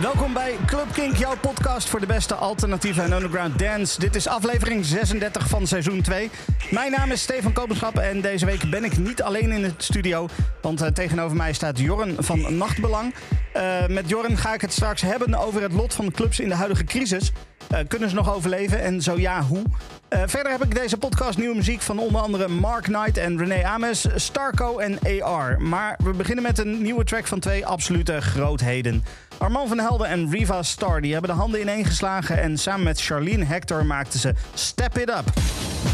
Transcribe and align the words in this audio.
Welkom 0.00 0.32
bij 0.32 0.56
Club 0.66 0.92
Kink, 0.92 1.16
jouw 1.16 1.36
podcast 1.40 1.88
voor 1.88 2.00
de 2.00 2.06
beste 2.06 2.34
alternatieve 2.34 3.02
en 3.02 3.12
underground 3.12 3.58
dance. 3.58 4.00
Dit 4.00 4.14
is 4.14 4.26
aflevering 4.26 4.84
36 4.84 5.48
van 5.48 5.66
seizoen 5.66 6.02
2. 6.02 6.30
Mijn 6.70 6.90
naam 6.90 7.10
is 7.10 7.22
Stefan 7.22 7.52
Kopenschap 7.52 7.98
en 7.98 8.20
deze 8.20 8.46
week 8.46 8.70
ben 8.70 8.84
ik 8.84 8.96
niet 8.98 9.22
alleen 9.22 9.52
in 9.52 9.64
het 9.64 9.82
studio. 9.82 10.28
Want 10.60 10.80
eh, 10.80 10.88
tegenover 10.88 11.36
mij 11.36 11.52
staat 11.52 11.78
Jorren 11.78 12.24
van 12.24 12.56
Nachtbelang. 12.56 13.14
Eh, 13.52 13.86
met 13.86 14.08
Jorren 14.08 14.36
ga 14.36 14.54
ik 14.54 14.60
het 14.60 14.72
straks 14.72 15.02
hebben 15.02 15.34
over 15.34 15.62
het 15.62 15.72
lot 15.72 15.94
van 15.94 16.06
de 16.06 16.12
clubs 16.12 16.40
in 16.40 16.48
de 16.48 16.54
huidige 16.54 16.84
crisis. 16.84 17.32
Eh, 17.68 17.78
kunnen 17.88 18.08
ze 18.08 18.14
nog 18.14 18.34
overleven 18.34 18.82
en 18.82 19.02
zo 19.02 19.18
ja, 19.18 19.42
hoe? 19.42 19.62
Eh, 20.08 20.22
verder 20.26 20.52
heb 20.52 20.64
ik 20.64 20.74
deze 20.74 20.96
podcast 20.96 21.38
nieuwe 21.38 21.54
muziek 21.54 21.80
van 21.80 21.98
onder 21.98 22.20
andere 22.20 22.48
Mark 22.48 22.82
Knight 22.82 23.16
en 23.16 23.38
René 23.38 23.64
Ames, 23.64 24.06
Starco 24.14 24.78
en 24.78 24.98
AR. 25.22 25.62
Maar 25.62 25.98
we 26.02 26.10
beginnen 26.10 26.44
met 26.44 26.58
een 26.58 26.82
nieuwe 26.82 27.04
track 27.04 27.26
van 27.26 27.40
twee 27.40 27.66
absolute 27.66 28.20
grootheden. 28.20 29.04
Armand 29.38 29.68
van 29.68 29.78
Helden 29.78 30.06
en 30.06 30.30
Riva 30.30 30.62
Star 30.62 31.00
die 31.00 31.12
hebben 31.12 31.30
de 31.30 31.36
handen 31.36 31.60
ineengeslagen 31.60 32.40
en 32.40 32.58
samen 32.58 32.82
met 32.82 33.00
Charlene 33.00 33.44
Hector 33.44 33.86
maakten 33.86 34.20
ze 34.20 34.34
Step 34.54 34.98
It 34.98 35.08
Up. 35.08 35.32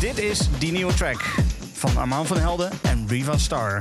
Dit 0.00 0.18
is 0.18 0.48
die 0.58 0.72
nieuwe 0.72 0.94
track 0.94 1.34
van 1.72 1.96
Armand 1.96 2.26
van 2.26 2.38
Helden 2.38 2.70
en 2.82 3.04
Riva 3.08 3.38
Star. 3.38 3.78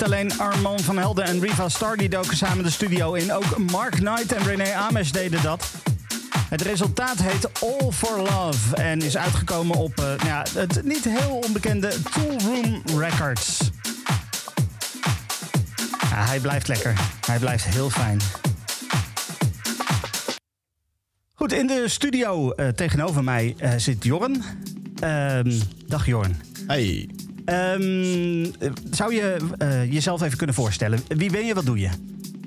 Niet 0.00 0.12
alleen 0.12 0.38
Armand 0.38 0.82
van 0.82 0.98
Helden 0.98 1.24
en 1.24 1.40
Riva 1.40 1.68
Stardy 1.68 2.08
doken 2.08 2.36
samen 2.36 2.64
de 2.64 2.70
studio 2.70 3.14
in. 3.14 3.32
Ook 3.32 3.58
Mark 3.58 3.94
Knight 3.94 4.32
en 4.32 4.44
René 4.44 4.74
Ames 4.74 5.12
deden 5.12 5.42
dat. 5.42 5.70
Het 6.48 6.62
resultaat 6.62 7.18
heet 7.22 7.62
All 7.62 7.90
for 7.92 8.18
Love 8.18 8.76
en 8.76 9.02
is 9.02 9.16
uitgekomen 9.16 9.76
op 9.76 9.98
eh, 9.98 10.04
nou 10.04 10.26
ja, 10.26 10.44
het 10.54 10.84
niet 10.84 11.04
heel 11.04 11.40
onbekende 11.46 11.92
Tool 12.12 12.38
Room 12.38 12.82
Records. 12.98 13.70
Hij 16.06 16.40
blijft 16.40 16.68
lekker. 16.68 16.94
Hij 17.26 17.38
blijft 17.38 17.64
heel 17.64 17.90
fijn. 17.90 18.18
Goed, 21.34 21.52
in 21.52 21.66
de 21.66 21.84
studio 21.88 22.50
eh, 22.50 22.68
tegenover 22.68 23.24
mij 23.24 23.54
eh, 23.58 23.72
zit 23.76 24.04
Jorn. 24.04 24.42
Ehm, 25.00 25.52
dag 25.86 26.06
Jorn. 26.06 26.40
Hey, 26.66 27.08
Ehm, 27.50 28.46
zou 28.90 29.14
je 29.14 29.36
eh, 29.58 29.92
jezelf 29.92 30.22
even 30.22 30.36
kunnen 30.36 30.54
voorstellen? 30.54 31.00
Wie 31.08 31.30
ben 31.30 31.46
je, 31.46 31.54
wat 31.54 31.66
doe 31.66 31.78
je? 31.78 31.88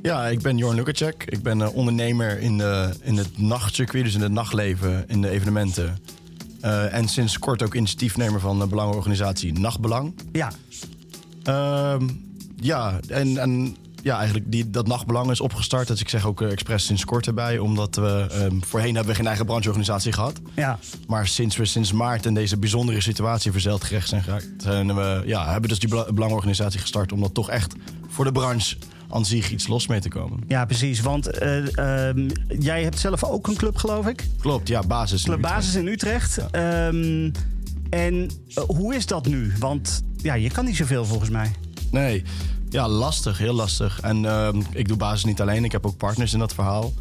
ja, 0.02 0.28
ik 0.28 0.42
ben 0.42 0.58
Jorn 0.58 0.76
Lukacek. 0.76 1.24
Ik 1.28 1.44
ben 1.44 1.62
eh, 1.62 1.76
ondernemer 1.76 2.40
in, 2.40 2.58
de, 2.58 2.94
in 3.02 3.18
het 3.18 3.38
nachtcircuit, 3.38 4.04
dus 4.04 4.16
in 4.16 4.22
het 4.22 4.32
nachtleven, 4.32 5.04
in 5.08 5.22
de 5.22 5.30
evenementen. 5.30 5.98
Eh, 6.62 6.94
en 6.94 7.08
sinds 7.08 7.40
kort 7.40 7.64
ook 7.64 7.74
initiatiefnemer 7.76 8.40
van 8.40 8.60
de 8.60 8.68
belangenorganisatie 8.68 9.60
Nachtbelang. 9.60 10.14
Ja, 10.32 10.52
Ehm, 11.44 12.08
ja, 12.60 13.00
en, 13.08 13.38
en 13.38 13.76
ja, 14.04 14.18
eigenlijk 14.18 14.52
die, 14.52 14.70
dat 14.70 14.88
Nachtbelang 14.88 15.32
is 15.32 15.42
opgestart. 15.42 15.88
Dus 15.88 16.02
ik 16.02 16.10
zeg 16.10 16.26
ook 16.26 16.42
eh, 16.42 16.52
expres 16.52 16.86
sinds 16.86 17.06
kort 17.06 17.28
erbij. 17.28 17.58
Omdat 17.58 17.96
we 17.96 18.28
ehm, 18.32 18.60
voorheen 18.60 18.96
hebben 18.96 19.12
we 19.12 19.18
geen 19.18 19.28
eigen 19.28 19.46
brancheorganisatie 19.46 20.12
gehad. 20.12 20.40
ja. 20.54 20.80
Maar 21.08 21.28
sinds 21.28 21.58
we 21.58 21.66
sinds 21.66 21.92
maart 21.92 22.26
in 22.26 22.34
deze 22.34 22.58
bijzondere 22.58 23.02
situatie 23.02 23.52
verzeild 23.52 23.82
terecht 23.82 24.10
zijn 24.10 24.24
geraakt... 24.24 24.48
Zijn 24.58 24.96
we, 24.96 25.24
ja, 25.26 25.52
hebben 25.52 25.70
dus 25.70 25.80
die 25.80 25.90
bela- 25.90 26.14
belangenorganisatie 26.14 26.80
gestart... 26.80 27.12
om 27.12 27.22
dat 27.22 27.34
toch 27.34 27.50
echt 27.50 27.74
voor 28.10 28.26
de 28.26 28.32
branche 28.32 28.76
aan 29.10 29.26
zich 29.26 29.52
iets 29.52 29.68
los 29.68 29.88
mee 29.88 30.00
te 30.00 30.10
komen. 30.10 30.40
ja 30.48 30.66
precies. 30.66 31.02
Want 31.02 31.28
eh, 31.28 31.78
ehm, 31.78 32.30
jij 32.60 32.84
hebt 32.84 33.00
zelf 33.00 33.24
ook 33.24 33.48
een 33.48 33.56
club, 33.56 33.76
geloof 33.78 34.08
ik. 34.08 34.28
Klopt, 34.40 34.68
ja, 34.68 34.82
basis. 34.82 35.24
Club 35.24 35.42
Basis 35.42 35.76
in 35.76 35.88
Utrecht. 35.88 36.38
Ehm, 36.52 37.32
en 37.90 38.30
eh, 38.54 38.64
hoe 38.68 38.96
is 38.96 39.06
dat 39.06 39.26
nu? 39.28 39.54
Want 39.60 40.04
ja, 40.18 40.34
je 40.34 40.50
kan 40.50 40.66
niet 40.66 40.76
zoveel 40.76 41.06
volgens 41.06 41.30
mij. 41.30 41.52
Nee, 41.92 42.24
ja, 42.74 42.88
lastig, 42.88 43.38
heel 43.38 43.54
lastig. 43.54 44.00
En 44.00 44.26
ehm, 44.26 44.62
ik 44.72 44.88
doe 44.88 44.98
basis 44.98 45.24
niet 45.24 45.42
alleen, 45.42 45.64
ik 45.64 45.72
heb 45.72 45.86
ook 45.86 45.98
partners 45.98 46.34
in 46.34 46.40
dat 46.40 46.54
verhaal. 46.54 46.94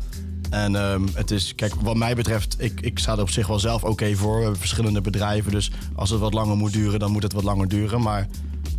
En 0.51 0.77
ehm, 0.77 1.03
het 1.15 1.31
is, 1.31 1.55
kijk, 1.55 1.75
wat 1.75 1.97
mij 1.97 2.15
betreft, 2.15 2.57
ik, 2.59 2.81
ik 2.81 2.99
sta 2.99 3.13
er 3.13 3.21
op 3.21 3.31
zich 3.31 3.47
wel 3.47 3.59
zelf 3.59 3.85
oké 3.85 4.15
voor. 4.15 4.37
We 4.37 4.43
hebben 4.43 4.61
verschillende 4.61 5.01
bedrijven, 5.01 5.53
dus 5.53 5.71
als 5.95 6.11
het 6.11 6.21
wat 6.21 6.35
langer 6.35 6.57
moet 6.57 6.73
duren, 6.73 6.99
dan 6.99 7.11
moet 7.11 7.23
het 7.23 7.33
wat 7.33 7.43
langer 7.43 7.69
duren. 7.69 8.01
Maar 8.01 8.29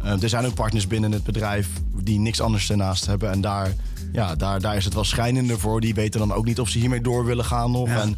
eh, 0.04 0.22
er 0.22 0.30
zijn 0.30 0.46
ook 0.46 0.54
partners 0.54 0.88
binnen 0.88 1.12
het 1.12 1.24
bedrijf 1.24 1.68
die 1.96 2.20
niks 2.20 2.42
anders 2.42 2.70
ernaast 2.70 3.06
hebben. 3.06 3.32
En 3.32 3.42
daar, 3.42 3.74
ja, 4.12 4.36
daar, 4.36 4.62
daar 4.62 4.76
is 4.76 4.86
het 4.86 4.94
wel 4.94 5.04
schijnender 5.04 5.60
voor. 5.60 5.82
Die 5.82 5.94
weten 5.94 6.20
dan 6.20 6.34
ook 6.34 6.46
niet 6.46 6.60
of 6.60 6.70
ze 6.70 6.80
hiermee 6.80 7.02
door 7.02 7.26
willen 7.26 7.46
gaan 7.46 7.72
nog. 7.72 7.88
Ja. 7.88 8.02
En 8.02 8.18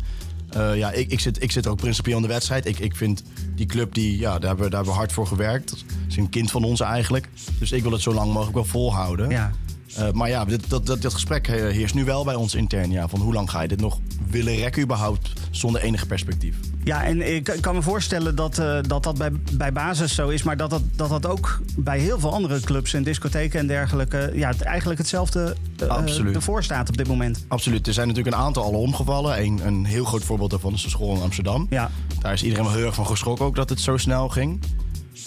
eh, 0.56 0.78
ja, 0.78 0.92
ik, 0.92 1.12
ik, 1.12 1.20
zit, 1.20 1.44
ik 1.44 1.52
zit 1.52 1.68
ook 1.68 1.78
principieel 1.78 2.16
in 2.16 2.22
de 2.22 2.28
wedstrijd. 2.28 2.66
Ik, 2.66 2.80
ik 2.80 2.96
vind 2.96 3.24
die 3.56 3.66
club, 3.66 3.94
die, 3.94 4.20
ja, 4.20 4.40
daar, 4.40 4.50
hebben, 4.50 4.72
daar 4.72 4.84
we 4.84 4.92
hard 4.92 5.12
voor 5.12 5.28
gewerkt. 5.28 5.70
Dat 5.70 5.84
is 6.08 6.18
een 6.18 6.30
kind 6.30 6.52
van 6.52 6.64
ons 6.64 6.80
eigenlijk. 6.80 7.30
Dus 7.60 7.72
ik 7.72 7.84
wil 7.84 7.92
het 7.92 8.02
zo 8.02 8.14
lang 8.14 8.32
mogelijk 8.32 8.56
wel 8.56 8.66
volhouden. 8.66 9.30
Ja. 9.30 9.52
Eh, 9.98 10.12
maar 10.12 10.30
ja, 10.30 10.46
dit, 10.46 10.70
dat, 10.70 10.86
dat, 10.86 11.02
dat 11.02 11.14
gesprek 11.14 11.48
eh, 11.48 11.56
heerst 11.56 11.96
nu 11.96 12.06
wel 12.06 12.24
bij 12.24 12.36
ons 12.36 12.56
intern. 12.56 12.92
Ja, 12.92 13.08
van 13.08 13.20
hoe 13.20 13.34
lang 13.34 13.50
ga 13.50 13.62
je 13.62 13.68
dit 13.68 13.82
nog 13.82 14.00
willen 14.30 14.56
rekken 14.56 14.84
überhaupt 14.84 15.34
zonder 15.52 15.82
enig 15.82 16.08
perspectief? 16.08 16.56
Ja, 16.84 17.04
en 17.04 17.36
ik 17.36 17.58
kan 17.62 17.76
me 17.76 17.82
voorstellen 17.82 18.36
dat 18.36 18.58
eh, 18.58 18.78
dat, 18.88 19.04
dat 19.04 19.18
bij, 19.18 19.32
bij 19.52 19.72
basis 19.72 20.16
zo 20.16 20.30
is, 20.30 20.44
maar 20.44 20.58
dat 20.58 20.70
dat, 20.70 20.82
dat 20.96 21.10
dat 21.10 21.26
ook 21.26 21.60
bij 21.78 22.00
heel 22.00 22.20
veel 22.20 22.34
andere 22.34 22.60
clubs 22.60 22.94
en 22.94 23.04
discotheken 23.04 23.60
en 23.60 23.68
dergelijke, 23.68 24.32
ja, 24.34 24.48
het, 24.50 24.62
eigenlijk 24.62 25.00
hetzelfde 25.00 25.56
Absoluut. 25.88 26.36
ervoor 26.36 26.64
staat 26.64 26.90
op 26.90 26.98
dit 26.98 27.08
moment. 27.08 27.46
Absoluut. 27.48 27.88
Er 27.88 27.94
zijn 27.94 28.08
natuurlijk 28.08 28.36
een 28.36 28.42
aantal 28.42 28.64
al 28.64 28.72
omgevallen. 28.72 29.42
Een, 29.42 29.62
een 29.66 29.86
heel 29.86 30.06
groot 30.06 30.24
voorbeeld 30.24 30.50
daarvan 30.50 30.74
is 30.74 30.84
de 30.84 30.90
school 30.90 31.16
in 31.16 31.22
Amsterdam. 31.22 31.68
Ja, 31.70 31.92
Daar 32.20 32.34
is 32.34 32.44
iedereen 32.44 32.66
wel 32.66 32.74
heel 32.74 32.86
erg 32.86 32.96
van 32.96 33.08
geschrokken 33.08 33.46
ook 33.46 33.56
dat 33.56 33.70
het 33.70 33.80
zo 33.80 33.98
snel 33.98 34.30
ging. 34.30 34.60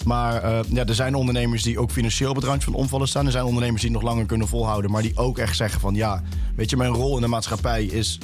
Maar 0.05 0.43
eh, 0.43 0.59
ja, 0.69 0.85
er 0.85 0.95
zijn 0.95 1.15
ondernemers 1.15 1.63
die 1.63 1.79
ook 1.79 1.91
financieel 1.91 2.29
op 2.29 2.35
het 2.35 2.45
randje 2.45 2.71
van 2.71 2.79
omvallen 2.79 3.07
staan. 3.07 3.25
Er 3.25 3.31
zijn 3.31 3.45
ondernemers 3.45 3.81
die 3.81 3.91
nog 3.91 4.01
langer 4.01 4.25
kunnen 4.25 4.47
volhouden. 4.47 4.91
Maar 4.91 5.01
die 5.01 5.17
ook 5.17 5.37
echt 5.37 5.55
zeggen 5.55 5.81
van 5.81 5.95
ja, 5.95 6.23
weet 6.55 6.69
je, 6.69 6.77
mijn 6.77 6.91
rol 6.91 7.15
in 7.15 7.21
de 7.21 7.27
maatschappij 7.27 7.85
is, 7.85 8.19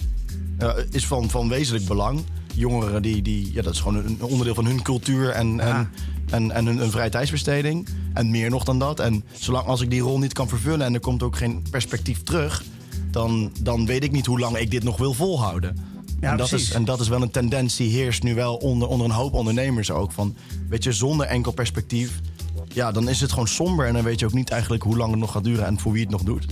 eh, 0.58 0.70
is 0.92 1.08
van, 1.08 1.30
van 1.30 1.50
wezenlijk 1.50 1.86
belang. 1.86 2.24
Jongeren, 2.54 3.02
die, 3.02 3.22
die, 3.22 3.54
ja, 3.54 3.62
dat 3.62 3.74
is 3.74 3.80
gewoon 3.80 4.06
een 4.06 4.22
onderdeel 4.22 4.56
van 4.56 4.66
hun 4.66 4.82
cultuur 4.82 5.30
en, 5.30 5.60
en, 5.60 5.90
en, 6.30 6.52
en 6.52 6.66
hun, 6.66 6.78
hun 6.78 6.92
vrije 6.92 7.10
tijdsbesteding. 7.10 7.88
En 8.14 8.32
meer 8.32 8.50
nog 8.50 8.64
dan 8.64 8.80
dat. 8.80 9.00
En 9.00 9.24
zolang 9.34 9.66
als 9.66 9.82
ik 9.82 9.90
die 9.90 10.02
rol 10.02 10.20
niet 10.20 10.34
kan 10.34 10.48
vervullen 10.48 10.86
en 10.86 10.94
er 10.94 11.00
komt 11.00 11.24
ook 11.24 11.38
geen 11.38 11.64
perspectief 11.70 12.24
terug... 12.24 12.64
dan, 13.12 13.52
dan 13.62 13.86
weet 13.86 14.04
ik 14.04 14.12
niet 14.12 14.26
hoe 14.26 14.40
lang 14.40 14.58
ik 14.58 14.72
dit 14.72 14.84
nog 14.84 14.98
wil 14.98 15.14
volhouden. 15.14 15.95
Ja, 16.26 16.32
en, 16.32 16.38
dat 16.38 16.50
precies. 16.50 16.68
is, 16.70 16.76
en 16.76 16.86
dat 16.86 17.00
is 17.00 17.08
wel 17.08 17.22
een 17.22 17.32
tendens 17.32 17.76
die 17.76 17.90
heerst 17.90 18.24
nu 18.24 18.36
wel 18.36 18.56
onder, 18.56 18.88
onder 18.88 19.08
een 19.08 19.14
hoop 19.14 19.34
ondernemers 19.34 19.92
ook. 19.92 20.12
Van, 20.12 20.36
weet 20.70 20.84
je, 20.84 20.92
zonder 20.92 21.26
enkel 21.26 21.52
perspectief, 21.52 22.20
ja, 22.68 22.92
dan 22.92 23.10
is 23.10 23.22
het 23.22 23.30
gewoon 23.32 23.48
somber. 23.48 23.88
En 23.88 23.94
dan 23.94 24.04
weet 24.04 24.20
je 24.20 24.26
ook 24.26 24.34
niet 24.34 24.50
eigenlijk 24.50 24.84
hoe 24.84 24.98
lang 24.98 25.12
het 25.12 25.20
nog 25.20 25.32
gaat 25.32 25.44
duren 25.44 25.66
en 25.66 25.80
voor 25.80 25.92
wie 25.92 26.02
het 26.02 26.12
nog 26.12 26.24
doet. 26.24 26.46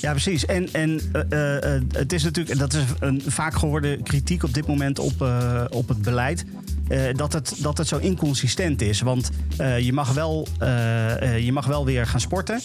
ja 0.00 0.10
precies. 0.10 0.46
En, 0.46 0.72
en 0.72 1.00
eh, 1.12 1.22
eh, 1.30 1.74
eh, 1.76 1.82
het 1.92 2.12
is 2.12 2.22
natuurlijk, 2.22 2.58
dat 2.58 2.72
is 2.72 2.82
een 3.00 3.22
vaak 3.26 3.54
gehoorde 3.54 4.02
kritiek 4.02 4.42
op 4.42 4.54
dit 4.54 4.66
moment 4.66 4.98
op, 4.98 5.20
op 5.70 5.88
het 5.88 6.02
beleid. 6.02 6.44
dat, 7.16 7.32
het, 7.32 7.54
dat 7.58 7.78
het 7.78 7.88
zo 7.88 7.96
inconsistent 7.96 8.82
is. 8.82 9.00
Want 9.00 9.30
je, 9.80 9.92
mag 9.92 10.12
wel, 10.12 10.48
je 11.40 11.50
mag 11.52 11.66
wel 11.66 11.84
weer 11.84 12.06
gaan 12.06 12.20
sporten. 12.20 12.60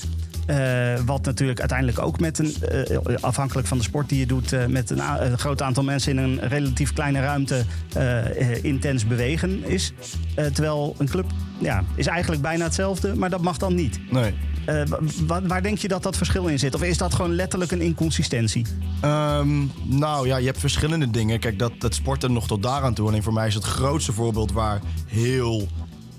Eh, 0.51 0.99
wat 1.05 1.25
natuurlijk 1.25 1.59
uiteindelijk 1.59 1.99
ook 1.99 2.19
met 2.19 2.39
een, 2.39 2.55
eh, 2.63 2.97
afhankelijk 3.21 3.67
van 3.67 3.77
de 3.77 3.83
sport 3.83 4.09
die 4.09 4.19
je 4.19 4.25
doet, 4.25 4.53
eh, 4.53 4.65
met 4.65 4.89
een, 4.89 5.37
groot 5.37 5.61
aantal 5.61 5.83
mensen 5.83 6.11
in 6.11 6.17
een 6.17 6.39
relatief 6.47 6.93
kleine 6.93 7.19
ruimte 7.19 7.63
intens 8.61 9.07
bewegen 9.07 9.63
is. 9.63 9.93
Terwijl 10.35 10.95
een 10.97 11.09
club 11.09 11.25
ja, 11.57 11.83
is 11.95 12.07
eigenlijk 12.07 12.41
bijna 12.41 12.63
hetzelfde, 12.63 13.15
maar 13.15 13.29
dat 13.29 13.41
mag 13.41 13.57
dan 13.57 13.75
niet. 13.75 13.99
Nee. 14.11 14.33
Wa- 14.65 14.99
wa- 15.27 15.41
waar 15.41 15.61
denk 15.63 15.77
je 15.77 15.87
dat 15.87 16.03
dat 16.03 16.17
verschil 16.17 16.47
in 16.47 16.59
zit? 16.59 16.75
Of 16.75 16.83
is 16.83 16.97
dat 16.97 17.13
gewoon 17.13 17.35
letterlijk 17.35 17.71
een 17.71 17.81
inconsistentie? 17.81 18.65
Ehm, 19.01 19.65
nou 19.83 20.27
ja, 20.27 20.37
je 20.37 20.45
hebt 20.45 20.59
verschillende 20.59 21.09
dingen. 21.09 21.39
Kijk, 21.39 21.59
dat, 21.59 21.71
dat 21.77 21.93
sporten 21.93 22.33
nog 22.33 22.47
tot 22.47 22.63
daaraan 22.63 22.93
toe. 22.93 23.07
Alleen 23.07 23.23
voor 23.23 23.33
mij 23.33 23.47
is 23.47 23.53
het 23.53 23.63
grootste 23.63 24.13
voorbeeld 24.13 24.51
waar, 24.51 24.79
heel, 25.07 25.67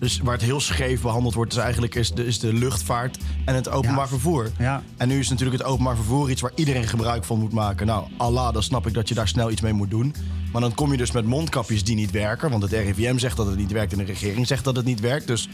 dus 0.02 0.20
waar 0.22 0.32
het 0.32 0.42
heel 0.42 0.60
scheef 0.60 1.00
behandeld 1.00 1.34
wordt... 1.34 1.52
is 1.52 1.58
eigenlijk 1.58 1.94
is 1.94 2.10
de, 2.10 2.26
is 2.26 2.38
de 2.38 2.52
luchtvaart 2.52 3.18
en 3.44 3.54
het 3.54 3.68
openbaar 3.68 3.98
Ja. 4.00 4.08
vervoer. 4.08 4.50
Ja. 4.58 4.82
En 4.96 5.08
nu 5.08 5.18
is 5.18 5.28
natuurlijk 5.28 5.58
het 5.58 5.66
openbaar 5.66 5.96
vervoer 5.96 6.30
iets 6.30 6.40
waar 6.40 6.52
iedereen 6.54 6.88
gebruik 6.88 7.24
van 7.24 7.38
moet 7.38 7.52
maken. 7.52 7.86
Nou, 7.86 8.08
Allah, 8.16 8.52
dan 8.52 8.62
snap 8.62 8.86
ik 8.86 8.94
dat 8.94 9.08
je 9.08 9.14
daar 9.14 9.28
snel 9.28 9.50
iets 9.50 9.60
mee 9.60 9.72
moet 9.72 9.90
doen. 9.90 10.14
Maar 10.52 10.60
dan 10.60 10.74
kom 10.74 10.90
je 10.90 10.96
dus 10.96 11.10
met 11.12 11.24
mondkapjes 11.24 11.84
die 11.84 11.94
niet 11.94 12.10
werken. 12.10 12.50
Want 12.50 12.62
het 12.62 12.72
RIVM 12.72 13.18
zegt 13.18 13.36
dat 13.36 13.46
het 13.46 13.56
niet 13.56 13.72
werkt 13.72 13.92
en 13.92 13.98
de 13.98 14.04
regering 14.04 14.46
zegt 14.46 14.64
dat 14.64 14.76
het 14.76 14.84
niet 14.84 15.00
werkt. 15.00 15.26
Dus 15.26 15.48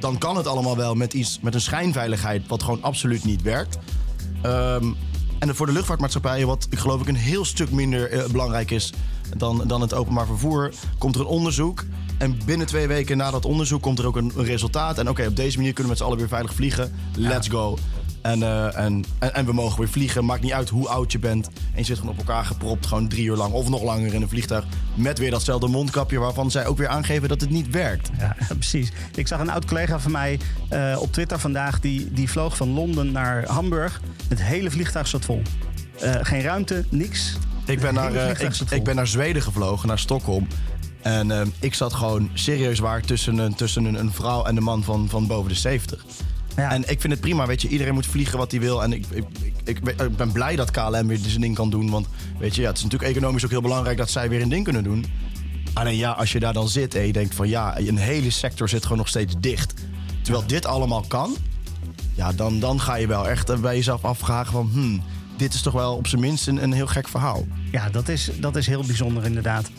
dan 0.00 0.18
kan 0.18 0.36
het 0.36 0.46
allemaal 0.46 0.76
wel 0.76 0.94
met, 0.94 1.12
iets, 1.12 1.38
met 1.42 1.54
een 1.54 1.60
schijnveiligheid 1.60 2.46
wat 2.46 2.62
gewoon 2.62 2.82
absoluut 2.82 3.24
niet 3.24 3.42
werkt. 3.42 3.78
Ehm, 4.42 4.92
en 5.38 5.56
voor 5.56 5.66
de 5.66 5.72
luchtvaartmaatschappijen, 5.72 6.46
wat 6.46 6.66
ik 6.70 6.78
geloof 6.78 7.00
ik 7.00 7.08
een 7.08 7.16
heel 7.16 7.44
stuk 7.44 7.70
minder 7.70 8.10
eh, 8.10 8.30
belangrijk 8.30 8.70
is 8.70 8.92
dan, 9.36 9.62
dan 9.66 9.80
het 9.80 9.94
openbaar 9.94 10.26
vervoer, 10.26 10.72
komt 10.98 11.14
er 11.14 11.20
een 11.20 11.26
onderzoek. 11.26 11.84
En 12.18 12.38
binnen 12.44 12.66
twee 12.66 12.86
weken 12.86 13.16
na 13.16 13.30
dat 13.30 13.44
onderzoek 13.44 13.82
komt 13.82 13.98
er 13.98 14.06
ook 14.06 14.16
een, 14.16 14.32
een 14.36 14.44
resultaat. 14.44 14.98
En 14.98 15.08
oké, 15.08 15.26
op 15.26 15.36
deze 15.36 15.56
manier 15.56 15.72
kunnen 15.72 15.82
we 15.82 15.88
met 15.88 15.98
z'n 15.98 16.04
allen 16.04 16.18
weer 16.18 16.28
veilig 16.28 16.54
vliegen. 16.54 16.92
Let's 17.14 17.48
go. 17.48 17.78
En, 18.26 18.42
eh, 18.42 18.78
en, 18.78 19.04
en, 19.18 19.34
en 19.34 19.44
we 19.46 19.52
mogen 19.52 19.78
weer 19.78 19.88
vliegen. 19.88 20.24
Maakt 20.24 20.42
niet 20.42 20.52
uit 20.52 20.68
hoe 20.68 20.88
oud 20.88 21.12
je 21.12 21.18
bent. 21.18 21.46
En 21.46 21.52
je 21.74 21.84
zit 21.84 21.98
gewoon 21.98 22.12
op 22.12 22.18
elkaar 22.18 22.44
gepropt, 22.44 22.86
gewoon 22.86 23.08
drie 23.08 23.24
uur 23.24 23.36
lang 23.36 23.52
of 23.52 23.68
nog 23.68 23.82
langer 23.82 24.14
in 24.14 24.22
een 24.22 24.28
vliegtuig. 24.28 24.64
Met 24.94 25.18
weer 25.18 25.30
datzelfde 25.30 25.68
mondkapje 25.68 26.18
waarvan 26.18 26.50
zij 26.50 26.66
ook 26.66 26.78
weer 26.78 26.88
aangeven 26.88 27.28
dat 27.28 27.40
het 27.40 27.50
niet 27.50 27.70
werkt. 27.70 28.10
Ja, 28.18 28.36
precies. 28.58 28.92
Ik 29.14 29.26
zag 29.26 29.40
een 29.40 29.50
oud 29.50 29.64
collega 29.64 29.98
van 29.98 30.12
mij 30.12 30.40
eh, 30.68 30.96
op 31.00 31.12
Twitter 31.12 31.38
vandaag. 31.38 31.80
Die, 31.80 32.12
die 32.12 32.30
vloog 32.30 32.56
van 32.56 32.68
Londen 32.68 33.12
naar 33.12 33.48
Hamburg. 33.48 34.00
Het 34.28 34.42
hele 34.42 34.70
vliegtuig 34.70 35.06
zat 35.06 35.24
vol. 35.24 35.42
Eh, 36.00 36.14
geen 36.20 36.42
ruimte, 36.42 36.84
niks. 36.90 37.36
Ik 37.66 37.80
ben, 37.80 37.94
naar, 37.94 38.12
hele 38.12 38.20
eh, 38.20 38.48
ik, 38.48 38.70
ik 38.70 38.84
ben 38.84 38.96
naar 38.96 39.06
Zweden 39.06 39.42
gevlogen, 39.42 39.88
naar 39.88 39.98
Stockholm. 39.98 40.46
En 41.02 41.30
eh, 41.30 41.46
ik 41.60 41.74
zat 41.74 41.92
gewoon 41.92 42.30
serieus 42.34 42.78
waar 42.78 43.00
tussen, 43.00 43.38
een, 43.38 43.54
tussen 43.54 43.84
een, 43.84 43.94
een 43.94 44.12
vrouw 44.12 44.44
en 44.44 44.56
een 44.56 44.62
man 44.62 44.84
van, 44.84 45.08
van 45.08 45.26
boven 45.26 45.48
de 45.48 45.56
70. 45.56 46.04
Ja. 46.56 46.70
En 46.70 46.90
ik 46.90 47.00
vind 47.00 47.12
het 47.12 47.20
prima, 47.20 47.46
weet 47.46 47.62
je, 47.62 47.68
iedereen 47.68 47.94
moet 47.94 48.06
vliegen 48.06 48.38
wat 48.38 48.50
hij 48.50 48.60
wil. 48.60 48.82
En 48.82 48.92
ik, 48.92 49.04
ik, 49.10 49.24
ik, 49.64 49.78
ik, 49.78 50.00
ik 50.00 50.16
ben 50.16 50.32
blij 50.32 50.56
dat 50.56 50.70
KLM 50.70 51.06
weer 51.06 51.18
zijn 51.18 51.40
ding 51.40 51.54
kan 51.54 51.70
doen. 51.70 51.90
Want 51.90 52.06
weet 52.38 52.54
je, 52.54 52.62
ja, 52.62 52.68
het 52.68 52.76
is 52.76 52.82
natuurlijk 52.82 53.10
economisch 53.10 53.44
ook 53.44 53.50
heel 53.50 53.60
belangrijk 53.60 53.96
dat 53.96 54.10
zij 54.10 54.28
weer 54.28 54.42
een 54.42 54.48
ding 54.48 54.64
kunnen 54.64 54.84
doen. 54.84 55.04
Alleen 55.72 55.96
ja, 55.96 56.10
als 56.10 56.32
je 56.32 56.40
daar 56.40 56.52
dan 56.52 56.68
zit 56.68 56.94
en 56.94 57.06
je 57.06 57.12
denkt 57.12 57.34
van 57.34 57.48
ja, 57.48 57.78
een 57.78 57.96
hele 57.96 58.30
sector 58.30 58.68
zit 58.68 58.82
gewoon 58.82 58.98
nog 58.98 59.08
steeds 59.08 59.34
dicht. 59.38 59.74
Terwijl 60.22 60.46
dit 60.46 60.66
allemaal 60.66 61.04
kan, 61.08 61.36
ja, 62.14 62.32
dan, 62.32 62.60
dan 62.60 62.80
ga 62.80 62.94
je 62.94 63.06
wel 63.06 63.28
echt 63.28 63.60
bij 63.60 63.76
jezelf 63.76 64.04
afvragen 64.04 64.52
van... 64.52 64.70
Hmm, 64.72 65.02
dit 65.36 65.54
is 65.54 65.62
toch 65.62 65.72
wel 65.72 65.96
op 65.96 66.06
zijn 66.06 66.20
minst 66.20 66.46
een, 66.46 66.62
een 66.62 66.72
heel 66.72 66.86
gek 66.86 67.08
verhaal. 67.08 67.44
Ja, 67.70 67.88
dat 67.88 68.08
is, 68.08 68.30
dat 68.40 68.56
is 68.56 68.66
heel 68.66 68.82
bijzonder 68.86 69.24
inderdaad. 69.24 69.70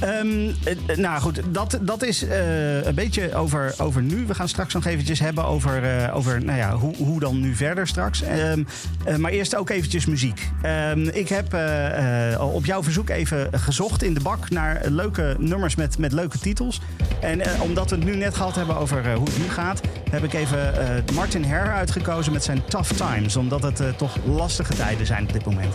Ehm, 0.00 0.50
eh, 0.64 0.96
nou 0.96 1.20
goed, 1.20 1.40
dat, 1.50 1.78
dat 1.80 2.02
is 2.02 2.22
eh, 2.22 2.84
een 2.84 2.94
beetje 2.94 3.34
over, 3.34 3.74
over 3.78 4.02
nu. 4.02 4.26
We 4.26 4.34
gaan 4.34 4.48
straks 4.48 4.74
nog 4.74 4.84
eventjes 4.84 5.20
hebben 5.20 5.44
over, 5.44 5.82
eh, 5.84 6.16
over 6.16 6.44
nou 6.44 6.58
ja, 6.58 6.74
hoe, 6.74 6.96
hoe 6.96 7.20
dan 7.20 7.40
nu 7.40 7.54
verder 7.54 7.86
straks. 7.86 8.22
Ehm, 8.22 8.62
eh, 9.04 9.16
maar 9.16 9.30
eerst 9.30 9.56
ook 9.56 9.70
eventjes 9.70 10.06
muziek. 10.06 10.50
Ehm, 10.62 11.08
ik 11.08 11.28
heb 11.28 11.54
op 12.40 12.64
jouw 12.64 12.82
verzoek 12.82 13.10
even 13.10 13.48
gezocht 13.52 14.02
in 14.02 14.14
de 14.14 14.20
bak 14.20 14.50
naar 14.50 14.80
leuke 14.88 15.36
nummers 15.38 15.74
met, 15.74 15.98
met 15.98 16.12
leuke 16.12 16.38
titels. 16.38 16.80
En 17.20 17.60
omdat 17.60 17.90
we 17.90 17.96
het 17.96 18.04
nu 18.04 18.16
net 18.16 18.34
gehad 18.34 18.54
hebben 18.54 18.76
over 18.76 19.14
hoe 19.14 19.26
het 19.26 19.38
nu 19.38 19.48
gaat, 19.48 19.80
heb 20.10 20.24
ik 20.24 20.32
even 20.32 20.74
Martin 21.14 21.44
Herr 21.44 21.72
uitgekozen 21.72 22.32
met 22.32 22.44
zijn 22.44 22.64
Tough 22.68 22.92
Times. 22.92 23.36
Omdat 23.36 23.62
het 23.62 23.98
toch 23.98 24.16
lastige 24.24 24.74
tijden 24.74 25.06
zijn 25.06 25.22
op 25.22 25.32
dit 25.32 25.44
moment. 25.44 25.74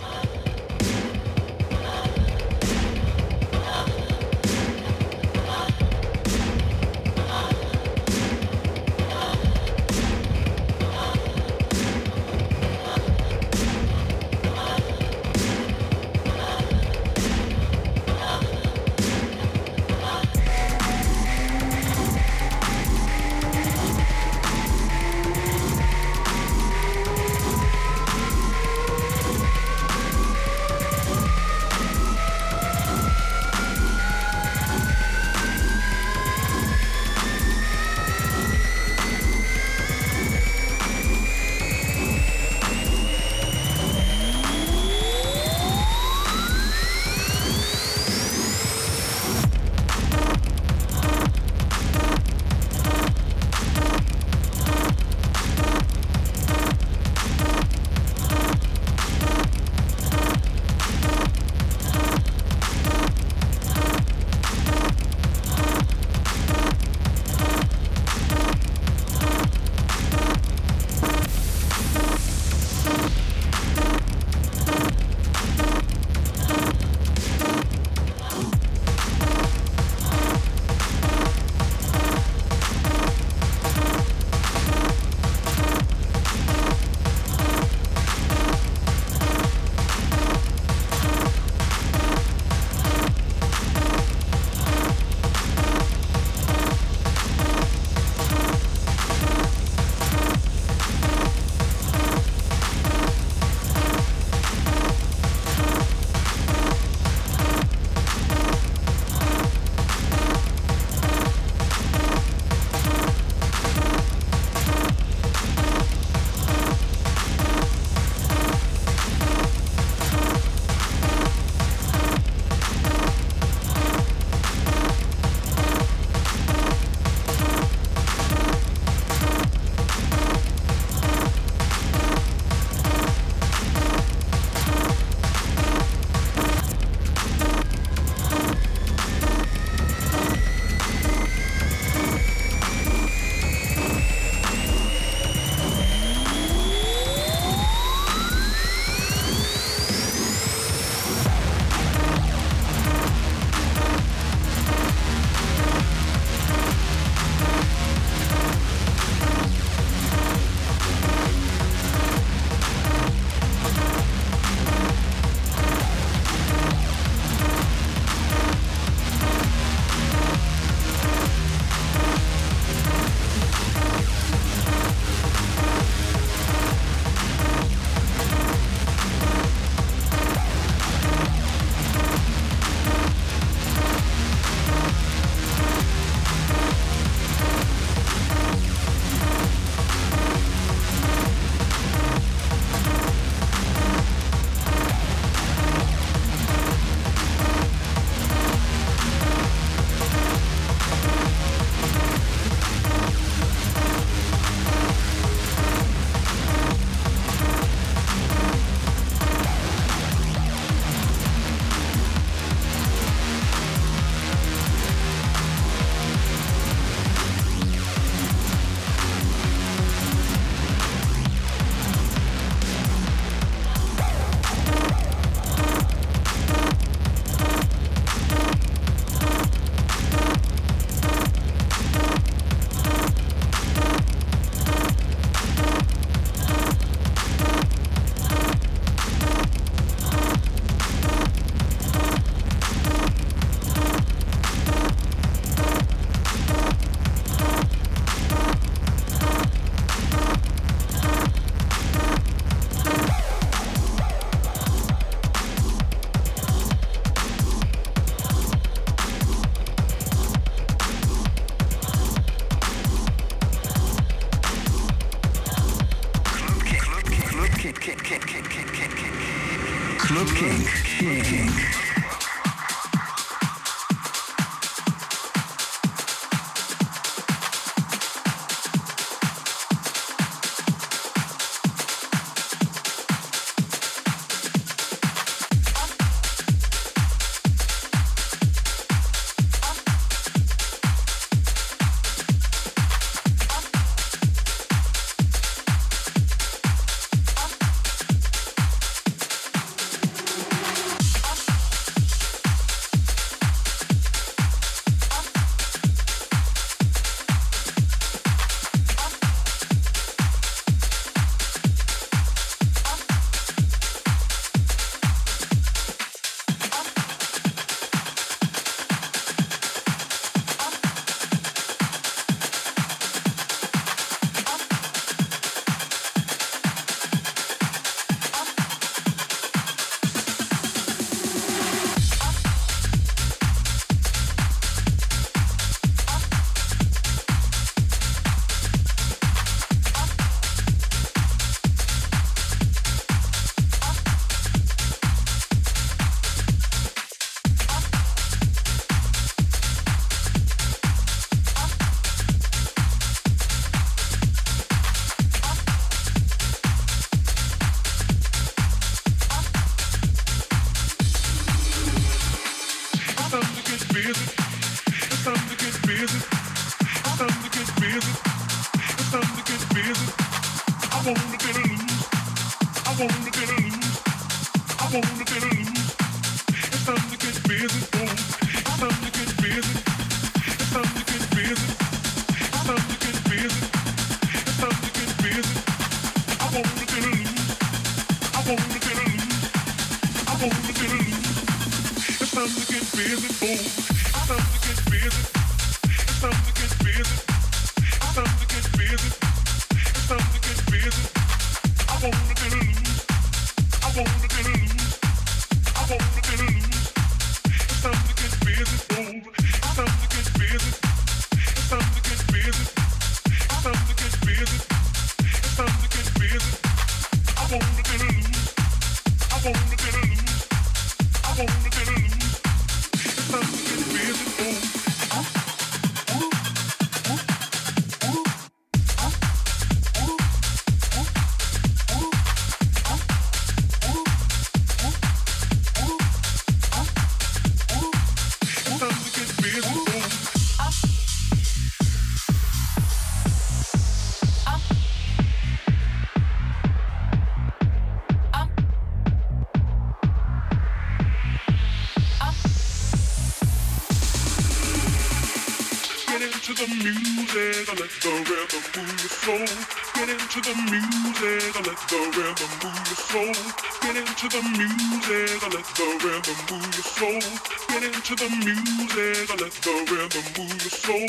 The 464.32 464.40
music, 464.56 465.42
let 465.52 465.66
the 465.76 465.84
rhythm 466.00 466.38
move 466.48 466.72
your 466.72 466.88
soul. 466.96 467.20
Get 467.68 467.84
into 467.84 468.14
the 468.16 468.28
music, 468.40 469.28
let 469.28 469.52
the 469.60 469.74
rhythm 469.92 470.24
move 470.32 470.56
your 470.56 470.72
soul. 470.72 471.04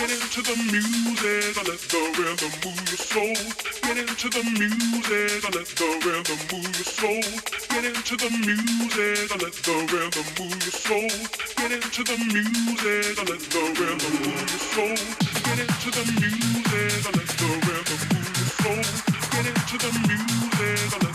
Get 0.00 0.08
into 0.08 0.40
the 0.40 0.56
music, 0.72 1.52
let 1.68 1.80
the 1.92 2.00
rhythm 2.16 2.52
move 2.64 2.88
your 2.88 2.96
soul. 2.96 3.36
Get 3.84 3.98
into 4.00 4.28
the 4.32 4.42
music, 4.56 5.44
let 5.52 5.68
the 5.68 5.88
rhythm 6.00 6.40
move 6.48 6.72
your 6.72 6.88
soul. 6.96 7.20
Get 7.68 7.84
into 7.84 8.16
the 8.16 8.30
music, 8.40 9.28
let 9.36 9.52
the 9.52 9.76
rhythm 9.92 10.24
move 10.40 10.64
your 10.64 10.80
soul. 10.80 11.12
Get 11.60 11.72
into 11.76 12.02
the 12.08 12.16
music, 12.32 13.20
let 13.28 13.40
the 13.52 13.62
rhythm 13.76 14.14
move 14.24 14.48
your 14.48 14.64
soul. 14.72 14.96
Get 15.44 15.60
into 15.60 15.88
the 15.92 16.04
music, 16.24 17.04
let 17.04 17.28
the 17.36 17.48
rhythm 17.68 18.00
move 18.16 18.32
your 18.40 18.48
soul. 18.64 18.80
Get 19.28 19.44
into 19.44 19.76
the 19.76 19.90
music, 20.08 21.11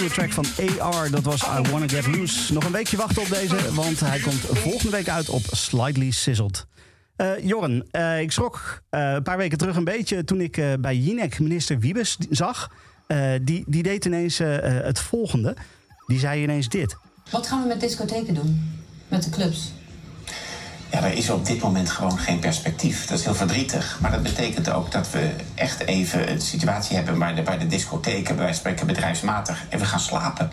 nieuwe 0.00 0.14
track 0.14 0.32
van 0.32 0.44
AR. 0.78 1.10
Dat 1.10 1.22
was 1.22 1.42
I 1.42 1.70
Wanna 1.70 1.88
Get 1.88 2.06
Loose. 2.06 2.52
Nog 2.52 2.64
een 2.64 2.72
weekje 2.72 2.96
wachten 2.96 3.22
op 3.22 3.28
deze, 3.28 3.74
want 3.74 4.00
hij 4.00 4.18
komt 4.18 4.40
volgende 4.40 4.90
week 4.90 5.08
uit 5.08 5.28
op 5.28 5.42
Slightly 5.50 6.10
Sizzled. 6.10 6.66
Eh 7.16 7.38
Jorren, 7.42 7.86
eh, 7.90 8.20
ik 8.20 8.32
schrok 8.32 8.82
eh, 8.90 9.12
een 9.12 9.22
paar 9.22 9.36
weken 9.36 9.58
terug 9.58 9.76
een 9.76 9.84
beetje 9.84 10.24
toen 10.24 10.40
ik 10.40 10.76
bij 10.80 10.96
Jinek 10.96 11.38
minister 11.38 11.78
Wiebes 11.78 12.16
zag. 12.30 12.70
Die, 13.42 13.64
die 13.66 13.82
deed 13.82 14.04
ineens 14.04 14.38
het 14.38 14.98
volgende. 14.98 15.56
Die 16.06 16.18
zei 16.18 16.42
ineens 16.42 16.68
dit. 16.68 16.96
Wat 17.30 17.46
gaan 17.46 17.62
we 17.62 17.68
met 17.68 17.80
discotheken 17.80 18.34
doen? 18.34 18.80
Met 19.08 19.24
de 19.24 19.30
clubs? 19.30 19.72
Ja, 20.90 21.02
er 21.02 21.12
is 21.12 21.30
op 21.30 21.46
dit 21.46 21.62
moment 21.62 21.90
gewoon 21.90 22.18
geen 22.18 22.38
perspectief. 22.38 23.06
Dat 23.06 23.18
is 23.18 23.24
heel 23.24 23.34
verdrietig. 23.34 23.98
Maar 24.00 24.10
dat 24.10 24.22
betekent 24.22 24.70
ook 24.70 24.92
dat 24.92 25.10
we 25.10 25.30
echt 25.54 25.80
even 25.80 26.30
een 26.30 26.40
situatie 26.40 26.96
hebben 26.96 27.18
waar 27.18 27.34
de, 27.34 27.44
waar 27.44 27.58
de 27.58 27.66
discotheken, 27.66 28.36
bij 28.36 28.52
spreken 28.52 28.86
bedrijfsmatig, 28.86 29.64
even 29.68 29.86
gaan 29.86 30.00
slapen. 30.00 30.50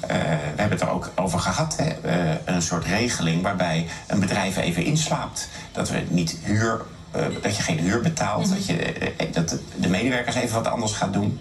Eh, 0.00 0.16
we 0.18 0.60
hebben 0.60 0.70
het 0.70 0.80
er 0.80 0.90
ook 0.90 1.10
over 1.14 1.38
gehad, 1.38 1.76
hè? 1.76 1.88
Eh, 1.88 2.34
een 2.44 2.62
soort 2.62 2.84
regeling 2.84 3.42
waarbij 3.42 3.86
een 4.06 4.20
bedrijf 4.20 4.56
even 4.56 4.84
inslaapt. 4.84 5.48
Dat 5.72 5.90
we 5.90 6.02
niet 6.08 6.38
huur, 6.42 6.80
eh, 7.10 7.26
dat 7.42 7.56
je 7.56 7.62
geen 7.62 7.78
huur 7.78 8.00
betaalt, 8.00 8.48
dat, 8.48 8.66
je, 8.66 9.12
dat 9.32 9.58
de 9.76 9.88
medewerkers 9.88 10.36
even 10.36 10.54
wat 10.54 10.66
anders 10.66 10.92
gaan 10.92 11.12
doen. 11.12 11.40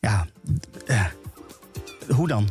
Ja, 0.00 0.26
hoe 2.08 2.28
dan? 2.28 2.48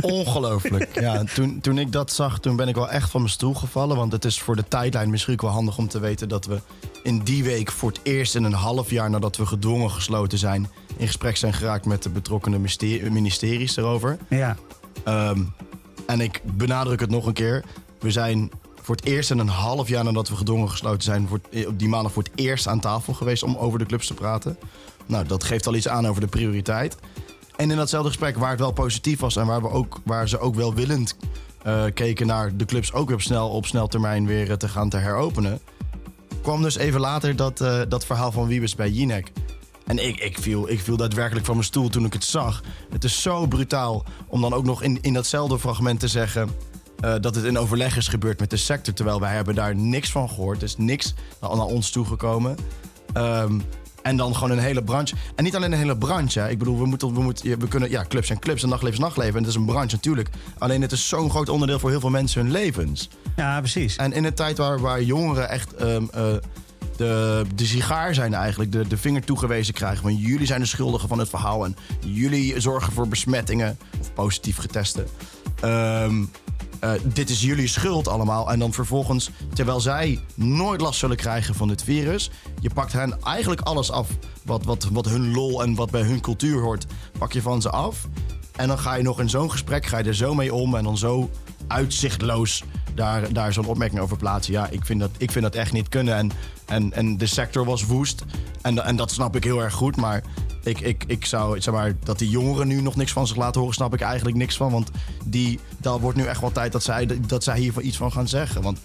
Ongelooflijk. 0.00 1.00
Ja, 1.00 1.24
toen, 1.34 1.60
toen 1.60 1.78
ik 1.78 1.92
dat 1.92 2.12
zag, 2.12 2.38
toen 2.40 2.56
ben 2.56 2.68
ik 2.68 2.74
wel 2.74 2.90
echt 2.90 3.10
van 3.10 3.20
mijn 3.20 3.32
stoel 3.32 3.54
gevallen. 3.54 3.96
Want 3.96 4.12
het 4.12 4.24
is 4.24 4.40
voor 4.40 4.56
de 4.56 4.64
tijdlijn 4.68 5.10
misschien 5.10 5.32
ook 5.32 5.42
wel 5.42 5.50
handig 5.50 5.78
om 5.78 5.88
te 5.88 5.98
weten 6.00 6.28
dat 6.28 6.44
we 6.46 6.60
in 7.02 7.18
die 7.18 7.44
week 7.44 7.70
voor 7.70 7.90
het 7.90 8.00
eerst 8.02 8.34
in 8.34 8.44
een 8.44 8.52
half 8.52 8.90
jaar 8.90 9.10
nadat 9.10 9.36
we 9.36 9.46
gedwongen 9.46 9.90
gesloten 9.90 10.38
zijn, 10.38 10.68
in 10.96 11.06
gesprek 11.06 11.36
zijn 11.36 11.52
geraakt 11.52 11.86
met 11.86 12.02
de 12.02 12.08
betrokkenen 12.10 12.60
ministeries 13.10 13.76
erover. 13.76 14.18
Ja. 14.28 14.56
Ehm, 15.04 15.40
en 16.06 16.20
ik 16.20 16.40
benadruk 16.56 17.00
het 17.00 17.10
nog 17.10 17.26
een 17.26 17.32
keer. 17.32 17.64
We 18.00 18.10
zijn 18.10 18.50
voor 18.82 18.94
het 18.96 19.04
eerst 19.04 19.30
in 19.30 19.38
een 19.38 19.48
half 19.48 19.88
jaar 19.88 20.04
nadat 20.04 20.28
we 20.28 20.36
gedwongen 20.36 20.70
gesloten 20.70 21.02
zijn, 21.02 21.28
voor 21.28 21.40
het- 21.50 21.66
op 21.66 21.78
die 21.78 21.88
maandag 21.88 22.12
voor 22.12 22.22
het 22.22 22.32
eerst 22.34 22.66
aan 22.66 22.80
tafel 22.80 23.12
geweest 23.12 23.42
om 23.42 23.56
over 23.56 23.78
de 23.78 23.86
clubs 23.86 24.06
te 24.06 24.14
praten. 24.14 24.56
Nou, 25.06 25.26
dat 25.26 25.44
geeft 25.44 25.66
al 25.66 25.74
iets 25.74 25.88
aan 25.88 26.06
over 26.06 26.20
de 26.20 26.26
prioriteit. 26.26 26.96
En 27.56 27.70
in 27.70 27.76
datzelfde 27.76 28.08
gesprek, 28.08 28.36
waar 28.36 28.50
het 28.50 28.60
wel 28.60 28.72
positief 28.72 29.20
was 29.20 29.36
en 29.36 29.46
waar, 29.46 29.62
we 29.62 29.68
ook, 29.68 30.00
waar 30.04 30.28
ze 30.28 30.38
ook 30.38 30.54
welwillend 30.54 31.16
eh, 31.62 31.84
keken 31.94 32.26
naar 32.26 32.56
de 32.56 32.64
clubs 32.64 32.92
ook 32.92 33.06
weer 33.06 33.16
op 33.16 33.22
snel, 33.22 33.48
op 33.48 33.66
snel 33.66 33.88
termijn 33.88 34.26
weer 34.26 34.50
eh, 34.50 34.56
te 34.56 34.68
gaan 34.68 34.88
te 34.88 34.96
heropenen, 34.96 35.60
kwam 36.42 36.62
dus 36.62 36.76
even 36.76 37.00
later 37.00 37.36
dat, 37.36 37.60
eh, 37.60 37.80
dat 37.88 38.06
verhaal 38.06 38.32
van 38.32 38.46
Wiebes 38.46 38.74
bij 38.74 38.90
Jinek. 38.90 39.32
En 39.86 40.06
ik, 40.06 40.20
ik, 40.20 40.38
viel, 40.38 40.70
ik 40.70 40.80
viel 40.80 40.96
daadwerkelijk 40.96 41.46
van 41.46 41.54
mijn 41.54 41.66
stoel 41.66 41.88
toen 41.88 42.04
ik 42.04 42.12
het 42.12 42.24
zag. 42.24 42.62
Het 42.90 43.04
is 43.04 43.22
zo 43.22 43.46
brutaal 43.46 44.04
om 44.26 44.40
dan 44.40 44.52
ook 44.52 44.64
nog 44.64 44.82
in, 44.82 44.98
in 45.00 45.12
datzelfde 45.12 45.58
fragment 45.58 46.00
te 46.00 46.08
zeggen... 46.08 46.50
dat 47.20 47.34
het 47.34 47.44
in 47.44 47.58
overleg 47.58 47.96
is 47.96 48.08
gebeurd 48.08 48.40
met 48.40 48.50
de 48.50 48.56
sector... 48.56 48.94
terwijl 48.94 49.20
wij 49.20 49.34
hebben 49.34 49.54
daar 49.54 49.76
niks 49.76 50.10
van 50.10 50.28
gehoord. 50.28 50.56
Er 50.56 50.62
is 50.62 50.76
niks 50.76 51.14
naar, 51.40 51.50
ons 51.50 51.90
toegekomen. 51.90 52.56
Ehm, 53.12 53.60
en 54.02 54.16
dan 54.16 54.34
gewoon 54.34 54.50
een 54.50 54.58
hele 54.58 54.82
branche. 54.82 55.14
En 55.36 55.44
niet 55.44 55.56
alleen 55.56 55.72
een 55.72 55.78
hele 55.78 55.98
branche. 55.98 56.40
Hè. 56.40 56.48
Ik 56.48 56.58
bedoel, 56.58 56.78
we, 56.78 56.86
moeten, 56.86 57.14
we, 57.14 57.22
moeten, 57.22 57.58
we 57.58 57.68
kunnen... 57.68 57.90
Ja, 57.90 58.04
clubs 58.08 58.30
en 58.30 58.38
clubs 58.38 58.62
en 58.62 58.68
nachtleven 58.68 58.98
is 58.98 59.04
nachtleven. 59.04 59.34
En 59.34 59.40
het 59.40 59.50
is 59.50 59.54
een 59.54 59.64
branche 59.64 59.94
natuurlijk. 59.94 60.28
Alleen 60.58 60.82
het 60.82 60.92
is 60.92 61.08
zo'n 61.08 61.30
groot 61.30 61.48
onderdeel 61.48 61.78
voor 61.78 61.90
heel 61.90 62.00
veel 62.00 62.10
mensen 62.10 62.42
hun 62.42 62.50
levens. 62.50 63.08
ja, 63.36 63.58
precies. 63.58 63.96
En 63.96 64.12
in 64.12 64.24
een 64.24 64.34
tijd 64.34 64.58
waar, 64.58 64.80
waar 64.80 65.02
jongeren 65.02 65.48
echt 65.48 65.74
ehm, 65.74 66.04
eh, 66.12 66.24
de, 66.96 67.44
de 67.54 67.64
sigaar 67.64 68.14
zijn 68.14 68.34
eigenlijk, 68.34 68.72
de, 68.72 68.86
de 68.88 68.96
vinger 68.96 69.24
toegewezen 69.24 69.74
krijgen. 69.74 70.02
Van 70.02 70.16
jullie 70.16 70.46
zijn 70.46 70.60
de 70.60 70.66
schuldigen 70.66 71.08
van 71.08 71.18
het 71.18 71.28
verhaal 71.28 71.64
en 71.64 71.76
jullie 72.00 72.60
zorgen 72.60 72.92
voor 72.92 73.08
besmettingen 73.08 73.78
of 74.00 74.12
positief 74.12 74.56
getesten. 74.56 75.06
Ehm, 75.60 76.24
eh, 76.82 76.92
dit 77.04 77.30
is 77.30 77.40
jullie 77.40 77.66
schuld 77.66 78.08
allemaal. 78.08 78.50
En 78.50 78.58
dan 78.58 78.72
vervolgens, 78.72 79.30
terwijl 79.54 79.80
zij 79.80 80.20
nooit 80.34 80.80
last 80.80 80.98
zullen 80.98 81.16
krijgen 81.16 81.54
van 81.54 81.68
dit 81.68 81.82
virus, 81.82 82.30
je 82.60 82.70
pakt 82.74 82.92
hen 82.92 83.22
eigenlijk 83.22 83.60
alles 83.60 83.90
af 83.90 84.08
wat, 84.44 84.64
wat, 84.64 84.88
wat 84.92 85.08
hun 85.08 85.32
lol 85.32 85.62
en 85.62 85.74
wat 85.74 85.90
bij 85.90 86.02
hun 86.02 86.20
cultuur 86.20 86.60
hoort, 86.60 86.86
pak 87.18 87.32
je 87.32 87.42
van 87.42 87.62
ze 87.62 87.70
af. 87.70 88.08
En 88.56 88.68
dan 88.68 88.78
ga 88.78 88.94
je 88.94 89.02
nog 89.02 89.20
in 89.20 89.30
zo'n 89.30 89.50
gesprek, 89.50 89.86
ga 89.86 89.98
je 89.98 90.04
er 90.04 90.14
zo 90.14 90.34
mee 90.34 90.54
om 90.54 90.74
en 90.74 90.84
dan 90.84 90.98
zo 90.98 91.30
uitzichtloos 91.66 92.64
daar, 92.94 93.32
daar 93.32 93.52
zo'n 93.52 93.66
opmerking 93.66 94.00
over 94.00 94.16
plaatsen. 94.16 94.52
Ja, 94.52 94.68
ik 94.68 94.84
vind 94.84 95.00
dat, 95.00 95.10
ik 95.18 95.30
vind 95.30 95.44
dat 95.44 95.54
echt 95.54 95.72
niet 95.72 95.88
kunnen. 95.88 96.16
En, 96.16 96.30
en, 96.66 96.92
en 96.92 97.16
de 97.16 97.26
sector 97.26 97.64
was 97.64 97.86
woest. 97.86 98.24
En, 98.62 98.84
en 98.84 98.96
dat 98.96 99.10
snap 99.10 99.36
ik 99.36 99.44
heel 99.44 99.62
erg 99.62 99.74
goed. 99.74 99.96
Maar 99.96 100.22
ik, 100.62 100.80
ik, 100.80 101.04
ik 101.06 101.24
zou, 101.24 101.60
zeg 101.60 101.74
maar, 101.74 101.92
dat 102.04 102.18
die 102.18 102.30
jongeren 102.30 102.68
nu 102.68 102.80
nog 102.80 102.96
niks 102.96 103.12
van 103.12 103.26
zich 103.26 103.36
laten 103.36 103.60
horen, 103.60 103.74
snap 103.74 103.94
ik 103.94 104.00
eigenlijk 104.00 104.36
niks 104.36 104.56
van. 104.56 104.70
Want 104.72 104.90
die, 105.24 105.60
dat 105.78 106.00
wordt 106.00 106.16
nu 106.16 106.24
echt 106.24 106.40
wel 106.40 106.52
tijd 106.52 106.72
dat 106.72 106.82
zij, 106.82 107.08
dat 107.26 107.44
zij 107.44 107.58
hier 107.58 107.80
iets 107.80 107.96
van 107.96 108.12
gaan 108.12 108.28
zeggen. 108.28 108.62
Want 108.62 108.78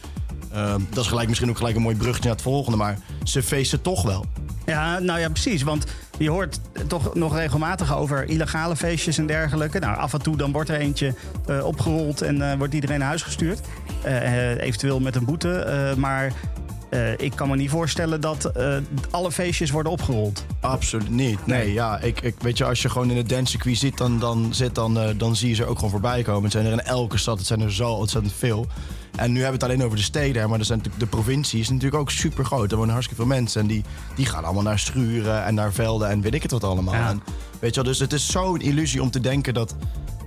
eh, 0.51 0.75
dat 0.89 1.03
is 1.03 1.09
gelijk 1.09 1.27
misschien 1.27 1.49
ook 1.49 1.57
gelijk 1.57 1.75
een 1.75 1.81
mooi 1.81 1.95
bruggetje 1.95 2.27
naar 2.27 2.35
het 2.37 2.41
volgende. 2.41 2.77
Maar 2.77 2.99
ze 3.23 3.43
feesten 3.43 3.81
toch 3.81 4.03
wel. 4.03 4.25
Ja, 4.67 4.99
nou 4.99 5.19
ja, 5.19 5.29
precies. 5.29 5.63
Want 5.63 5.85
je 6.17 6.29
hoort 6.29 6.59
toch 6.87 7.15
nog 7.15 7.35
regelmatig 7.35 7.95
over 7.97 8.29
illegale 8.29 8.75
feestjes 8.75 9.17
en 9.17 9.25
dergelijke. 9.25 9.79
Nou, 9.79 9.97
af 9.97 10.13
en 10.13 10.21
toe 10.21 10.37
dan 10.37 10.51
wordt 10.51 10.69
er 10.69 10.79
eentje 10.79 11.13
eh, 11.47 11.65
opgerold 11.65 12.21
en 12.21 12.51
eh, 12.51 12.57
wordt 12.57 12.73
iedereen 12.73 12.99
naar 12.99 13.07
huis 13.07 13.21
gestuurd. 13.21 13.59
Eh, 14.01 14.61
eventueel 14.61 14.99
met 14.99 15.15
een 15.15 15.25
boete. 15.25 15.93
Maar 15.97 16.33
eh, 16.89 17.17
ik 17.17 17.31
kan 17.35 17.49
me 17.49 17.55
niet 17.55 17.69
voorstellen 17.69 18.21
dat 18.21 18.45
eh, 18.45 18.77
alle 19.11 19.31
feestjes 19.31 19.71
worden 19.71 19.91
opgerold. 19.91 20.45
Absoluut 20.59 21.09
niet. 21.09 21.45
Nee, 21.45 21.73
ja, 21.73 21.99
ik, 21.99 22.21
ik, 22.21 22.35
weet 22.39 22.57
je, 22.57 22.65
als 22.65 22.81
je 22.81 22.89
gewoon 22.89 23.11
in 23.11 23.17
het 23.17 23.29
dancecircuit 23.29 23.77
zit, 23.77 23.97
dan, 23.97 24.19
dan, 24.19 24.49
zit, 24.53 24.75
dan, 24.75 24.99
eh, 24.99 25.09
dan 25.17 25.35
zie 25.35 25.49
je 25.49 25.55
ze 25.55 25.65
ook 25.65 25.75
gewoon 25.75 25.89
voorbij 25.89 26.21
komen. 26.21 26.43
Het 26.43 26.51
zijn 26.51 26.65
er 26.65 26.71
in 26.71 26.81
elke 26.81 27.17
stad, 27.17 27.37
het 27.37 27.47
zijn 27.47 27.61
er 27.61 27.73
zo 27.73 27.91
ontzettend 27.91 28.33
veel. 28.33 28.67
En 29.15 29.31
nu 29.31 29.41
hebben 29.41 29.59
we 29.59 29.65
het 29.65 29.73
alleen 29.73 29.85
over 29.85 29.97
de 29.97 30.03
steden, 30.03 30.49
maar 30.49 30.59
er 30.59 30.65
zijn 30.65 30.77
natuurlijk, 30.77 31.11
de 31.11 31.17
provincie 31.17 31.59
is 31.59 31.69
natuurlijk 31.69 32.01
ook 32.01 32.11
super 32.11 32.45
groot. 32.45 32.71
Er 32.71 32.77
wonen 32.77 32.93
hartstikke 32.93 33.23
veel 33.23 33.33
mensen 33.35 33.61
en 33.61 33.67
die, 33.67 33.83
die 34.15 34.25
gaan 34.25 34.43
allemaal 34.43 34.63
naar 34.63 34.79
Schuren 34.79 35.45
en 35.45 35.55
naar 35.55 35.73
Velden 35.73 36.09
en 36.09 36.21
weet 36.21 36.33
ik 36.33 36.41
het 36.41 36.51
wat 36.51 36.63
allemaal. 36.63 36.93
Ja. 36.93 37.09
En, 37.09 37.21
weet 37.59 37.75
je 37.75 37.81
wel, 37.81 37.91
dus 37.91 37.99
het 37.99 38.13
is 38.13 38.27
zo'n 38.27 38.61
illusie 38.61 39.01
om 39.01 39.11
te 39.11 39.19
denken 39.19 39.53
dat, 39.53 39.75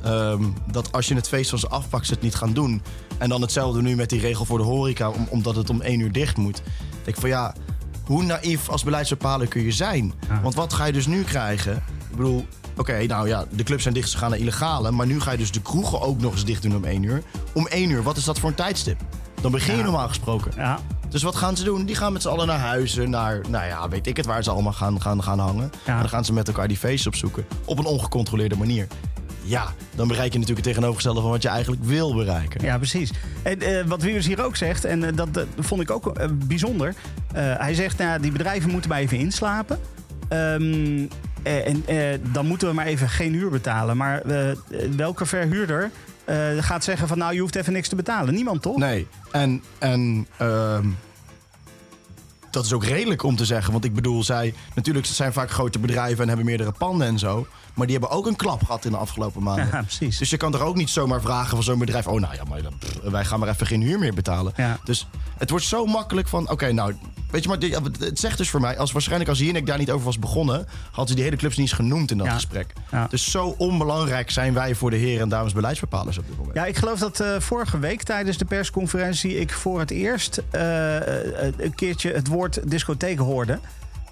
ehm, 0.02 0.42
dat 0.70 0.92
als 0.92 1.08
je 1.08 1.14
het 1.14 1.28
feest 1.28 1.50
van 1.50 1.58
ze 1.58 1.68
afpakt, 1.68 2.06
ze 2.06 2.12
het 2.12 2.22
niet 2.22 2.34
gaan 2.34 2.52
doen. 2.52 2.82
En 3.18 3.28
dan 3.28 3.40
hetzelfde 3.40 3.82
nu 3.82 3.96
met 3.96 4.08
die 4.08 4.20
regel 4.20 4.44
voor 4.44 4.58
de 4.58 4.64
horeca, 4.64 5.08
om, 5.10 5.26
omdat 5.30 5.56
het 5.56 5.70
om 5.70 5.80
één 5.80 6.00
uur 6.00 6.12
dicht 6.12 6.36
moet. 6.36 6.58
Ik 6.58 7.04
denk 7.04 7.16
van 7.16 7.28
ja, 7.28 7.54
hoe 8.04 8.22
naïef 8.22 8.68
als 8.68 8.84
beleidsbepaler 8.84 9.46
kun 9.48 9.62
je 9.62 9.72
zijn? 9.72 10.12
Want 10.42 10.54
wat 10.54 10.72
ga 10.72 10.84
je 10.84 10.92
dus 10.92 11.06
nu 11.06 11.22
krijgen? 11.22 11.74
Ik 12.10 12.16
bedoel, 12.16 12.46
oké, 12.76 13.06
nou 13.06 13.28
ja, 13.28 13.44
de 13.50 13.62
clubs 13.62 13.82
zijn 13.82 13.94
dicht, 13.94 14.10
ze 14.10 14.18
gaan 14.18 14.30
naar 14.30 14.38
illegale. 14.38 14.90
Maar 14.90 15.06
nu 15.06 15.20
ga 15.20 15.30
je 15.30 15.38
dus 15.38 15.50
de 15.52 15.62
kroegen 15.62 16.00
ook 16.00 16.20
nog 16.20 16.32
eens 16.32 16.44
dicht 16.44 16.62
doen 16.62 16.76
om 16.76 16.84
één 16.84 17.02
uur. 17.02 17.22
Om 17.52 17.66
één 17.66 17.90
uur, 17.90 18.02
wat 18.02 18.16
is 18.16 18.24
dat 18.24 18.38
voor 18.38 18.48
een 18.48 18.54
tijdstip? 18.54 19.00
Dan 19.40 19.50
begin 19.50 19.72
je 19.72 19.78
Ja. 19.78 19.84
normaal 19.84 20.08
gesproken. 20.08 20.52
Ja, 20.56 20.78
Dus 21.08 21.22
wat 21.22 21.36
gaan 21.36 21.56
ze 21.56 21.64
doen? 21.64 21.84
Die 21.86 21.94
gaan 21.96 22.12
met 22.12 22.22
z'n 22.22 22.28
allen 22.28 22.46
naar 22.46 22.58
huizen, 22.58 23.10
naar, 23.10 23.40
nou 23.48 23.66
ja, 23.66 23.88
weet 23.88 24.06
ik 24.06 24.16
het, 24.16 24.26
waar 24.26 24.42
ze 24.42 24.50
allemaal 24.50 24.72
gaan, 24.72 25.00
gaan, 25.02 25.22
gaan 25.22 25.38
hangen. 25.38 25.70
Ja. 25.86 25.92
En 25.94 25.98
dan 26.00 26.08
gaan 26.08 26.24
ze 26.24 26.32
met 26.32 26.48
elkaar 26.48 26.68
die 26.68 26.76
feestjes 26.76 27.06
opzoeken. 27.06 27.46
Op 27.64 27.78
een 27.78 27.84
ongecontroleerde 27.84 28.56
manier. 28.56 28.86
Ja, 29.42 29.72
dan 29.94 30.08
bereik 30.08 30.32
je 30.32 30.38
natuurlijk 30.38 30.66
het 30.66 30.74
tegenovergestelde 30.74 31.20
van 31.20 31.30
wat 31.30 31.42
je 31.42 31.48
eigenlijk 31.48 31.84
wil 31.84 32.14
bereiken. 32.14 32.64
ja 32.64 32.76
precies. 32.76 33.10
En 33.42 33.60
eh, 33.60 33.86
wat 33.86 34.02
Wiers 34.02 34.26
hier 34.26 34.44
ook 34.44 34.56
zegt, 34.56 34.84
en 34.84 35.04
eh, 35.04 35.12
dat 35.14 35.46
vond 35.58 35.80
ik 35.80 35.90
ook 35.90 36.06
eh, 36.06 36.28
bijzonder. 36.32 36.94
Hij 37.34 37.74
zegt, 37.74 37.98
nou, 37.98 38.20
die 38.20 38.32
bedrijven 38.32 38.70
moeten 38.70 38.90
maar 38.90 38.98
even 38.98 39.18
inslapen. 39.18 39.80
Ehm, 40.28 41.06
eh, 41.42 41.66
en 41.66 41.84
dan 42.32 42.46
moeten 42.46 42.68
we 42.68 42.74
maar 42.74 42.86
even 42.86 43.08
geen 43.08 43.32
huur 43.32 43.50
betalen. 43.50 43.96
Maar 43.96 44.22
welke 44.96 45.26
verhuurder 45.26 45.90
gaat 46.58 46.84
zeggen 46.84 47.08
van 47.08 47.18
nou, 47.18 47.34
je 47.34 47.40
hoeft 47.40 47.56
even 47.56 47.72
niks 47.72 47.88
te 47.88 47.96
betalen? 47.96 48.34
Niemand 48.34 48.62
toch? 48.62 48.76
Nee, 48.76 49.06
en, 49.30 49.62
en 49.78 50.26
ehm, 50.36 50.86
dat 52.50 52.64
is 52.64 52.72
ook 52.72 52.84
redelijk 52.84 53.22
om 53.22 53.36
te 53.36 53.44
zeggen. 53.44 53.72
Want 53.72 53.84
ik 53.84 53.94
bedoel, 53.94 54.22
zij, 54.22 54.54
natuurlijk 54.74 55.06
het 55.06 55.16
zijn 55.16 55.32
vaak 55.32 55.50
grote 55.50 55.78
bedrijven 55.78 56.22
en 56.22 56.28
hebben 56.28 56.46
meerdere 56.46 56.72
panden 56.72 57.06
en 57.06 57.18
zo. 57.18 57.46
Maar 57.80 57.88
die 57.88 57.98
hebben 57.98 58.16
ook 58.16 58.26
een 58.26 58.36
klap 58.36 58.64
gehad 58.64 58.84
in 58.84 58.90
de 58.90 58.96
afgelopen 58.96 59.42
maanden. 59.42 59.68
Ja, 59.72 59.82
precies. 59.82 60.18
Dus 60.18 60.30
je 60.30 60.36
kan 60.36 60.52
toch 60.52 60.60
ook 60.60 60.76
niet 60.76 60.90
zomaar 60.90 61.20
vragen 61.20 61.48
van 61.50 61.62
zo'n 61.62 61.78
bedrijf... 61.78 62.06
oh, 62.06 62.20
nou 62.20 62.34
ja, 62.34 62.42
maar 62.48 62.62
dan, 62.62 62.72
pff, 62.78 63.00
wij 63.02 63.24
gaan 63.24 63.38
maar 63.40 63.48
even 63.48 63.66
geen 63.66 63.80
huur 63.80 63.98
meer 63.98 64.14
betalen. 64.14 64.52
Ja. 64.56 64.78
Dus 64.84 65.06
het 65.38 65.50
wordt 65.50 65.64
zo 65.64 65.84
makkelijk 65.86 66.28
van... 66.28 66.50
oké, 66.50 66.72
nou, 66.72 66.94
weet 67.30 67.42
je 67.42 67.48
maar, 67.48 67.58
dit- 67.58 67.98
het 67.98 68.18
zegt 68.18 68.38
dus 68.38 68.50
voor 68.50 68.60
mij... 68.60 68.78
als 68.78 68.92
waarschijnlijk 68.92 69.30
als 69.30 69.38
Jinek 69.38 69.66
daar 69.66 69.78
niet 69.78 69.90
over 69.90 70.04
was 70.04 70.18
begonnen... 70.18 70.66
hadden 70.86 71.08
ze 71.08 71.14
die 71.14 71.24
hele 71.24 71.36
clubs 71.36 71.56
niet 71.56 71.66
eens 71.66 71.76
genoemd 71.76 72.10
in 72.10 72.18
dat 72.18 72.26
Ja. 72.26 72.32
gesprek. 72.32 72.72
Ja. 72.90 73.06
Dus 73.10 73.30
zo 73.30 73.54
onbelangrijk 73.58 74.30
zijn 74.30 74.54
wij 74.54 74.74
voor 74.74 74.90
de 74.90 74.96
heren 74.96 75.22
en 75.22 75.28
dames 75.28 75.52
beleidsbepalers 75.52 76.18
op 76.18 76.26
dit 76.26 76.36
moment. 76.36 76.56
Ja, 76.56 76.64
ik 76.66 76.76
geloof 76.76 76.98
dat 76.98 77.20
eh, 77.20 77.40
vorige 77.40 77.78
week 77.78 78.02
tijdens 78.02 78.36
de 78.36 78.44
persconferentie 78.44 79.38
ik 79.38 79.52
voor 79.52 79.78
het 79.80 79.90
eerst 79.90 80.42
eh, 80.50 80.96
eh, 81.46 81.54
een 81.56 81.74
keertje 81.74 82.12
het 82.12 82.26
woord 82.26 82.70
discotheek 82.70 83.18
hoorde. 83.18 83.58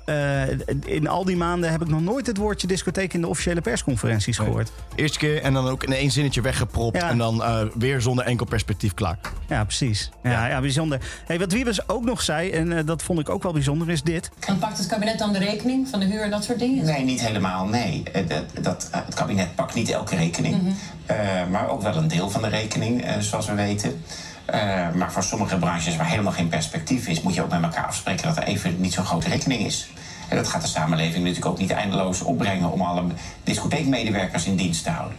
Eh, 0.09 0.43
in 0.85 1.09
al 1.09 1.25
die 1.25 1.37
maanden 1.37 1.71
heb 1.71 1.83
ik 1.83 1.89
nog 1.89 2.01
nooit 2.01 2.27
het 2.27 2.37
woordje 2.37 2.67
discotheek 2.67 3.15
in 3.15 3.21
de 3.21 3.27
officiële 3.27 3.61
persconferenties 3.61 4.39
gehoord. 4.39 4.73
Eerste 4.95 5.19
keer 5.19 5.43
en 5.43 5.53
dan 5.53 5.69
ook 5.69 5.85
in 5.85 5.93
één 5.93 6.11
zinnetje 6.11 6.41
weggepropt. 6.41 6.97
Ja. 6.97 7.09
En 7.09 7.19
dan 7.19 7.43
eh, 7.43 7.61
weer 7.75 8.01
zonder 8.01 8.25
enkel 8.25 8.47
perspectief 8.47 8.95
klaar. 8.95 9.19
Ja, 9.49 9.65
precies. 9.65 10.11
Ja, 10.23 10.47
ja. 10.47 10.61
bijzonder. 10.61 11.01
Hey, 11.27 11.39
wat 11.39 11.53
Wiebes 11.53 11.89
ook 11.89 12.05
nog 12.05 12.23
zei, 12.23 12.51
en 12.51 12.79
eh, 12.79 12.87
dat 12.87 13.03
vond 13.03 13.21
ik 13.21 13.29
ook 13.29 13.43
wel 13.43 13.53
bijzonder, 13.53 13.91
is 13.91 14.03
dit. 14.03 14.31
En 14.47 14.59
pakt 14.59 14.79
het 14.79 14.87
kabinet 14.87 15.19
dan 15.19 15.33
de 15.33 15.39
rekening 15.39 15.89
van 15.89 16.01
de 16.01 16.07
huur 16.07 16.23
en 16.23 16.31
dat 16.31 16.45
soort 16.45 16.59
dingen? 16.59 16.85
Nee, 16.85 17.05
niet 17.05 17.27
helemaal. 17.27 17.67
Nee, 17.67 18.03
dat, 18.27 18.45
dat, 18.63 18.89
het 18.93 19.15
kabinet 19.15 19.55
pakt 19.55 19.75
niet 19.75 19.91
elke 19.91 20.17
rekening. 20.17 20.75
Eh, 21.07 21.17
maar 21.51 21.69
ook 21.69 21.83
wel 21.83 21.97
een 21.97 22.09
deel 22.09 22.31
van 22.31 22.43
de 22.43 22.49
rekening, 22.49 23.05
zoals 23.19 23.47
we 23.47 23.55
weten. 23.55 24.03
Eh, 24.49 24.93
maar 24.95 25.13
voor 25.13 25.23
sommige 25.23 25.57
branches 25.57 25.97
waar 25.97 26.07
helemaal 26.09 26.33
geen 26.33 26.49
perspectief 26.49 27.07
is, 27.07 27.21
moet 27.23 27.35
je 27.35 27.43
ook 27.43 27.51
met 27.51 27.63
elkaar 27.63 27.87
afspreken 27.87 28.27
dat 28.27 28.37
er 28.37 28.43
even 28.43 28.81
niet 28.81 28.93
zo'n 28.93 29.05
grote 29.05 29.29
rekening 29.29 29.61
is. 29.67 29.89
En 30.29 30.37
dat 30.37 30.49
gaat 30.49 30.63
de 30.63 30.69
samenleving 30.69 31.19
natuurlijk 31.19 31.47
ook 31.47 31.59
niet 31.59 31.71
eindeloos 31.71 32.23
opbrengen 32.23 32.71
om 32.71 32.81
alle 32.81 33.03
discotheekmedewerkers 33.45 34.45
in 34.47 34.57
dienst 34.57 34.85
te 34.85 34.91
houden. 34.91 35.17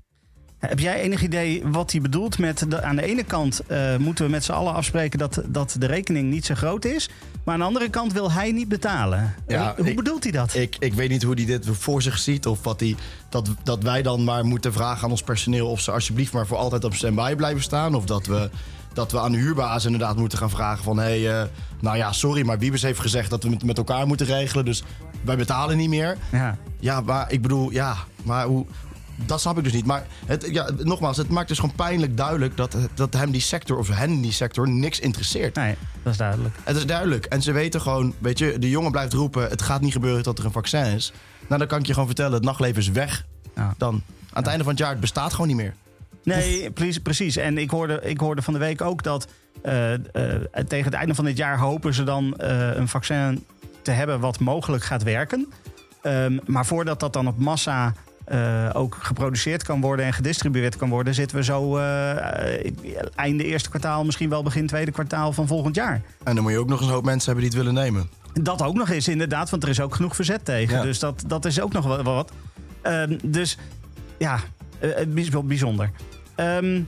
Heb 0.60 0.80
jij 0.80 1.02
enig 1.02 1.22
idee 1.22 1.62
wat 1.66 1.92
hij 1.92 2.02
bedoelt 2.02 2.38
met... 2.38 2.66
De, 2.72 2.84
aan 2.84 2.96
de 2.96 3.02
ene 3.06 3.24
kant 3.24 3.60
eh, 3.68 3.96
moeten 3.98 4.26
we 4.26 4.32
met 4.32 4.44
z'n 4.44 4.52
allen 4.52 4.74
afspreken 4.74 5.20
dat, 5.20 5.42
dat 5.48 5.76
de 5.80 5.86
rekening 5.86 6.30
niet 6.32 6.46
zo 6.46 6.56
groot 6.56 6.86
is. 6.86 7.10
Maar 7.44 7.54
aan 7.54 7.60
de 7.60 7.66
andere 7.66 7.90
kant 7.90 8.14
wil 8.14 8.32
hij 8.32 8.52
niet 8.52 8.68
betalen. 8.68 9.36
Ja, 9.48 9.74
Hoe 9.78 9.90
ik- 9.90 9.96
bedoelt 9.96 10.24
hij 10.24 10.32
dat? 10.32 10.56
Ik, 10.56 10.76
ik 10.80 10.94
weet 10.94 11.10
niet 11.10 11.24
hoe 11.24 11.34
hij 11.36 11.46
dit 11.46 11.68
voor 11.72 12.02
zich 12.02 12.18
ziet. 12.18 12.48
Of 12.48 12.64
wat 12.64 12.80
hij, 12.80 12.96
dat, 13.30 13.50
dat 13.64 13.84
wij 13.84 14.02
dan 14.02 14.24
maar 14.24 14.46
moeten 14.46 14.74
vragen 14.74 15.04
aan 15.04 15.12
ons 15.12 15.24
personeel... 15.24 15.70
of 15.70 15.80
ze 15.82 15.92
alsjeblieft 15.92 16.34
maar 16.34 16.48
voor 16.48 16.58
altijd 16.58 16.84
op 16.84 16.94
standby 16.94 17.36
blijven 17.36 17.62
staan. 17.64 17.96
Of 17.96 18.06
dat 18.06 18.26
we, 18.26 18.50
dat 18.94 19.12
we 19.12 19.20
aan 19.20 19.32
de 19.32 19.38
huurbaas 19.38 19.86
inderdaad 19.86 20.18
moeten 20.18 20.38
gaan 20.38 20.50
vragen 20.50 20.84
van... 20.84 20.98
hé, 20.98 21.22
hey, 21.22 21.42
eh, 21.42 21.48
nou 21.80 21.98
ja, 21.98 22.12
sorry, 22.12 22.46
maar 22.46 22.60
Wiebes 22.60 22.82
heeft 22.82 23.00
gezegd 23.00 23.30
dat 23.30 23.44
we 23.44 23.50
het 23.50 23.64
met 23.64 23.78
elkaar 23.78 24.08
moeten 24.08 24.26
regelen. 24.26 24.66
Dus 24.66 24.84
wij 25.22 25.38
betalen 25.38 25.78
niet 25.78 25.90
meer. 25.90 26.18
Ja. 26.32 26.58
Ja, 26.80 27.02
maar 27.02 27.32
ik 27.32 27.42
bedoel, 27.42 27.72
ja, 27.72 27.96
maar 28.24 28.46
hoe... 28.46 28.66
dat 29.16 29.42
snap 29.42 29.58
ik 29.58 29.64
dus 29.64 29.74
niet. 29.74 29.86
Maar 29.86 30.06
het, 30.26 30.48
ja, 30.52 30.70
nogmaals, 30.78 31.18
het 31.18 31.30
maakt 31.30 31.48
dus 31.48 31.60
gewoon 31.60 31.76
pijnlijk 31.76 32.18
duidelijk 32.18 32.58
dat, 32.58 32.76
dat 32.94 33.14
hem 33.14 33.32
die 33.32 33.42
sector 33.42 33.78
of 33.78 33.88
hen 33.88 34.22
die 34.22 34.32
sector 34.32 34.70
niks 34.70 35.00
interesseert. 35.00 35.56
Nee, 35.56 35.76
dat 36.04 36.12
is 36.12 36.18
duidelijk. 36.18 36.56
Het 36.64 36.76
is 36.76 36.86
duidelijk. 36.86 37.26
En 37.26 37.42
ze 37.42 37.52
weten 37.52 37.82
gewoon, 37.82 38.14
weet 38.20 38.38
je, 38.38 38.60
de 38.60 38.70
jongen 38.70 38.92
blijft 38.92 39.14
roepen: 39.14 39.50
het 39.50 39.62
gaat 39.62 39.82
niet 39.82 39.94
gebeuren 39.94 40.24
tot 40.24 40.40
er 40.40 40.46
een 40.46 40.52
vaccin 40.52 40.86
is. 40.86 41.14
Nou, 41.48 41.60
dan 41.60 41.68
kan 41.68 41.80
ik 41.80 41.86
je 41.86 41.94
gewoon 41.94 42.08
vertellen: 42.08 42.34
het 42.34 42.44
nachtleven 42.44 42.82
is 42.82 42.90
weg. 42.90 43.26
Ja. 43.56 43.74
Dan. 43.78 43.94
Aan 43.94 44.44
het 44.44 44.48
einde 44.48 44.64
van 44.64 44.74
het 44.74 44.82
jaar, 44.82 44.92
het 44.92 45.00
bestaat 45.00 45.32
gewoon 45.32 45.48
niet 45.48 45.56
meer. 45.56 45.74
Nee, 46.24 46.72
precies. 46.72 47.00
precies. 47.00 47.36
En 47.36 47.58
ik 47.58 47.70
hoorde, 47.70 48.02
ik 48.04 48.20
hoorde 48.20 48.42
van 48.42 48.54
de 48.54 48.60
week 48.60 48.82
ook 48.82 49.04
dat 49.04 49.28
eh, 49.62 49.94
eh, 49.94 50.02
tegen 50.68 50.86
het 50.86 50.94
einde 50.94 51.16
van 51.16 51.26
dit 51.26 51.38
jaar 51.38 51.58
hopen 51.58 51.94
ze 51.94 52.04
dan 52.04 52.36
eh, 52.38 52.76
een 52.76 52.88
vaccin 52.88 53.46
te 53.82 53.92
hebben 53.92 54.20
wat 54.20 54.40
mogelijk 54.40 54.84
gaat 54.84 55.04
werken. 55.04 55.52
Ehm, 56.02 56.38
maar 56.46 56.66
voordat 56.66 57.00
dat 57.00 57.14
dan 57.14 57.28
op 57.28 57.38
massa 57.38 57.94
ook 58.74 58.98
geproduceerd 59.00 59.64
kan 59.64 59.82
worden 59.82 60.06
en 60.06 60.14
gedistribueerd 60.14 60.76
kan 60.76 60.90
worden, 60.90 61.14
zitten 61.14 61.38
we 61.38 61.44
zo 61.44 61.78
einde 63.16 63.44
eerste 63.44 63.70
kwartaal, 63.70 64.06
misschien 64.06 64.30
wel 64.30 64.44
begin 64.44 64.68
tweede 64.68 64.92
kwartaal 64.92 65.34
van 65.34 65.48
volgend 65.48 65.76
jaar. 65.76 66.02
En 66.24 66.36
dan 66.36 66.44
moet 66.44 66.52
je 66.52 66.60
ook 66.60 66.68
nog 66.68 66.80
eens 66.80 66.88
een 66.88 66.94
hoop 66.94 67.06
mensen 67.06 67.32
hebben 67.32 67.50
die 67.50 67.58
het 67.58 67.66
willen 67.66 67.84
nemen. 67.84 68.10
Dat 68.34 68.62
ook 68.62 68.76
nog 68.76 68.90
eens, 68.90 69.08
inderdaad, 69.08 69.50
want 69.50 69.64
er 69.64 69.70
is 69.70 69.82
ook 69.82 69.96
genoeg 69.96 70.16
verzet 70.16 70.46
tegen. 70.46 70.78
Ja. 70.78 70.84
Dus 70.84 71.00
dat, 71.00 71.24
dat 71.28 71.46
is 71.46 71.62
ook 71.62 71.74
nog 71.74 71.86
wel 71.86 72.04
wat. 72.04 72.32
Ehm, 72.82 73.18
dus 73.24 73.58
ja, 74.18 74.40
is 75.16 75.30
wel 75.30 75.44
bijzonder. 75.44 75.92
Ehm, 76.36 76.82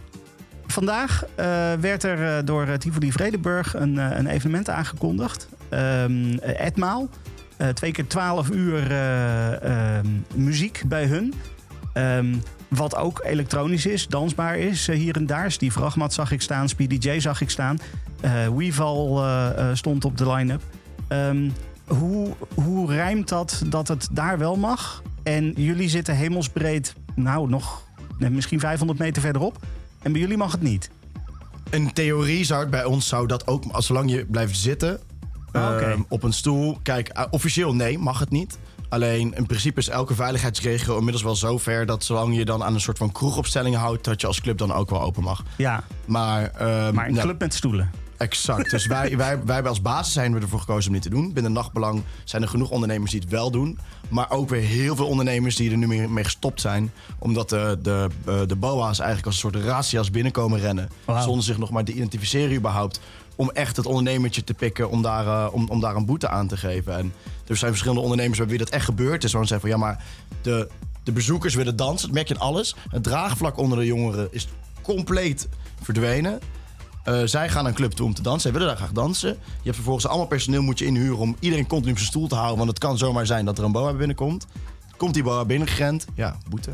vandaag 0.67 1.25
eh, 1.35 1.45
werd 1.79 2.03
er 2.03 2.37
eh, 2.37 2.45
door 2.45 2.67
eh, 2.67 2.73
Tivoli 2.73 3.11
Vredenburg 3.11 3.75
een, 3.75 3.99
eh, 3.99 4.17
een 4.17 4.27
evenement 4.27 4.69
aangekondigd. 4.69 5.47
Ehm 5.69 6.37
etmaal. 6.37 7.09
Eh, 7.57 7.67
twee 7.67 7.91
keer 7.91 8.07
12 8.07 8.49
uur 8.49 8.91
eh, 8.91 9.97
ehm, 9.97 10.07
muziek 10.35 10.83
bij 10.87 11.05
hun. 11.05 11.33
Ehm, 11.93 12.35
wat 12.67 12.95
ook 12.95 13.21
elektronisch 13.25 13.85
is, 13.85 14.07
dansbaar 14.07 14.57
is 14.57 14.87
eh, 14.87 14.95
hier 14.95 15.15
en 15.15 15.25
daar. 15.25 15.51
Steve 15.51 15.91
zag 16.07 16.31
ik 16.31 16.41
staan, 16.41 16.69
Speedy 16.69 17.09
J 17.09 17.19
zag 17.19 17.41
ik 17.41 17.49
staan. 17.49 17.79
Eh 18.21 18.47
Weeval 18.47 19.23
eh, 19.23 19.47
eh, 19.69 19.75
stond 19.75 20.05
op 20.05 20.17
de 20.17 20.31
line-up. 20.31 20.61
Ehm, 21.07 21.49
hoe, 21.87 22.35
hoe 22.53 22.93
rijmt 22.93 23.29
dat 23.29 23.63
dat 23.65 23.87
het 23.87 24.07
daar 24.11 24.37
wel 24.37 24.55
mag? 24.55 25.01
En 25.23 25.53
jullie 25.55 25.89
zitten 25.89 26.15
hemelsbreed, 26.15 26.95
nou 27.15 27.49
nog 27.49 27.83
misschien 28.17 28.59
500 28.59 28.99
meter 28.99 29.21
verderop. 29.21 29.57
En 30.01 30.11
bij 30.11 30.21
jullie 30.21 30.37
mag 30.37 30.51
het 30.51 30.61
niet. 30.61 30.89
In 31.69 31.93
theorie 31.93 32.43
zou 32.45 32.59
het 32.59 32.69
bij 32.69 32.83
ons 32.85 33.07
zou 33.07 33.27
dat 33.27 33.47
ook, 33.47 33.63
als 33.71 33.85
zolang 33.85 34.11
je 34.11 34.25
blijft 34.25 34.57
zitten 34.57 34.99
Ah, 35.51 35.81
ehm, 35.81 36.01
op 36.07 36.23
een 36.23 36.33
stoel. 36.33 36.79
Kijk, 36.83 37.07
eh, 37.07 37.23
officieel 37.29 37.75
nee, 37.75 37.97
mag 37.97 38.19
het 38.19 38.29
niet. 38.29 38.57
Alleen 38.89 39.33
in 39.35 39.45
principe 39.45 39.79
is 39.79 39.89
elke 39.89 40.15
veiligheidsregel 40.15 40.97
inmiddels 40.97 41.23
wel 41.23 41.35
zo 41.35 41.57
ver 41.57 41.85
dat 41.85 42.03
zolang 42.03 42.35
je 42.35 42.45
dan 42.45 42.63
aan 42.63 42.73
een 42.73 42.81
soort 42.81 42.97
van 42.97 43.11
kroegopstelling 43.11 43.75
houdt, 43.75 44.03
dat 44.03 44.21
je 44.21 44.27
als 44.27 44.41
club 44.41 44.57
dan 44.57 44.73
ook 44.73 44.89
wel 44.89 45.01
open 45.01 45.23
mag. 45.23 45.43
Ja, 45.57 45.83
Maar, 46.05 46.43
ehm, 46.43 46.93
maar 46.93 47.07
een 47.07 47.13
nou, 47.13 47.25
club 47.25 47.39
met 47.39 47.53
stoelen. 47.53 47.91
Exact. 48.21 48.69
Dus 48.69 48.85
wij, 48.85 49.17
wij, 49.17 49.43
wij 49.43 49.53
hebben 49.53 49.71
als 49.71 49.81
basis 49.81 50.13
zijn 50.13 50.33
we 50.33 50.39
ervoor 50.39 50.59
gekozen 50.59 50.87
om 50.87 50.93
dit 50.93 51.03
te 51.03 51.09
doen. 51.09 51.33
Binnen 51.33 51.51
Nachtbelang 51.51 52.03
zijn 52.23 52.41
er 52.41 52.47
genoeg 52.47 52.69
ondernemers 52.69 53.11
die 53.11 53.19
het 53.19 53.29
wel 53.29 53.51
doen. 53.51 53.79
Maar 54.09 54.31
ook 54.31 54.49
weer 54.49 54.61
heel 54.61 54.95
veel 54.95 55.07
ondernemers 55.07 55.55
die 55.55 55.71
er 55.71 55.77
nu 55.77 55.87
mee, 55.87 56.07
mee 56.07 56.23
gestopt 56.23 56.61
zijn. 56.61 56.91
Omdat 57.19 57.49
de, 57.49 57.79
de, 57.81 58.07
eh, 58.25 58.39
de 58.47 58.55
BOA's 58.55 58.99
eigenlijk 58.99 59.25
als 59.25 59.43
een 59.43 59.51
soort 59.51 59.65
razzia's 59.65 60.11
binnenkomen 60.11 60.59
rennen. 60.59 60.89
Zonder 61.05 61.43
zich 61.43 61.57
nog 61.57 61.69
maar 61.69 61.83
te 61.83 61.93
identificeren 61.93 62.55
überhaupt. 62.55 62.99
Om 63.35 63.49
echt 63.49 63.77
het 63.77 63.85
ondernemertje 63.85 64.43
te 64.43 64.53
pikken 64.53 64.89
om 64.89 65.01
daar, 65.01 65.27
eh, 65.27 65.53
om, 65.53 65.69
om 65.69 65.79
daar 65.79 65.95
een 65.95 66.05
boete 66.05 66.29
aan 66.29 66.47
te 66.47 66.57
geven. 66.57 66.97
En 66.97 67.13
er 67.47 67.57
zijn 67.57 67.71
verschillende 67.71 68.03
ondernemers 68.03 68.37
bij 68.37 68.47
wie 68.47 68.57
dat 68.57 68.69
echt 68.69 68.85
gebeurt. 68.85 69.23
is. 69.23 69.31
Waar 69.31 69.41
ze 69.41 69.47
zeggen 69.47 69.69
van 69.69 69.79
ja, 69.79 69.85
maar 69.85 70.03
de, 70.41 70.67
de 71.03 71.11
bezoekers 71.11 71.55
willen 71.55 71.75
dansen. 71.75 72.07
Dat 72.07 72.15
merk 72.15 72.27
je 72.27 72.33
in 72.33 72.39
alles. 72.39 72.75
Het 72.89 73.03
draagvlak 73.03 73.57
onder 73.57 73.77
de 73.77 73.85
jongeren 73.85 74.27
is 74.31 74.47
compleet 74.81 75.47
verdwenen. 75.81 76.39
Eh, 77.03 77.21
zij 77.25 77.49
gaan 77.49 77.61
naar 77.63 77.71
een 77.71 77.77
club 77.77 77.91
toe 77.91 78.05
om 78.05 78.13
te 78.13 78.21
dansen. 78.21 78.41
Zij 78.41 78.51
willen 78.51 78.67
daar 78.67 78.77
graag 78.77 78.91
dansen. 78.91 79.29
Je 79.29 79.37
hebt 79.63 79.75
vervolgens 79.75 80.07
allemaal 80.07 80.27
personeel 80.27 80.61
moet 80.61 80.79
je 80.79 80.85
inhuren 80.85 81.17
om 81.17 81.35
iedereen 81.39 81.67
continu 81.67 81.91
op 81.91 81.97
zijn 81.97 82.09
stoel 82.09 82.27
te 82.27 82.35
houden. 82.35 82.57
Want 82.57 82.69
het 82.69 82.79
kan 82.79 82.97
zomaar 82.97 83.25
zijn 83.25 83.45
dat 83.45 83.57
er 83.57 83.63
een 83.63 83.71
boa 83.71 83.93
binnenkomt. 83.93 84.45
Komt 84.97 85.13
die 85.13 85.23
boa 85.23 85.45
binnengerend? 85.45 86.05
Ja, 86.15 86.37
boete. 86.49 86.71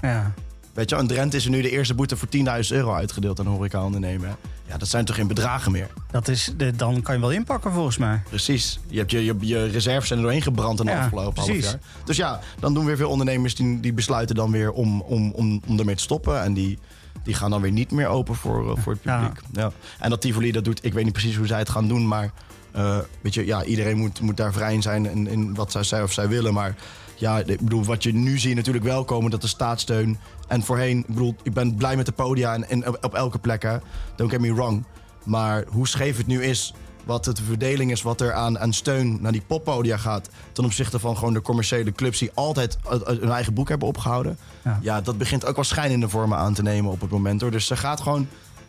Ja. 0.00 0.32
Weet 0.72 0.90
je, 0.90 0.96
in 0.96 1.06
Drenthe 1.06 1.36
is 1.36 1.44
er 1.44 1.50
nu 1.50 1.62
de 1.62 1.70
eerste 1.70 1.94
boete 1.94 2.16
voor 2.16 2.28
10.000 2.36 2.42
euro 2.68 2.92
uitgedeeld 2.94 3.40
aan 3.40 3.46
horecaondernemer. 3.46 4.36
Ja, 4.68 4.76
dat 4.78 4.88
zijn 4.88 5.04
toch 5.04 5.16
geen 5.16 5.26
bedragen 5.26 5.72
meer? 5.72 5.88
Dat 6.10 6.28
is, 6.28 6.52
de- 6.56 6.76
dan 6.76 7.02
kan 7.02 7.14
je 7.14 7.20
wel 7.20 7.30
inpakken 7.30 7.72
volgens 7.72 7.96
mij. 7.98 8.22
Precies. 8.28 8.78
Je, 8.86 8.98
hebt 8.98 9.10
je, 9.10 9.24
je, 9.24 9.34
je 9.40 9.64
reserves 9.66 10.06
zijn 10.08 10.18
er 10.18 10.24
doorheen 10.24 10.42
gebrand 10.42 10.80
in 10.80 10.86
de 10.86 10.92
Ja, 10.92 10.98
afgelopen 11.02 11.34
half 11.42 11.46
precies. 11.48 11.70
jaar. 11.70 11.80
Dus 12.04 12.16
ja, 12.16 12.40
dan 12.60 12.74
doen 12.74 12.84
weer 12.84 12.96
veel 12.96 13.10
ondernemers 13.10 13.54
die, 13.54 13.80
die 13.80 13.92
besluiten 13.92 14.34
dan 14.36 14.50
weer 14.50 14.72
om, 14.72 15.00
om, 15.00 15.30
om, 15.30 15.60
om 15.66 15.78
ermee 15.78 15.94
te 15.96 16.02
stoppen. 16.02 16.42
En 16.42 16.54
die, 16.54 16.78
die 17.28 17.36
gaan 17.36 17.50
dan 17.50 17.60
weer 17.60 17.72
niet 17.72 17.90
meer 17.90 18.06
open 18.06 18.34
voor, 18.34 18.70
eh, 18.70 18.82
voor 18.82 18.92
het 18.92 19.02
publiek. 19.02 19.40
Ja. 19.52 19.72
En 19.98 20.10
dat 20.10 20.20
Tivoli 20.20 20.52
dat 20.52 20.64
doet, 20.64 20.84
ik 20.84 20.92
weet 20.92 21.04
niet 21.04 21.12
precies 21.12 21.36
hoe 21.36 21.46
zij 21.46 21.58
het 21.58 21.68
gaan 21.68 21.88
doen. 21.88 22.08
Maar 22.08 22.32
eh, 22.72 22.98
weet 23.20 23.34
je, 23.34 23.46
ja, 23.46 23.64
iedereen 23.64 23.96
moet, 23.96 24.20
moet 24.20 24.36
daar 24.36 24.52
vrij 24.52 24.74
in 24.74 24.82
zijn 24.82 25.06
in, 25.06 25.26
in 25.26 25.54
wat 25.54 25.72
zij, 25.72 25.82
zij 25.82 26.02
of 26.02 26.12
zij 26.12 26.28
willen. 26.28 26.54
Maar 26.54 26.74
ja, 27.14 27.38
ik 27.38 27.60
bedoel, 27.60 27.84
wat 27.84 28.02
je 28.02 28.12
nu 28.12 28.38
ziet 28.38 28.54
natuurlijk 28.54 28.84
wel 28.84 29.04
komen, 29.04 29.30
dat 29.30 29.40
de 29.40 29.46
staatssteun. 29.46 30.18
En 30.46 30.62
voorheen, 30.62 30.98
ik 30.98 31.06
bedoel, 31.06 31.34
ik 31.42 31.52
ben 31.52 31.74
blij 31.74 31.96
met 31.96 32.06
de 32.06 32.12
podia 32.12 32.54
en, 32.54 32.68
en 32.68 32.88
op, 32.88 32.98
op 33.04 33.14
elke 33.14 33.38
plek, 33.38 33.62
hè. 33.62 33.76
Don't 34.16 34.30
get 34.30 34.40
me 34.40 34.54
wrong. 34.54 34.84
Maar 35.24 35.64
hoe 35.68 35.88
scheef 35.88 36.16
het 36.16 36.26
nu 36.26 36.42
is, 36.42 36.74
wat 37.08 37.24
de 37.24 37.34
verdeling 37.44 37.90
is, 37.90 38.02
wat 38.02 38.20
er 38.20 38.32
aan, 38.32 38.58
aan 38.58 38.72
steun 38.72 39.18
naar 39.20 39.32
die 39.32 39.42
poppodia 39.46 39.96
gaat. 39.96 40.28
ten 40.52 40.64
opzichte 40.64 40.98
van 40.98 41.16
gewoon 41.16 41.32
de 41.32 41.42
commerciële 41.42 41.92
clubs 41.92 42.18
die 42.18 42.30
altijd 42.34 42.78
eh, 42.84 42.92
eh, 42.94 43.00
hun 43.06 43.30
eigen 43.30 43.54
boek 43.54 43.68
hebben 43.68 43.88
opgehouden. 43.88 44.38
Ja. 44.64 44.78
Ja, 44.82 45.00
dat 45.00 45.18
begint 45.18 45.46
ook 45.46 45.54
wel 45.54 45.64
schijnende 45.64 46.08
vormen 46.08 46.38
aan 46.38 46.54
te 46.54 46.62
nemen 46.62 46.90
op 46.90 47.00
het 47.00 47.10
moment 47.10 47.40
hoor. 47.40 47.50
Dus 47.50 47.70
er 47.70 47.76
gaat 47.76 48.00
gewoon. 48.00 48.28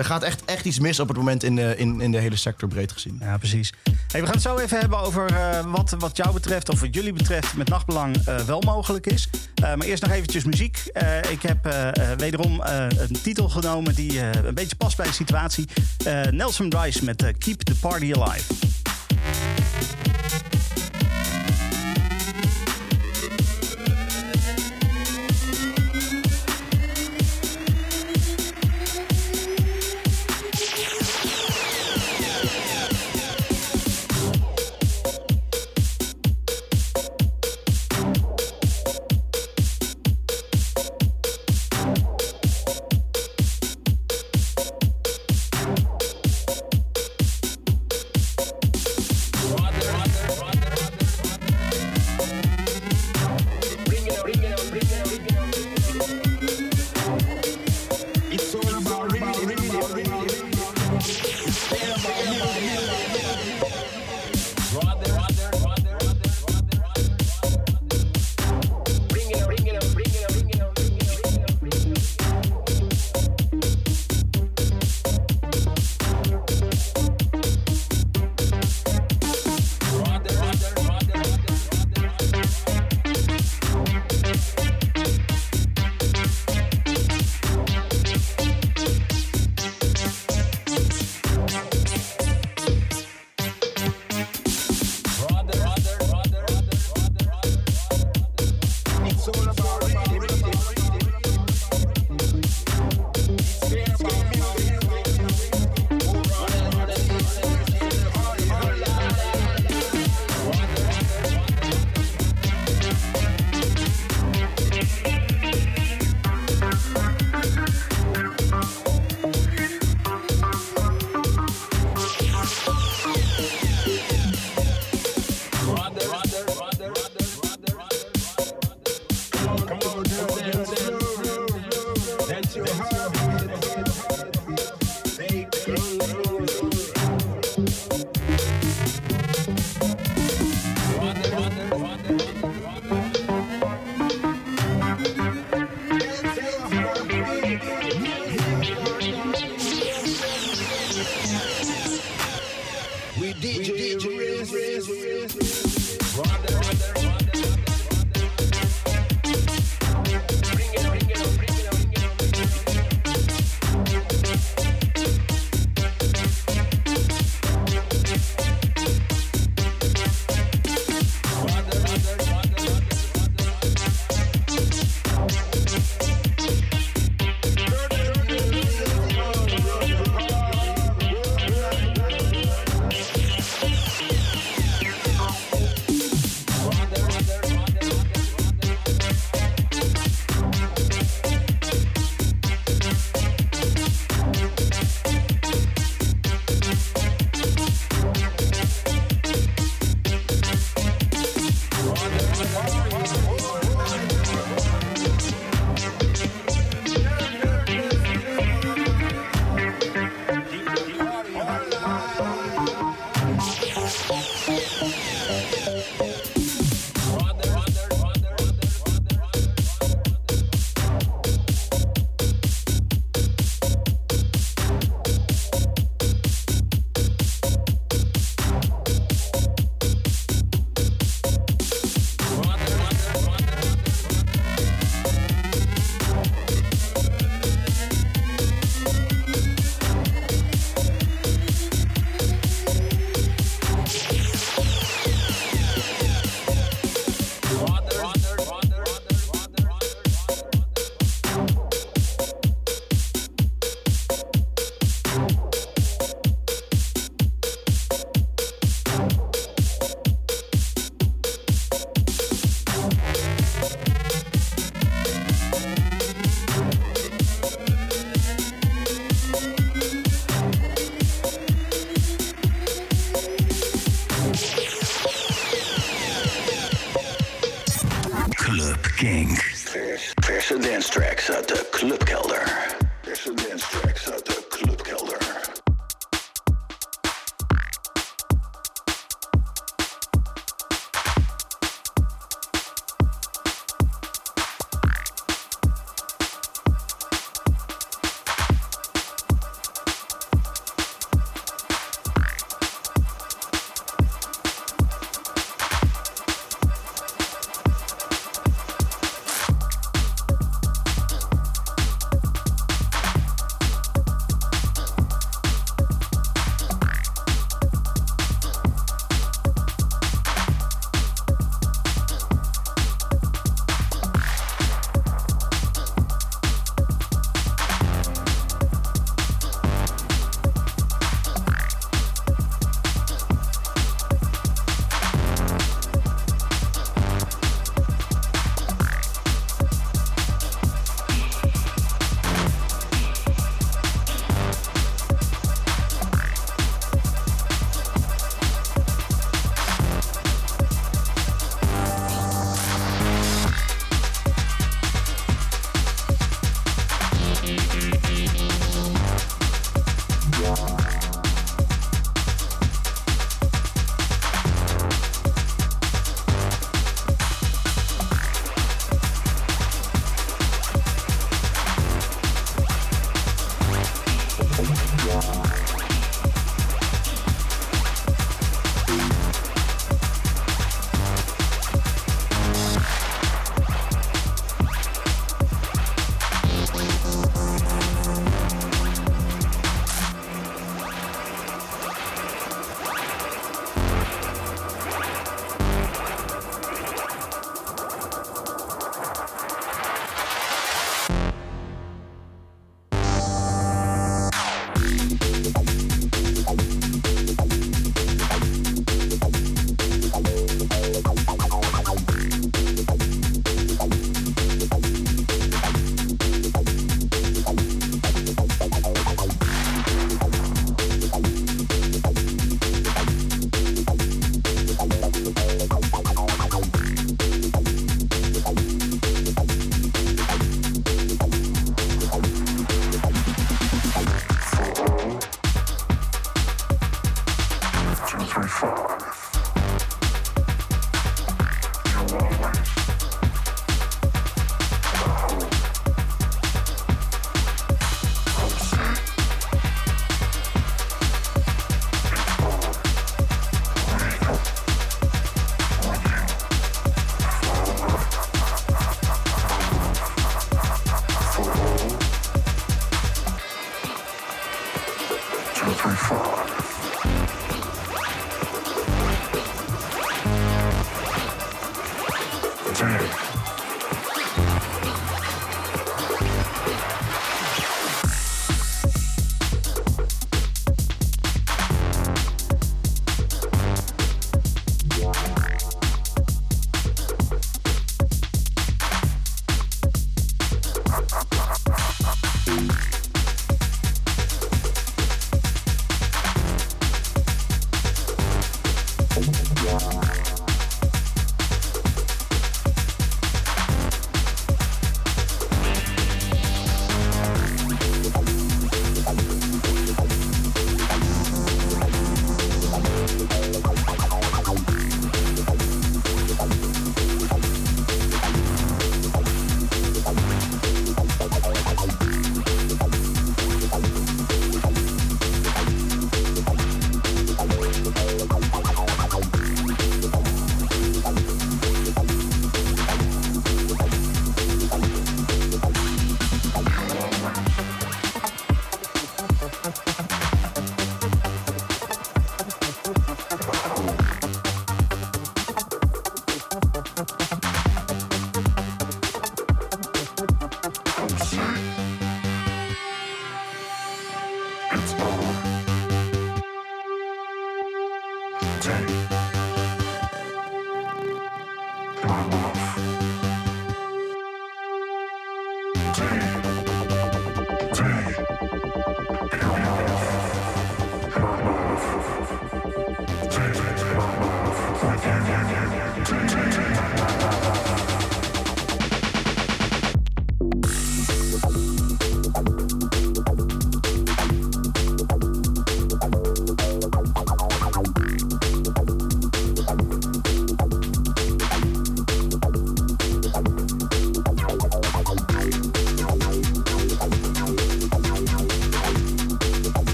Er 0.00 0.06
gaat 0.06 0.22
echt, 0.22 0.44
echt 0.44 0.64
iets 0.64 0.78
mis 0.78 1.00
op 1.00 1.08
het 1.08 1.16
moment 1.16 1.42
in 1.42 1.56
de, 1.56 1.74
in, 1.76 2.00
in 2.00 2.12
de 2.12 2.18
hele 2.18 2.36
sector 2.36 2.68
breed 2.68 2.92
gezien. 2.92 3.16
Ja, 3.20 3.38
precies. 3.38 3.72
Hey, 4.06 4.20
we 4.20 4.26
gaan 4.26 4.34
het 4.34 4.42
zo 4.42 4.56
even 4.56 4.78
hebben 4.78 4.98
over 4.98 5.26
eh, 5.26 5.64
wat, 5.66 5.94
wat 5.98 6.16
jou 6.16 6.32
betreft, 6.32 6.68
of 6.68 6.80
wat 6.80 6.94
jullie 6.94 7.12
betreft, 7.12 7.56
met 7.56 7.68
nachtbelang 7.68 8.16
eh, 8.16 8.36
wel 8.36 8.60
mogelijk 8.60 9.06
is. 9.06 9.28
Eh, 9.54 9.74
maar 9.74 9.86
eerst 9.86 10.02
nog 10.02 10.12
eventjes 10.12 10.44
muziek. 10.44 10.82
Ik 11.30 11.42
heb 11.42 11.74
wederom 12.16 12.60
een 12.62 13.20
titel 13.22 13.48
genomen 13.48 13.94
die 13.94 14.20
een 14.20 14.54
beetje 14.54 14.76
past 14.76 14.96
bij 14.96 15.06
de 15.06 15.12
situatie. 15.12 15.68
Nelson 16.30 16.74
Rice 16.78 17.04
met 17.04 17.32
Keep 17.38 17.62
the 17.62 17.74
Party 17.74 18.12
Alive. 18.14 18.54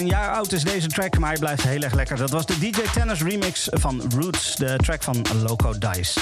Een 0.00 0.06
jaar 0.06 0.34
oud 0.34 0.52
is 0.52 0.64
deze 0.64 0.88
track, 0.88 1.18
maar 1.18 1.30
hij 1.30 1.38
blijft 1.38 1.62
heel 1.62 1.80
erg 1.82 1.94
lekker. 1.94 2.16
Dat 2.16 2.30
was 2.30 2.46
de 2.46 2.58
DJ 2.58 2.80
Tennis 2.92 3.22
remix 3.22 3.68
van 3.72 4.02
Roots, 4.16 4.56
de 4.56 4.76
track 4.76 5.02
van 5.02 5.24
Loco 5.42 5.78
Dice. 5.78 6.20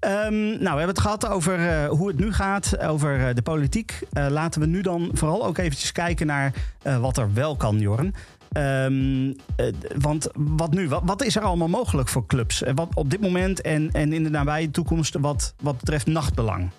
Ehm, 0.00 0.48
nou, 0.48 0.58
we 0.58 0.66
hebben 0.68 0.88
het 0.88 1.00
gehad 1.00 1.28
over 1.28 1.68
eh, 1.68 1.88
hoe 1.88 2.08
het 2.08 2.18
nu 2.18 2.32
gaat, 2.32 2.78
over 2.78 3.28
eh, 3.28 3.34
de 3.34 3.42
politiek. 3.42 4.00
Eh, 4.12 4.26
laten 4.28 4.60
we 4.60 4.66
nu 4.66 4.80
dan 4.80 5.10
vooral 5.12 5.46
ook 5.46 5.58
eventjes 5.58 5.92
kijken 5.92 6.26
naar 6.26 6.52
wat 7.00 7.16
er 7.16 7.32
wel 7.32 7.56
kan, 7.56 7.78
Jorn. 7.78 8.14
Ehm, 8.52 9.32
eh, 9.56 9.66
want 9.98 10.28
wat 10.34 10.70
nu? 10.70 10.88
Wat, 10.88 11.22
is 11.22 11.36
er 11.36 11.42
allemaal 11.42 11.68
mogelijk 11.68 12.08
voor 12.08 12.26
clubs? 12.26 12.62
Wat 12.74 12.88
op 12.94 13.10
dit 13.10 13.20
moment 13.20 13.60
en, 13.60 13.92
en 13.92 14.12
in 14.12 14.22
de 14.22 14.30
nabije 14.30 14.70
toekomst 14.70 15.16
wat, 15.20 15.54
wat 15.60 15.78
betreft 15.78 16.06
nachtbelang? 16.06 16.70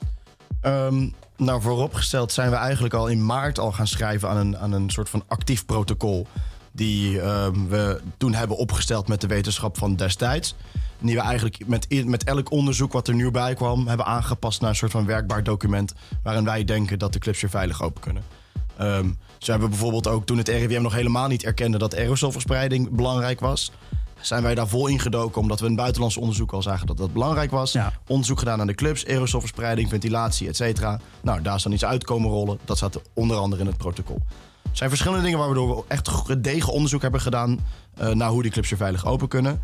Ehm, 0.62 1.08
nou, 1.40 1.62
vooropgesteld 1.62 2.32
zijn 2.32 2.50
we 2.50 2.56
eigenlijk 2.56 2.94
al 2.94 3.08
in 3.08 3.26
maart 3.26 3.60
al 3.60 3.72
gaan 3.72 3.88
schrijven 3.88 4.30
aan 4.30 4.38
een, 4.38 4.58
aan 4.58 4.72
een 4.72 4.90
soort 4.90 5.10
van 5.10 5.24
actief 5.28 5.66
protocol. 5.66 6.28
Die 6.72 7.22
ehm, 7.22 7.68
we 7.68 8.02
toen 8.18 8.34
hebben 8.34 8.58
opgesteld 8.58 9.08
met 9.08 9.22
de 9.22 9.28
wetenschap 9.28 9.78
van 9.78 9.96
destijds. 9.96 10.56
Die 11.00 11.16
we 11.16 11.22
eigenlijk 11.22 11.68
met, 11.68 12.06
met 12.06 12.24
elk 12.24 12.52
onderzoek 12.52 12.94
wat 12.94 13.08
er 13.08 13.14
nu 13.14 13.32
bij 13.32 13.54
kwam, 13.54 13.88
hebben 13.88 14.06
aangepast 14.06 14.62
naar 14.62 14.70
een 14.70 14.76
soort 14.76 14.92
van 14.92 15.06
werkbaar 15.06 15.44
document. 15.44 15.94
Waarin 16.24 16.44
wij 16.44 16.64
denken 16.64 17.00
dat 17.00 17.14
de 17.14 17.20
clubs 17.20 17.42
weer 17.42 17.50
veilig 17.50 17.84
open 17.84 18.02
kunnen. 18.02 18.24
Zo 19.38 19.52
hebben 19.52 19.70
we 19.70 19.76
bijvoorbeeld 19.76 20.08
ook 20.08 20.26
toen 20.26 20.38
het 20.38 20.48
RIVM 20.48 20.82
nog 20.82 20.94
helemaal 20.94 21.28
niet 21.28 21.44
erkende 21.44 21.78
dat 21.78 21.96
aerosolverspreiding 21.96 22.90
belangrijk 22.90 23.40
was. 23.40 23.72
Zijn 24.22 24.44
wij 24.44 24.56
daar 24.56 24.68
vol 24.68 24.88
ingedoken 24.88 25.42
omdat 25.42 25.60
we 25.60 25.68
in 25.68 25.76
buitenlands 25.76 26.18
onderzoek 26.18 26.52
al 26.52 26.62
zagen 26.62 26.88
dat 26.88 26.98
dat 26.98 27.14
belangrijk 27.14 27.52
was. 27.52 27.72
Ja. 27.72 27.94
Onderzoek 28.08 28.40
gedaan 28.40 28.62
aan 28.62 28.68
de 28.68 28.76
clubs, 28.76 29.06
aerosolverspreiding, 29.06 29.90
ventilatie, 29.90 30.48
et 30.48 30.56
cetera. 30.56 31.00
Nou, 31.22 31.42
daar 31.42 31.56
is 31.56 31.64
dan 31.64 31.72
iets 31.72 31.86
uitkomen 31.86 32.30
rollen. 32.30 32.60
Dat 32.66 32.78
staat 32.78 33.02
onder 33.14 33.38
andere 33.38 33.62
in 33.62 33.68
het 33.68 33.78
protocol. 33.78 34.22
Er 34.64 34.78
zijn 34.78 34.90
verschillende 34.90 35.24
dingen 35.24 35.40
waardoor 35.40 35.76
we 35.76 35.84
echt 35.88 36.08
gedegen 36.08 36.74
onderzoek 36.74 37.02
hebben 37.02 37.22
gedaan 37.22 37.60
eh, 37.98 38.10
naar 38.10 38.30
hoe 38.30 38.42
die 38.42 38.52
clubs 38.52 38.70
weer 38.70 38.80
veilig 38.80 39.06
open 39.06 39.28
kunnen. 39.28 39.62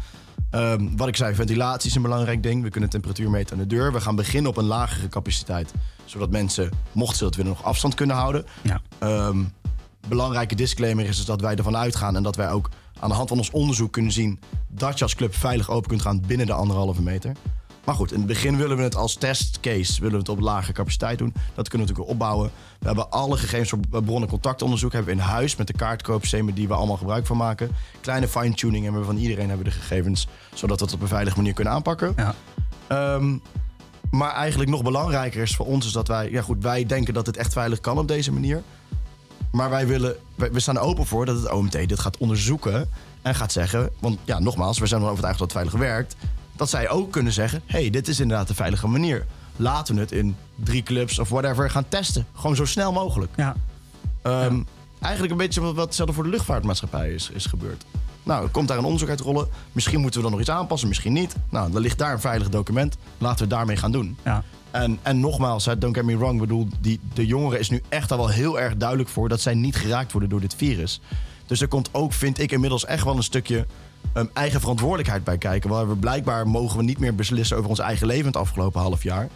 Ehm, 0.49 0.87
wat 0.95 1.07
ik 1.07 1.15
zei, 1.15 1.35
ventilatie 1.35 1.89
is 1.89 1.95
een 1.95 2.01
belangrijk 2.01 2.43
ding. 2.43 2.63
We 2.63 2.69
kunnen 2.69 2.89
temperatuur 2.89 3.29
meten 3.29 3.55
aan 3.55 3.61
de 3.61 3.75
deur. 3.75 3.93
We 3.93 4.01
gaan 4.01 4.15
beginnen 4.15 4.51
op 4.51 4.57
een 4.57 4.65
lagere 4.65 5.07
capaciteit. 5.07 5.73
Zodat 6.05 6.29
mensen, 6.29 6.69
mochten 6.91 7.17
ze 7.17 7.23
dat 7.23 7.35
willen, 7.35 7.51
nog 7.51 7.63
afstand 7.63 7.93
kunnen 7.93 8.15
houden. 8.15 8.45
Ja. 8.61 8.81
Ehm, 8.99 9.43
belangrijke 10.07 10.55
disclaimer 10.55 11.05
is 11.05 11.15
dus 11.15 11.25
dat 11.25 11.41
wij 11.41 11.55
ervan 11.55 11.77
uitgaan 11.77 12.15
en 12.15 12.23
dat 12.23 12.35
wij 12.35 12.51
ook 12.51 12.69
aan 12.99 13.09
de 13.09 13.15
hand 13.15 13.29
van 13.29 13.37
ons 13.37 13.51
onderzoek 13.51 13.91
kunnen 13.91 14.11
zien 14.11 14.39
dat 14.67 14.97
je 14.97 15.03
als 15.03 15.15
club 15.15 15.35
veilig 15.35 15.69
open 15.69 15.89
kunt 15.89 16.01
gaan 16.01 16.21
binnen 16.27 16.45
de 16.45 16.53
anderhalve 16.53 17.01
meter. 17.01 17.31
Maar 17.85 17.95
goed, 17.95 18.11
in 18.11 18.17
het 18.17 18.27
begin 18.27 18.57
willen 18.57 18.77
we 18.77 18.83
het 18.83 18.95
als 18.95 19.15
testcase 19.15 19.93
willen 19.95 20.11
we 20.11 20.17
het 20.17 20.29
op 20.29 20.39
lage 20.39 20.71
capaciteit 20.71 21.17
doen. 21.17 21.33
Dat 21.33 21.69
kunnen 21.69 21.87
we 21.87 21.93
natuurlijk 21.93 22.09
opbouwen. 22.09 22.51
We 22.79 22.85
hebben 22.85 23.11
alle 23.11 23.37
gegevens 23.37 23.69
voor 23.69 24.03
bronnen 24.03 24.29
contactonderzoek 24.29 24.93
hebben 24.93 25.15
we 25.15 25.21
in 25.21 25.27
huis 25.27 25.55
met 25.55 25.67
de 25.67 25.73
kaartkoopsystemen 25.73 26.53
die 26.53 26.67
we 26.67 26.73
allemaal 26.73 26.97
gebruik 26.97 27.25
van 27.25 27.37
maken. 27.37 27.69
Kleine 28.01 28.27
fine-tuning 28.27 28.83
hebben 28.83 29.01
we 29.01 29.07
van 29.07 29.17
iedereen 29.17 29.47
hebben 29.47 29.65
we 29.65 29.71
de 29.71 29.77
gegevens, 29.79 30.27
zodat 30.53 30.79
we 30.79 30.85
het 30.85 30.93
op 30.93 31.01
een 31.01 31.07
veilige 31.07 31.37
manier 31.37 31.53
kunnen 31.53 31.73
aanpakken. 31.73 32.13
Ja. 32.15 32.35
Ehm, 32.87 33.37
maar 34.11 34.31
eigenlijk 34.31 34.69
nog 34.69 34.83
belangrijker 34.83 35.41
is 35.41 35.55
voor 35.55 35.65
ons 35.65 35.85
is 35.85 35.91
dat 35.91 36.07
wij, 36.07 36.31
ja 36.31 36.41
goed, 36.41 36.63
wij 36.63 36.85
denken 36.85 37.13
dat 37.13 37.25
het 37.25 37.37
echt 37.37 37.53
veilig 37.53 37.79
kan 37.79 37.97
op 37.97 38.07
deze 38.07 38.31
manier. 38.31 38.61
Maar 39.55 39.69
wij 39.69 39.87
willen, 39.87 40.15
wij- 40.35 40.51
we 40.51 40.59
staan 40.59 40.75
er 40.75 40.81
open 40.81 41.05
voor 41.05 41.25
dat 41.25 41.35
het 41.41 41.51
OMT 41.51 41.71
dit 41.71 41.99
gaat 41.99 42.17
onderzoeken 42.17 42.89
en 43.21 43.35
gaat 43.35 43.51
zeggen, 43.51 43.89
want 43.99 44.19
ja, 44.23 44.39
nogmaals, 44.39 44.79
we 44.79 44.85
zijn 44.85 44.99
ervan 44.99 45.11
overtuigd 45.13 45.39
dat 45.39 45.53
het 45.53 45.57
veilig 45.61 45.79
werkt, 45.89 46.15
dat 46.55 46.69
zij 46.69 46.89
ook 46.89 47.11
kunnen 47.11 47.33
zeggen, 47.33 47.61
hey, 47.65 47.89
dit 47.89 48.07
is 48.07 48.19
inderdaad 48.19 48.49
een 48.49 48.55
veilige 48.55 48.87
manier. 48.87 49.25
Laten 49.55 49.95
we 49.95 50.01
het 50.01 50.11
in 50.11 50.35
drie 50.55 50.83
clubs 50.83 51.19
of 51.19 51.29
whatever 51.29 51.69
gaan 51.69 51.85
testen. 51.89 52.25
Gewoon 52.35 52.55
zo 52.55 52.65
snel 52.65 52.91
mogelijk. 52.91 53.31
Ja. 53.35 53.55
Ehm, 54.21 54.61
Eigenlijk 54.99 55.31
een 55.33 55.39
beetje 55.45 55.61
wat, 55.61 55.75
wat 55.75 55.85
hetzelfde 55.85 56.15
voor 56.15 56.23
de 56.23 56.29
luchtvaartmaatschappij 56.29 57.13
is, 57.13 57.29
is 57.33 57.45
gebeurd. 57.45 57.85
Nou, 58.23 58.47
komt 58.47 58.67
daar 58.67 58.77
een 58.77 58.83
onderzoek 58.83 59.09
uit 59.09 59.19
rollen. 59.19 59.47
Misschien 59.71 59.99
moeten 59.99 60.19
we 60.19 60.23
dan 60.25 60.31
nog 60.31 60.41
iets 60.47 60.49
aanpassen, 60.55 60.87
misschien 60.87 61.13
niet. 61.13 61.35
Nou, 61.49 61.71
dan 61.71 61.81
ligt 61.81 61.97
daar 61.97 62.13
een 62.13 62.19
veilig 62.19 62.49
document. 62.49 62.97
Laten 63.17 63.37
we 63.37 63.43
het 63.43 63.49
daarmee 63.53 63.77
gaan 63.77 63.91
doen. 63.91 64.17
Ja. 64.23 64.43
En, 64.75 64.99
en 65.01 65.19
nogmaals, 65.19 65.63
don't 65.77 65.95
get 65.95 66.05
me 66.05 66.17
wrong. 66.17 66.39
Bedoel, 66.39 66.67
die, 66.79 66.99
de 67.13 67.25
jongeren 67.25 67.59
is 67.59 67.69
nu 67.69 67.81
echt 67.89 68.11
al 68.11 68.17
wel 68.17 68.29
heel 68.29 68.59
erg 68.59 68.77
duidelijk 68.77 69.09
voor... 69.09 69.29
dat 69.29 69.41
zij 69.41 69.53
niet 69.53 69.75
geraakt 69.75 70.11
worden 70.11 70.29
door 70.29 70.39
dit 70.39 70.55
virus. 70.55 71.01
Dus 71.45 71.61
er 71.61 71.67
komt 71.67 71.89
ook, 71.91 72.13
vind 72.13 72.39
ik, 72.39 72.51
inmiddels 72.51 72.85
echt 72.85 73.03
wel 73.03 73.15
een 73.15 73.23
stukje... 73.23 73.65
ehm, 74.13 74.25
eigen 74.33 74.59
verantwoordelijkheid 74.59 75.23
bij 75.23 75.37
kijken. 75.37 75.69
Waar 75.69 75.89
we 75.89 75.95
blijkbaar 75.95 76.47
mogen 76.47 76.77
we 76.77 76.83
niet 76.83 76.99
meer 76.99 77.15
beslissen 77.15 77.57
over 77.57 77.69
ons 77.69 77.79
eigen 77.79 78.07
leven... 78.07 78.25
het 78.25 78.35
afgelopen 78.35 78.81
half 78.81 79.03
jaar. 79.03 79.29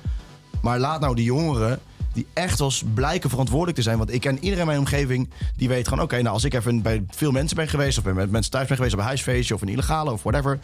Maar 0.62 0.80
laat 0.80 1.02
nou 1.02 1.16
die 1.16 1.26
jongeren 1.26 1.80
die 2.14 2.28
echt 2.34 2.60
als 2.60 2.84
blijken 2.94 3.30
verantwoordelijk 3.30 3.78
te 3.78 3.84
zijn. 3.84 3.98
Want 3.98 4.14
ik 4.14 4.22
ken 4.22 4.36
iedereen 4.36 4.60
in 4.60 4.66
mijn 4.66 4.80
omgeving 4.80 5.30
die 5.56 5.68
weet 5.68 5.88
gewoon... 5.88 6.04
oké, 6.04 6.22
nou 6.22 6.34
als 6.34 6.44
ik 6.44 6.54
even 6.54 6.82
bij 6.82 7.04
veel 7.10 7.32
mensen 7.32 7.58
ben 7.58 7.68
geweest... 7.68 7.98
of 7.98 8.04
ben 8.04 8.16
met 8.16 8.32
mensen 8.32 8.52
thuis 8.52 8.68
ben 8.68 8.76
geweest 8.76 8.94
op 8.94 9.00
een 9.00 9.06
huisfeestje... 9.06 9.54
of 9.54 9.62
een 9.62 9.70
illegale 9.70 10.12
of 10.12 10.24
whatever... 10.24 10.60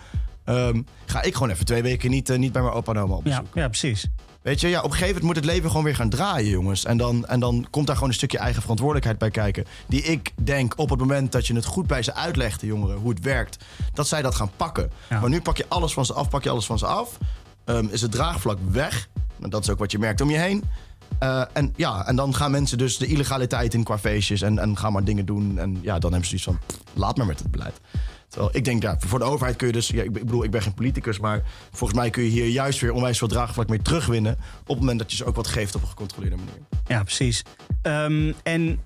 ehm, 0.46 0.82
ga 1.06 1.22
ik 1.22 1.34
gewoon 1.34 1.50
even 1.50 1.66
twee 1.66 1.82
weken 1.82 2.10
niet, 2.10 2.30
eh, 2.30 2.38
niet 2.38 2.52
bij 2.52 2.62
mijn 2.62 2.74
opa 2.74 2.92
en 2.94 3.00
oma 3.00 3.16
op 3.16 3.26
Ja, 3.26 3.40
bezoek. 3.40 3.56
ja, 3.56 3.68
precies. 3.68 4.08
Weet 4.42 4.62
je, 4.62 4.68
ja, 4.68 4.78
op 4.78 4.84
een 4.84 4.92
gegeven 4.92 5.08
moment 5.08 5.26
moet 5.26 5.36
het 5.36 5.46
leven 5.54 5.70
gewoon 5.70 5.84
weer 5.86 5.96
gaan 5.96 6.10
draaien, 6.10 6.50
jongens. 6.50 6.86
En 6.86 6.98
dan, 6.98 7.26
en 7.26 7.40
dan 7.40 7.68
komt 7.70 7.86
daar 7.86 7.96
gewoon 7.96 8.10
een 8.10 8.16
stukje 8.18 8.38
eigen 8.38 8.62
verantwoordelijkheid 8.62 9.18
bij 9.20 9.30
kijken. 9.32 9.66
Die 9.88 10.02
ik 10.02 10.32
denk 10.44 10.74
op 10.76 10.90
het 10.90 11.00
moment 11.00 11.32
dat 11.32 11.48
je 11.48 11.56
het 11.56 11.66
goed 11.66 11.88
bij 11.88 12.04
ze 12.04 12.14
uitlegt, 12.14 12.60
de 12.60 12.66
jongeren, 12.66 12.98
hoe 12.98 13.10
het 13.10 13.20
werkt, 13.24 13.64
dat 13.94 14.08
zij 14.08 14.22
dat 14.22 14.36
gaan 14.36 14.52
pakken. 14.58 14.92
Ja. 15.10 15.20
Maar 15.20 15.30
nu 15.30 15.42
pak 15.42 15.58
je 15.58 15.66
alles 15.68 15.94
van 15.94 16.06
ze 16.06 16.14
af, 16.14 16.30
pak 16.30 16.44
je 16.44 16.50
alles 16.50 16.66
van 16.66 16.78
ze 16.78 16.86
af. 16.86 17.18
Ehm, 17.66 17.88
is 17.92 18.02
het 18.02 18.12
draagvlak 18.12 18.58
weg. 18.72 19.08
Nou, 19.38 19.50
dat 19.52 19.64
is 19.64 19.70
ook 19.70 19.80
wat 19.80 19.92
je 19.92 20.00
merkt 20.00 20.22
om 20.22 20.30
je 20.30 20.38
heen. 20.38 20.64
Eh, 21.20 21.42
en 21.54 21.74
ja, 21.76 22.08
en 22.08 22.16
dan 22.16 22.36
gaan 22.36 22.52
mensen 22.52 22.78
dus 22.78 22.98
de 22.98 23.06
illegaliteit 23.06 23.74
in 23.74 23.84
qua 23.84 23.98
feestjes 23.98 24.42
en, 24.42 24.60
en 24.60 24.78
gaan 24.78 24.94
maar 24.94 25.04
dingen 25.04 25.26
doen. 25.26 25.58
En 25.60 25.78
ja, 25.82 26.00
dan 26.00 26.12
hebben 26.12 26.30
ze 26.30 26.38
zoiets 26.38 26.62
van, 26.68 26.80
laat 26.94 27.18
maar 27.18 27.26
met 27.26 27.40
het 27.40 27.52
beleid. 27.52 27.80
Ik 28.52 28.66
denk, 28.66 28.82
ja, 28.82 28.96
voor 29.00 29.20
de 29.20 29.26
overheid 29.26 29.56
kun 29.56 29.68
je 29.68 29.74
dus... 29.74 29.88
Ja, 29.88 30.04
ik 30.04 30.12
bedoel, 30.12 30.44
ik 30.44 30.52
ben 30.52 30.62
geen 30.62 30.74
politicus, 30.74 31.20
maar 31.20 31.42
volgens 31.72 32.00
mij 32.00 32.10
kun 32.10 32.24
je 32.24 32.30
hier 32.30 32.48
juist 32.48 32.80
weer 32.80 32.92
onwijs 32.92 33.18
veel 33.18 33.28
draagvlak 33.28 33.70
mee 33.70 33.82
terugwinnen... 33.82 34.38
op 34.62 34.68
het 34.68 34.80
moment 34.80 35.00
dat 35.00 35.12
je 35.12 35.18
ze 35.18 35.26
ook 35.26 35.36
wat 35.36 35.48
geeft 35.48 35.76
op 35.76 35.82
een 35.82 35.88
gecontroleerde 35.88 36.36
manier. 36.36 36.62
Ja, 36.88 37.04
precies. 37.04 37.44
Ehm, 37.82 38.32
en 38.44 38.80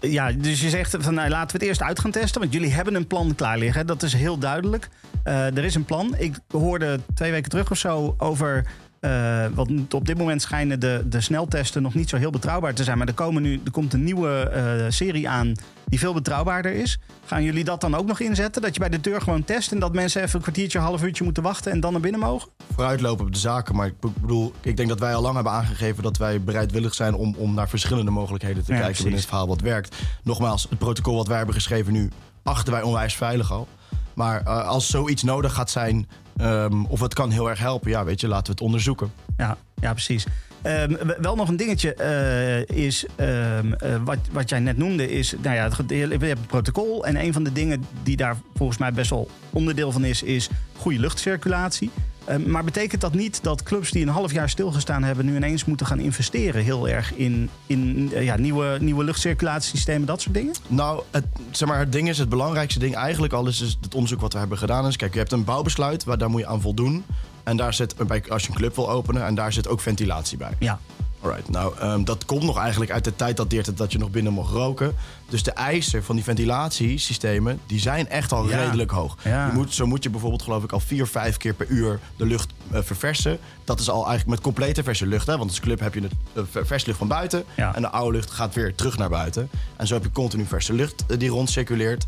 ja, 0.00 0.32
dus 0.32 0.60
je 0.60 0.68
zegt 0.68 0.96
van 0.98 1.14
nou, 1.14 1.28
laten 1.28 1.46
we 1.46 1.58
het 1.58 1.68
eerst 1.68 1.82
uit 1.82 2.00
gaan 2.00 2.10
testen. 2.10 2.40
Want 2.40 2.52
jullie 2.52 2.72
hebben 2.72 2.94
een 2.94 3.06
plan 3.06 3.34
klaar 3.34 3.58
liggen. 3.58 3.86
Dat 3.86 4.02
is 4.02 4.12
heel 4.12 4.38
duidelijk. 4.38 4.88
Eh, 5.22 5.56
er 5.56 5.64
is 5.64 5.74
een 5.74 5.84
plan. 5.84 6.14
Ik 6.18 6.38
hoorde 6.50 7.00
twee 7.14 7.30
weken 7.30 7.50
terug 7.50 7.70
of 7.70 7.78
zo 7.78 8.14
over. 8.18 8.66
Eh, 9.06 9.46
want 9.54 9.94
op 9.94 10.06
dit 10.06 10.18
moment 10.18 10.42
schijnen 10.42 10.80
de, 10.80 11.02
de 11.08 11.20
sneltesten 11.20 11.82
nog 11.82 11.94
niet 11.94 12.08
zo 12.08 12.16
heel 12.16 12.30
betrouwbaar 12.30 12.74
te 12.74 12.84
zijn. 12.84 12.98
Maar 12.98 13.06
er, 13.06 13.14
komen 13.14 13.42
nu, 13.42 13.60
er 13.64 13.70
komt 13.70 13.92
een 13.92 14.04
nieuwe 14.04 14.48
eh, 14.48 14.84
serie 14.88 15.28
aan 15.28 15.54
die 15.84 15.98
veel 15.98 16.14
betrouwbaarder 16.14 16.72
is. 16.72 16.98
Gaan 17.26 17.42
jullie 17.42 17.64
dat 17.64 17.80
dan 17.80 17.94
ook 17.94 18.06
nog 18.06 18.20
inzetten? 18.20 18.62
Dat 18.62 18.74
je 18.74 18.80
bij 18.80 18.88
de 18.88 19.00
deur 19.00 19.20
gewoon 19.20 19.44
test 19.44 19.72
en 19.72 19.78
dat 19.78 19.92
mensen 19.92 20.22
even 20.22 20.34
een 20.34 20.42
kwartiertje, 20.42 20.78
half 20.78 21.02
uurtje 21.02 21.24
moeten 21.24 21.42
wachten 21.42 21.72
en 21.72 21.80
dan 21.80 21.92
naar 21.92 22.00
binnen 22.00 22.20
mogen? 22.20 22.48
Vooruitlopen 22.74 23.26
op 23.26 23.32
de 23.32 23.38
zaken, 23.38 23.76
maar 23.76 23.86
ik 23.86 23.94
bedoel... 24.00 24.52
Ik 24.60 24.76
denk 24.76 24.88
dat 24.88 25.00
wij 25.00 25.14
al 25.14 25.22
lang 25.22 25.34
hebben 25.34 25.52
aangegeven 25.52 26.02
dat 26.02 26.16
wij 26.16 26.40
bereidwillig 26.40 26.94
zijn... 26.94 27.14
om, 27.14 27.34
om 27.38 27.54
naar 27.54 27.68
verschillende 27.68 28.10
mogelijkheden 28.10 28.64
te 28.64 28.72
Ja, 28.72 28.78
kijken 28.78 29.02
binnen 29.02 29.20
het 29.20 29.28
verhaal 29.28 29.48
wat 29.48 29.60
werkt. 29.60 29.96
Nogmaals, 30.22 30.66
het 30.68 30.78
protocol 30.78 31.16
wat 31.16 31.26
wij 31.26 31.36
hebben 31.36 31.54
geschreven 31.54 31.92
nu... 31.92 32.10
achten 32.42 32.72
wij 32.72 32.82
onwijs 32.82 33.14
veilig 33.14 33.52
al. 33.52 33.68
Maar 34.14 34.42
eh, 34.42 34.66
als 34.66 34.86
zoiets 34.86 35.22
nodig 35.22 35.52
gaat 35.52 35.70
zijn... 35.70 36.08
ehm, 36.36 36.84
of 36.84 37.00
het 37.00 37.14
kan 37.14 37.30
heel 37.30 37.50
erg 37.50 37.58
helpen, 37.58 37.90
ja, 37.90 38.04
weet 38.04 38.20
je, 38.20 38.28
laten 38.28 38.46
we 38.46 38.52
het 38.52 38.60
onderzoeken. 38.60 39.12
Ja, 39.36 39.56
ja 39.80 39.92
precies. 39.92 40.26
Ehm, 40.62 40.94
wel 41.20 41.36
nog 41.36 41.48
een 41.48 41.56
dingetje 41.56 41.94
eh, 41.94 42.76
is, 42.84 43.06
ehm, 43.16 43.72
eh, 43.72 43.96
wat, 44.04 44.18
wat 44.32 44.48
jij 44.48 44.58
net 44.58 44.76
noemde, 44.76 45.10
is, 45.10 45.34
nou 45.42 45.56
ja, 45.56 45.64
het, 45.64 45.90
je 45.90 45.96
hebt 45.96 46.22
het 46.22 46.46
protocol. 46.46 47.06
En 47.06 47.16
een 47.16 47.32
van 47.32 47.44
de 47.44 47.52
dingen 47.52 47.84
die 48.02 48.16
daar 48.16 48.36
volgens 48.54 48.78
mij 48.78 48.92
best 48.92 49.10
wel 49.10 49.30
onderdeel 49.52 49.92
van 49.92 50.04
is, 50.04 50.22
is 50.22 50.48
goede 50.76 50.98
luchtcirculatie. 50.98 51.90
Ehm, 52.26 52.50
maar 52.50 52.64
betekent 52.64 53.00
dat 53.00 53.14
niet 53.14 53.42
dat 53.42 53.62
clubs 53.62 53.90
die 53.90 54.02
een 54.02 54.08
half 54.08 54.32
jaar 54.32 54.48
stilgestaan 54.48 55.02
hebben, 55.02 55.24
nu 55.24 55.36
ineens 55.36 55.64
moeten 55.64 55.86
gaan 55.86 55.98
investeren 56.00 56.64
heel 56.64 56.88
erg 56.88 57.14
in, 57.14 57.50
in 57.66 58.10
eh, 58.14 58.24
ja, 58.24 58.36
nieuwe, 58.36 58.78
nieuwe 58.80 59.04
luchtcirculatiesystemen, 59.04 60.06
dat 60.06 60.20
soort 60.20 60.34
dingen? 60.34 60.54
Nou, 60.66 61.02
het, 61.10 61.24
zeg 61.50 61.68
maar, 61.68 61.78
het 61.78 61.92
ding 61.92 62.08
is, 62.08 62.18
het 62.18 62.28
belangrijkste 62.28 62.78
ding 62.78 62.94
eigenlijk 62.94 63.32
al 63.32 63.46
is, 63.46 63.60
is 63.60 63.78
het 63.80 63.94
onderzoek 63.94 64.20
wat 64.20 64.32
we 64.32 64.38
hebben 64.38 64.58
gedaan. 64.58 64.86
Is, 64.86 64.96
kijk, 64.96 65.12
je 65.12 65.18
hebt 65.18 65.32
een 65.32 65.44
bouwbesluit, 65.44 66.04
waar, 66.04 66.18
daar 66.18 66.30
moet 66.30 66.40
je 66.40 66.46
aan 66.46 66.60
voldoen. 66.60 67.04
En 67.44 67.56
daar 67.56 67.74
zit, 67.74 68.06
bij- 68.06 68.24
als 68.28 68.42
je 68.42 68.48
een 68.48 68.54
club 68.56 68.74
wil 68.76 68.90
openen, 68.90 69.24
en 69.26 69.34
daar 69.34 69.52
zit 69.52 69.68
ook 69.68 69.80
ventilatie 69.80 70.38
bij. 70.38 70.52
Ja. 70.58 70.78
Alright, 71.20 71.48
nou, 71.50 71.74
ehm, 71.78 72.04
dat 72.04 72.24
komt 72.24 72.42
nog 72.42 72.58
eigenlijk 72.58 72.90
uit 72.90 73.04
de 73.04 73.16
tijd 73.16 73.36
dateert 73.36 73.66
het 73.66 73.76
dat 73.76 73.92
je 73.92 73.98
nog 73.98 74.10
binnen 74.10 74.32
mocht 74.32 74.52
roken. 74.52 74.94
Dus 75.28 75.42
de 75.42 75.50
eisen 75.50 76.04
van 76.04 76.14
die 76.14 76.24
ventilatiesystemen, 76.24 77.60
die 77.66 77.80
zijn 77.80 78.08
echt 78.08 78.32
al 78.32 78.48
Ja. 78.48 78.56
redelijk 78.64 78.90
hoog. 78.90 79.16
Ja. 79.24 79.46
Je 79.46 79.52
moet, 79.52 79.74
zo 79.74 79.86
moet 79.86 80.02
je 80.02 80.10
bijvoorbeeld 80.10 80.42
geloof 80.42 80.64
ik 80.64 80.72
al 80.72 80.80
vier, 80.80 81.06
vijf 81.06 81.36
keer 81.36 81.54
per 81.54 81.66
uur 81.68 82.00
de 82.16 82.26
lucht 82.26 82.52
eh, 82.70 82.80
verversen. 82.82 83.38
Dat 83.64 83.80
is 83.80 83.88
al 83.88 83.94
eigenlijk 84.06 84.26
met 84.28 84.40
complete 84.40 84.82
verse 84.82 85.06
lucht. 85.06 85.26
Hè? 85.26 85.36
Want 85.36 85.50
als 85.50 85.60
club 85.60 85.80
heb 85.80 85.94
je 85.94 86.00
het 86.00 86.12
eh, 86.32 86.42
ver- 86.50 86.66
verse 86.66 86.86
lucht 86.86 86.98
van 86.98 87.08
buiten. 87.08 87.44
Ja. 87.56 87.74
En 87.74 87.82
de 87.82 87.90
oude 87.90 88.16
lucht 88.16 88.30
gaat 88.30 88.54
weer 88.54 88.74
terug 88.74 88.98
naar 88.98 89.10
buiten. 89.10 89.48
En 89.76 89.86
zo 89.86 89.94
heb 89.94 90.02
je 90.02 90.10
continu 90.12 90.44
verse 90.44 90.72
lucht 90.72 91.04
eh, 91.06 91.18
die 91.18 91.28
rondcirculeert. 91.28 92.06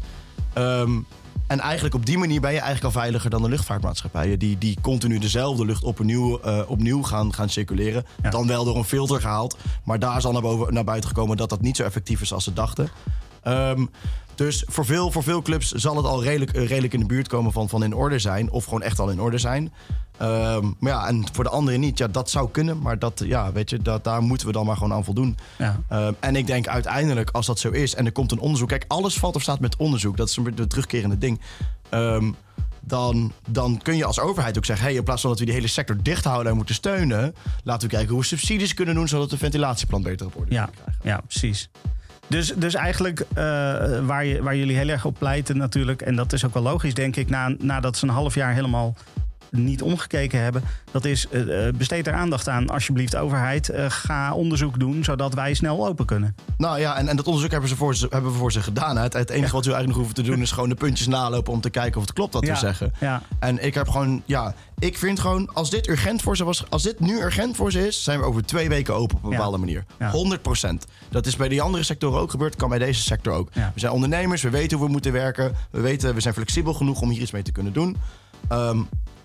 Ehm, 0.52 0.90
en 1.48 1.60
eigenlijk 1.60 1.94
op 1.94 2.06
die 2.06 2.18
manier 2.18 2.40
ben 2.40 2.52
je 2.52 2.60
eigenlijk 2.60 2.94
al 2.94 3.00
veiliger 3.00 3.30
dan 3.30 3.42
de 3.42 3.48
luchtvaartmaatschappijen. 3.48 4.38
Die, 4.38 4.58
die 4.58 4.78
continu 4.80 5.18
dezelfde 5.18 5.64
lucht 5.64 5.82
opnieuw, 5.82 6.40
eh, 6.40 6.60
opnieuw 6.66 7.02
gaan, 7.02 7.34
gaan 7.34 7.48
circuleren. 7.48 8.04
Ja. 8.22 8.30
Dan 8.30 8.46
wel 8.46 8.64
door 8.64 8.76
een 8.76 8.84
filter 8.84 9.20
gehaald. 9.20 9.56
Maar 9.84 9.98
daar 9.98 10.16
is 10.16 10.24
al 10.24 10.32
naar, 10.32 10.42
boven, 10.42 10.74
naar 10.74 10.84
buiten 10.84 11.08
gekomen 11.08 11.36
dat 11.36 11.48
dat 11.48 11.60
niet 11.60 11.76
zo 11.76 11.82
effectief 11.82 12.20
is 12.20 12.32
als 12.32 12.44
ze 12.44 12.52
dachten. 12.52 12.88
Ehm, 13.42 13.86
dus 14.34 14.64
voor 14.66 14.84
veel, 14.84 15.10
voor 15.10 15.22
veel 15.22 15.42
clubs 15.42 15.72
zal 15.72 15.96
het 15.96 16.06
al 16.06 16.22
redelijk, 16.22 16.52
eh, 16.52 16.66
redelijk 16.66 16.92
in 16.92 17.00
de 17.00 17.06
buurt 17.06 17.28
komen 17.28 17.52
van, 17.52 17.68
van 17.68 17.84
in 17.84 17.94
orde 17.94 18.18
zijn. 18.18 18.50
Of 18.50 18.64
gewoon 18.64 18.82
echt 18.82 18.98
al 18.98 19.10
in 19.10 19.20
orde 19.20 19.38
zijn. 19.38 19.72
Ehm, 20.18 20.66
maar 20.78 20.92
ja, 20.92 21.06
en 21.06 21.24
voor 21.32 21.44
de 21.44 21.50
anderen 21.50 21.80
niet. 21.80 21.98
Ja, 21.98 22.06
dat 22.08 22.30
zou 22.30 22.50
kunnen. 22.50 22.78
Maar 22.78 22.98
dat, 22.98 23.22
ja, 23.24 23.52
weet 23.52 23.70
je, 23.70 23.78
dat, 23.78 24.04
daar 24.04 24.22
moeten 24.22 24.46
we 24.46 24.52
dan 24.52 24.66
maar 24.66 24.76
gewoon 24.76 24.92
aan 24.92 25.04
voldoen. 25.04 25.36
Ja. 25.58 25.80
Ehm, 25.88 26.12
en 26.20 26.36
ik 26.36 26.46
denk 26.46 26.68
uiteindelijk, 26.68 27.30
als 27.30 27.46
dat 27.46 27.58
zo 27.58 27.70
is 27.70 27.94
en 27.94 28.04
er 28.06 28.12
komt 28.12 28.32
een 28.32 28.38
onderzoek. 28.40 28.68
Kijk, 28.68 28.84
alles 28.88 29.18
valt 29.18 29.34
of 29.36 29.42
staat 29.42 29.60
met 29.60 29.76
onderzoek. 29.76 30.16
Dat 30.16 30.28
is 30.28 30.36
een 30.36 30.42
beetje 30.42 30.60
de 30.62 30.66
terugkerende 30.66 31.18
ding. 31.18 31.40
Ehm, 31.88 32.30
dan, 32.80 33.32
dan 33.48 33.80
kun 33.82 33.96
je 33.96 34.04
als 34.04 34.20
overheid 34.20 34.56
ook 34.56 34.64
zeggen: 34.64 34.86
hey, 34.86 34.94
in 34.94 35.02
plaats 35.04 35.20
van 35.20 35.30
dat 35.30 35.38
we 35.38 35.44
die 35.44 35.54
hele 35.54 35.66
sector 35.66 35.96
dicht 36.02 36.24
houden 36.24 36.50
en 36.50 36.56
moeten 36.56 36.74
steunen, 36.74 37.34
laten 37.64 37.88
we 37.88 37.94
kijken 37.94 38.10
hoe 38.12 38.20
we 38.20 38.26
subsidies 38.26 38.74
kunnen 38.74 38.94
doen 38.94 39.08
zodat 39.08 39.30
de 39.30 39.38
ventilatieplan 39.38 40.02
beter 40.02 40.26
op 40.26 40.36
orde 40.36 40.54
Ja, 40.54 40.70
krijgen. 40.82 41.02
ja 41.02 41.20
precies. 41.26 41.70
Dus, 42.26 42.52
dus 42.56 42.74
eigenlijk 42.74 43.20
eh, 43.20 43.34
waar, 44.06 44.24
je, 44.24 44.42
waar 44.42 44.56
jullie 44.56 44.76
heel 44.76 44.88
erg 44.88 45.04
op 45.04 45.16
pleiten 45.18 45.56
natuurlijk... 45.56 46.02
en 46.02 46.16
dat 46.16 46.32
is 46.32 46.44
ook 46.44 46.54
wel 46.54 46.62
logisch, 46.62 46.94
denk 46.94 47.16
ik... 47.16 47.28
Na, 47.30 47.54
nadat 47.58 47.96
ze 47.96 48.04
een 48.06 48.12
half 48.12 48.34
jaar 48.34 48.54
helemaal 48.54 48.94
niet 49.50 49.82
omgekeken 49.82 50.40
hebben... 50.42 50.62
dat 50.90 51.04
is, 51.04 51.28
eh, 51.28 51.66
eh, 51.66 51.74
besteed 51.74 52.06
er 52.06 52.12
aandacht 52.12 52.48
aan, 52.48 52.68
alsjeblieft 52.68 53.16
overheid. 53.16 53.68
Eh, 53.68 53.84
ga 53.88 54.34
onderzoek 54.34 54.78
doen, 54.78 55.04
zodat 55.04 55.34
wij 55.34 55.54
snel 55.54 55.86
open 55.86 56.06
kunnen. 56.06 56.34
Nou 56.56 56.80
ja, 56.80 56.96
en, 56.96 57.08
en 57.08 57.16
dat 57.16 57.26
onderzoek 57.26 57.50
hebben, 57.50 57.68
ze 57.68 57.76
voor 57.76 57.94
ze, 57.96 58.06
hebben 58.10 58.32
we 58.32 58.38
voor 58.38 58.52
ze 58.52 58.62
gedaan. 58.62 58.96
hè. 58.96 59.02
Het, 59.02 59.12
het 59.12 59.30
enige 59.30 59.52
wat 59.52 59.64
we 59.64 59.72
eigenlijk 59.72 59.86
nog 59.86 59.96
hoeven 59.96 60.14
te 60.14 60.30
doen 60.30 60.40
is 60.42 60.50
gewoon 60.50 60.68
de 60.68 60.74
puntjes 60.74 61.06
nalopen 61.06 61.52
om 61.52 61.60
te 61.60 61.70
kijken 61.70 61.96
of 62.00 62.02
het 62.06 62.12
klopt 62.12 62.34
wat 62.34 62.46
Ja, 62.46 62.52
we 62.52 62.58
zeggen. 62.58 62.92
ja. 63.00 63.22
En 63.38 63.64
ik 63.64 63.74
heb 63.74 63.88
gewoon, 63.88 64.22
ja, 64.26 64.54
ik 64.78 64.98
vind 64.98 65.20
gewoon, 65.20 65.50
als 65.54 65.70
dit 65.70 65.88
urgent 65.88 66.22
voor 66.22 66.36
ze 66.36 66.44
was, 66.44 66.64
als 66.68 66.82
dit 66.82 67.00
nu 67.00 67.20
urgent 67.20 67.56
voor 67.56 67.72
ze 67.72 67.86
is, 67.86 68.02
zijn 68.04 68.18
we 68.18 68.24
over 68.24 68.44
twee 68.46 68.68
weken 68.68 68.94
open 68.94 69.16
op 69.16 69.24
een 69.24 69.30
bepaalde 69.30 69.58
manier. 69.58 69.84
Ja. 69.98 70.12
100% 70.72 70.74
Dat 71.10 71.26
is 71.26 71.36
bij 71.36 71.48
die 71.48 71.62
andere 71.62 71.82
sectoren 71.82 72.20
ook 72.20 72.30
gebeurd, 72.30 72.56
kan 72.56 72.68
bij 72.68 72.78
deze 72.78 73.00
sector 73.02 73.32
ook. 73.32 73.48
We 73.54 73.60
zijn 73.80 73.92
ondernemers, 73.92 74.42
we 74.42 74.50
weten 74.50 74.76
hoe 74.76 74.86
we 74.86 74.92
moeten 74.92 75.12
werken, 75.12 75.52
we 75.70 75.80
weten, 75.80 76.14
we 76.14 76.20
zijn 76.20 76.34
flexibel 76.34 76.74
genoeg 76.74 77.00
om 77.00 77.10
hier 77.10 77.20
iets 77.20 77.30
mee 77.30 77.42
te 77.42 77.52
kunnen 77.52 77.72
doen. 77.72 77.96
Ehm, 78.48 78.78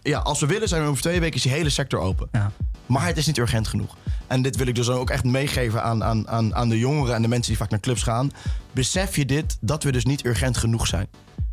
ja, 0.04 0.20
als 0.20 0.40
we 0.40 0.46
willen, 0.46 0.68
zijn 0.68 0.82
we 0.84 0.88
over 0.88 1.02
twee 1.02 1.20
weken 1.20 1.36
is 1.36 1.42
die 1.42 1.52
hele 1.52 1.70
sector 1.70 2.00
open. 2.00 2.28
Ja. 2.32 2.52
Maar 2.86 3.06
het 3.06 3.18
is 3.18 3.26
niet 3.28 3.38
urgent 3.38 3.68
genoeg. 3.68 3.96
En 4.28 4.42
dit 4.42 4.56
wil 4.56 4.68
ik 4.68 4.76
dus 4.76 4.90
ook 4.90 5.10
echt 5.10 5.24
meegeven 5.24 5.84
aan, 5.84 6.04
aan, 6.04 6.28
aan, 6.30 6.56
aan 6.56 6.70
de 6.70 6.80
jongeren 6.80 7.16
en 7.16 7.22
de 7.22 7.28
mensen 7.28 7.48
die 7.48 7.58
vaak 7.58 7.70
naar 7.70 7.80
clubs 7.80 8.04
gaan. 8.04 8.32
Besef 8.72 9.16
je 9.16 9.26
dit, 9.26 9.58
dat 9.62 9.84
we 9.84 9.92
dus 9.92 10.06
niet 10.06 10.26
urgent 10.26 10.58
genoeg 10.58 10.88
zijn. 10.88 11.08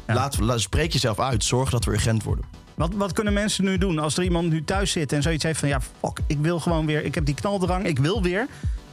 Ja. 0.07 0.14
Laat, 0.14 0.38
la- 0.40 0.59
spreek 0.59 0.92
jezelf 0.92 1.20
uit. 1.20 1.44
Zorg 1.44 1.70
dat 1.70 1.84
we 1.84 1.90
urgent 1.92 2.22
worden. 2.22 2.44
Wat, 2.74 2.94
wat 2.94 3.12
kunnen 3.12 3.32
mensen 3.32 3.64
nu 3.64 3.78
doen 3.78 3.98
als 3.98 4.16
er 4.16 4.22
iemand 4.24 4.51
nu 4.51 4.64
thuis 4.64 4.90
zit 4.92 5.12
en 5.12 5.22
zoiets 5.22 5.44
heeft 5.44 5.59
van... 5.59 5.68
ja, 5.68 5.80
fuck, 6.01 6.20
ik 6.26 6.38
wil 6.40 6.61
gewoon 6.61 6.86
weer, 6.86 7.05
ik 7.05 7.14
heb 7.14 7.24
die 7.24 7.34
knaldrang, 7.34 7.86
ik 7.86 7.98
wil 7.98 8.22
weer. 8.22 8.46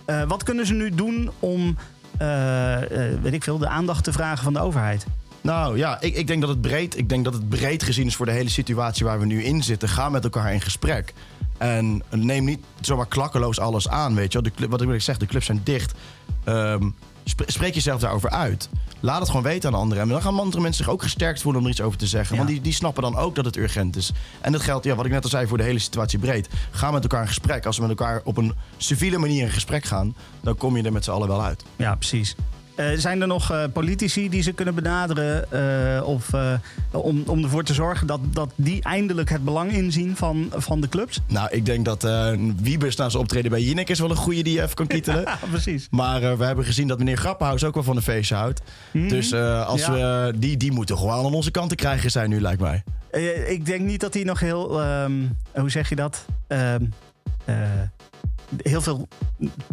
Eh, 0.05 0.24
wat 0.24 0.43
kunnen 0.43 0.66
ze 0.66 0.74
nu 0.74 0.89
doen 0.89 1.30
om, 1.39 1.78
eh, 2.18 3.12
eh, 3.12 3.22
weet 3.22 3.34
ik 3.34 3.43
veel, 3.43 3.58
de 3.58 3.68
aandacht 3.68 4.03
te 4.03 4.12
vragen 4.12 4.43
van 4.43 4.53
de 4.53 4.60
overheid? 4.60 5.05
Nou 5.48 5.78
ja, 5.78 6.02
ik, 6.02 6.16
ik 6.16 6.28
denk 6.28 6.41
dat 6.41 6.50
het 6.50 6.62
breed, 6.62 6.98
ik 6.98 7.10
denk 7.10 7.24
dat 7.24 7.34
het 7.34 7.50
breed 7.50 7.84
gezien 7.84 8.08
is 8.08 8.16
voor 8.16 8.26
de 8.26 8.32
hele 8.32 8.50
situatie 8.50 9.06
waar 9.06 9.20
we 9.20 9.26
nu 9.26 9.43
in 9.43 9.64
zitten. 9.64 9.89
Ga 9.89 10.10
met 10.10 10.24
elkaar 10.24 10.54
in 10.54 10.62
gesprek. 10.62 11.14
En 11.58 12.04
neem 12.10 12.45
niet 12.45 12.60
zomaar 12.82 13.08
klakkeloos 13.08 13.60
alles 13.60 13.89
aan, 13.89 14.16
weet 14.16 14.32
je 14.34 14.41
wel. 14.41 14.52
De, 14.58 14.68
wat 14.68 14.82
ik 14.82 15.02
zeg, 15.02 15.18
de 15.18 15.26
clubs 15.26 15.45
zijn 15.45 15.62
dicht. 15.64 15.93
Ehm, 16.43 16.89
spre- 17.24 17.52
spreek 17.52 17.74
jezelf 17.74 18.00
daarover 18.00 18.30
uit. 18.30 18.70
Laat 19.00 19.20
het 19.20 19.28
gewoon 19.28 19.43
weten 19.43 19.74
aan 19.74 19.80
anderen. 19.80 20.04
En 20.04 20.10
dan 20.10 20.22
gaan 20.22 20.39
andere 20.39 20.62
mensen 20.62 20.84
zich 20.84 20.93
ook 20.93 21.02
gesterkt 21.02 21.41
voelen 21.41 21.62
om 21.62 21.68
er 21.68 21.74
iets 21.74 21.82
over 21.82 21.98
te 21.98 22.08
zeggen. 22.08 22.36
Ja. 22.36 22.41
Want 22.41 22.54
die, 22.54 22.62
die 22.62 22.74
snappen 22.74 23.04
dan 23.04 23.18
ook 23.18 23.36
dat 23.36 23.45
het 23.45 23.58
urgent 23.58 23.95
is. 23.95 24.12
En 24.41 24.52
dat 24.52 24.62
geldt, 24.62 24.86
ja, 24.86 24.95
wat 24.95 25.06
ik 25.06 25.12
net 25.12 25.24
al 25.24 25.30
zei, 25.30 25.48
voor 25.48 25.58
de 25.58 25.64
hele 25.64 25.80
situatie 25.80 26.20
breed. 26.20 26.50
Ga 26.72 26.91
met 26.91 27.04
elkaar 27.04 27.22
in 27.22 27.28
gesprek. 27.28 27.66
Als 27.66 27.76
we 27.78 27.82
met 27.88 28.00
elkaar 28.00 28.22
op 28.24 28.38
een 28.38 28.54
civiele 28.78 29.18
manier 29.18 29.43
in 29.43 29.52
gesprek 29.52 29.86
gaan... 29.86 30.16
dan 30.41 30.58
kom 30.58 30.78
je 30.78 30.84
er 30.84 30.91
met 30.91 31.04
z'n 31.04 31.12
allen 31.12 31.28
wel 31.28 31.43
uit. 31.43 31.64
Ja, 31.76 31.95
precies. 31.95 32.36
Eh, 32.78 32.86
zijn 32.97 33.21
er 33.21 33.28
nog 33.28 33.51
eh, 33.51 33.63
politici 33.73 34.30
die 34.30 34.41
ze 34.41 34.51
kunnen 34.51 34.75
benaderen 34.75 35.51
eh, 35.51 36.07
of, 36.07 36.30
om, 36.91 37.23
om 37.25 37.43
ervoor 37.43 37.63
te 37.63 37.73
zorgen 37.73 38.07
dat, 38.07 38.19
dat 38.30 38.49
die 38.55 38.82
eindelijk 38.84 39.30
het 39.30 39.43
belang 39.43 39.71
inzien 39.71 40.15
van, 40.15 40.49
van 40.55 40.82
de 40.82 40.89
clubs? 40.89 41.19
Nou, 41.28 41.47
ik 41.51 41.65
denk 41.65 41.86
dat 41.86 42.07
Wiebes 42.61 42.95
na 42.95 43.09
zijn 43.09 43.21
optreden 43.23 43.51
bij 43.51 43.61
Jinek 43.61 43.89
is 43.89 43.99
wel 43.99 44.09
een 44.09 44.15
goede 44.15 44.41
die 44.43 44.53
je 44.53 44.61
even 44.61 44.75
kan 44.75 44.88
kietelen. 44.88 45.21
Ja, 45.28 45.39
precies. 45.49 45.88
Maar 45.91 46.38
we 46.38 46.43
hebben 46.45 46.65
gezien 46.65 46.88
dat 46.88 46.97
meneer 46.97 47.17
Grappenhuis 47.17 47.63
ook 47.63 47.73
wel 47.73 47.84
van 47.84 47.95
een 47.95 48.01
feestje 48.01 48.36
houdt. 48.36 48.61
Dus 48.91 49.32
eh, 49.32 49.67
als 49.67 49.88
Mhm. 49.88 49.97
Ja. 49.97 50.25
we, 50.25 50.34
die, 50.38 50.57
die 50.57 50.71
moeten 50.71 50.97
gewoon 50.97 51.25
aan 51.25 51.34
onze 51.34 51.51
kant 51.51 51.69
te 51.69 51.75
krijgen 51.75 52.11
zijn 52.11 52.30
nu, 52.30 52.41
lijkt 52.41 52.61
mij. 52.61 52.84
Ik 53.47 53.65
denk 53.65 53.82
niet 53.82 53.99
dat 54.01 54.13
hij 54.13 54.23
nog 54.23 54.39
heel, 54.39 54.82
ehm, 54.82 55.13
hoe 55.53 55.69
zeg 55.69 55.89
je 55.89 55.95
dat? 55.95 56.25
Ehm, 56.47 56.84
eh, 57.45 57.55
heel 58.61 58.82
veel 58.82 59.07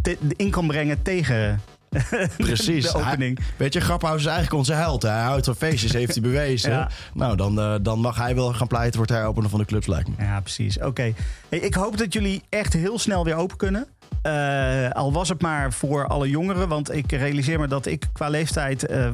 te- 0.03 0.19
in 0.37 0.51
kan 0.51 0.67
brengen 0.67 1.03
tegen 1.03 1.61
Precies. 2.37 2.93
de 2.93 2.99
opening. 2.99 3.39
Hij- 3.39 3.47
weet 3.57 3.73
je, 3.73 3.81
Grappenhuis 3.81 4.21
is 4.21 4.27
eigenlijk 4.27 4.57
onze 4.57 4.73
held. 4.73 5.03
Hij 5.03 5.23
houdt 5.23 5.45
van 5.45 5.55
feestjes, 5.57 5.93
heeft 5.93 6.13
hij 6.13 6.23
bewezen. 6.23 6.71
Ja. 6.75 6.89
Nou, 7.15 7.37
dan, 7.37 7.61
eh, 7.61 7.75
dan 7.83 7.99
mag 8.01 8.17
hij 8.17 8.35
wel 8.35 8.53
gaan 8.53 8.67
pleiten 8.67 8.99
voor 8.99 9.07
het 9.07 9.17
heropenen 9.17 9.51
van 9.51 9.59
de 9.59 9.65
clubs, 9.65 9.87
lijkt 9.87 10.09
me. 10.09 10.25
Ja, 10.25 10.41
precies. 10.41 10.79
Oké. 10.81 11.13
Hey, 11.49 11.59
ik 11.59 11.75
hoop 11.75 11.97
dat 11.99 12.13
jullie 12.13 12.43
echt 12.49 12.73
heel 12.73 12.99
snel 12.99 13.25
weer 13.25 13.35
open 13.35 13.57
kunnen. 13.57 13.87
Eh, 14.23 14.91
al 14.91 15.13
was 15.13 15.29
het 15.29 15.43
maar 15.43 15.73
voor 15.73 16.07
alle 16.07 16.29
jongeren. 16.31 16.69
Want 16.69 16.93
ik 16.95 17.13
realiseer 17.13 17.61
me 17.61 17.67
dat 17.69 17.87
ik 17.87 18.07
qua 18.13 18.29
leeftijd... 18.29 18.87
eh, 18.87 19.07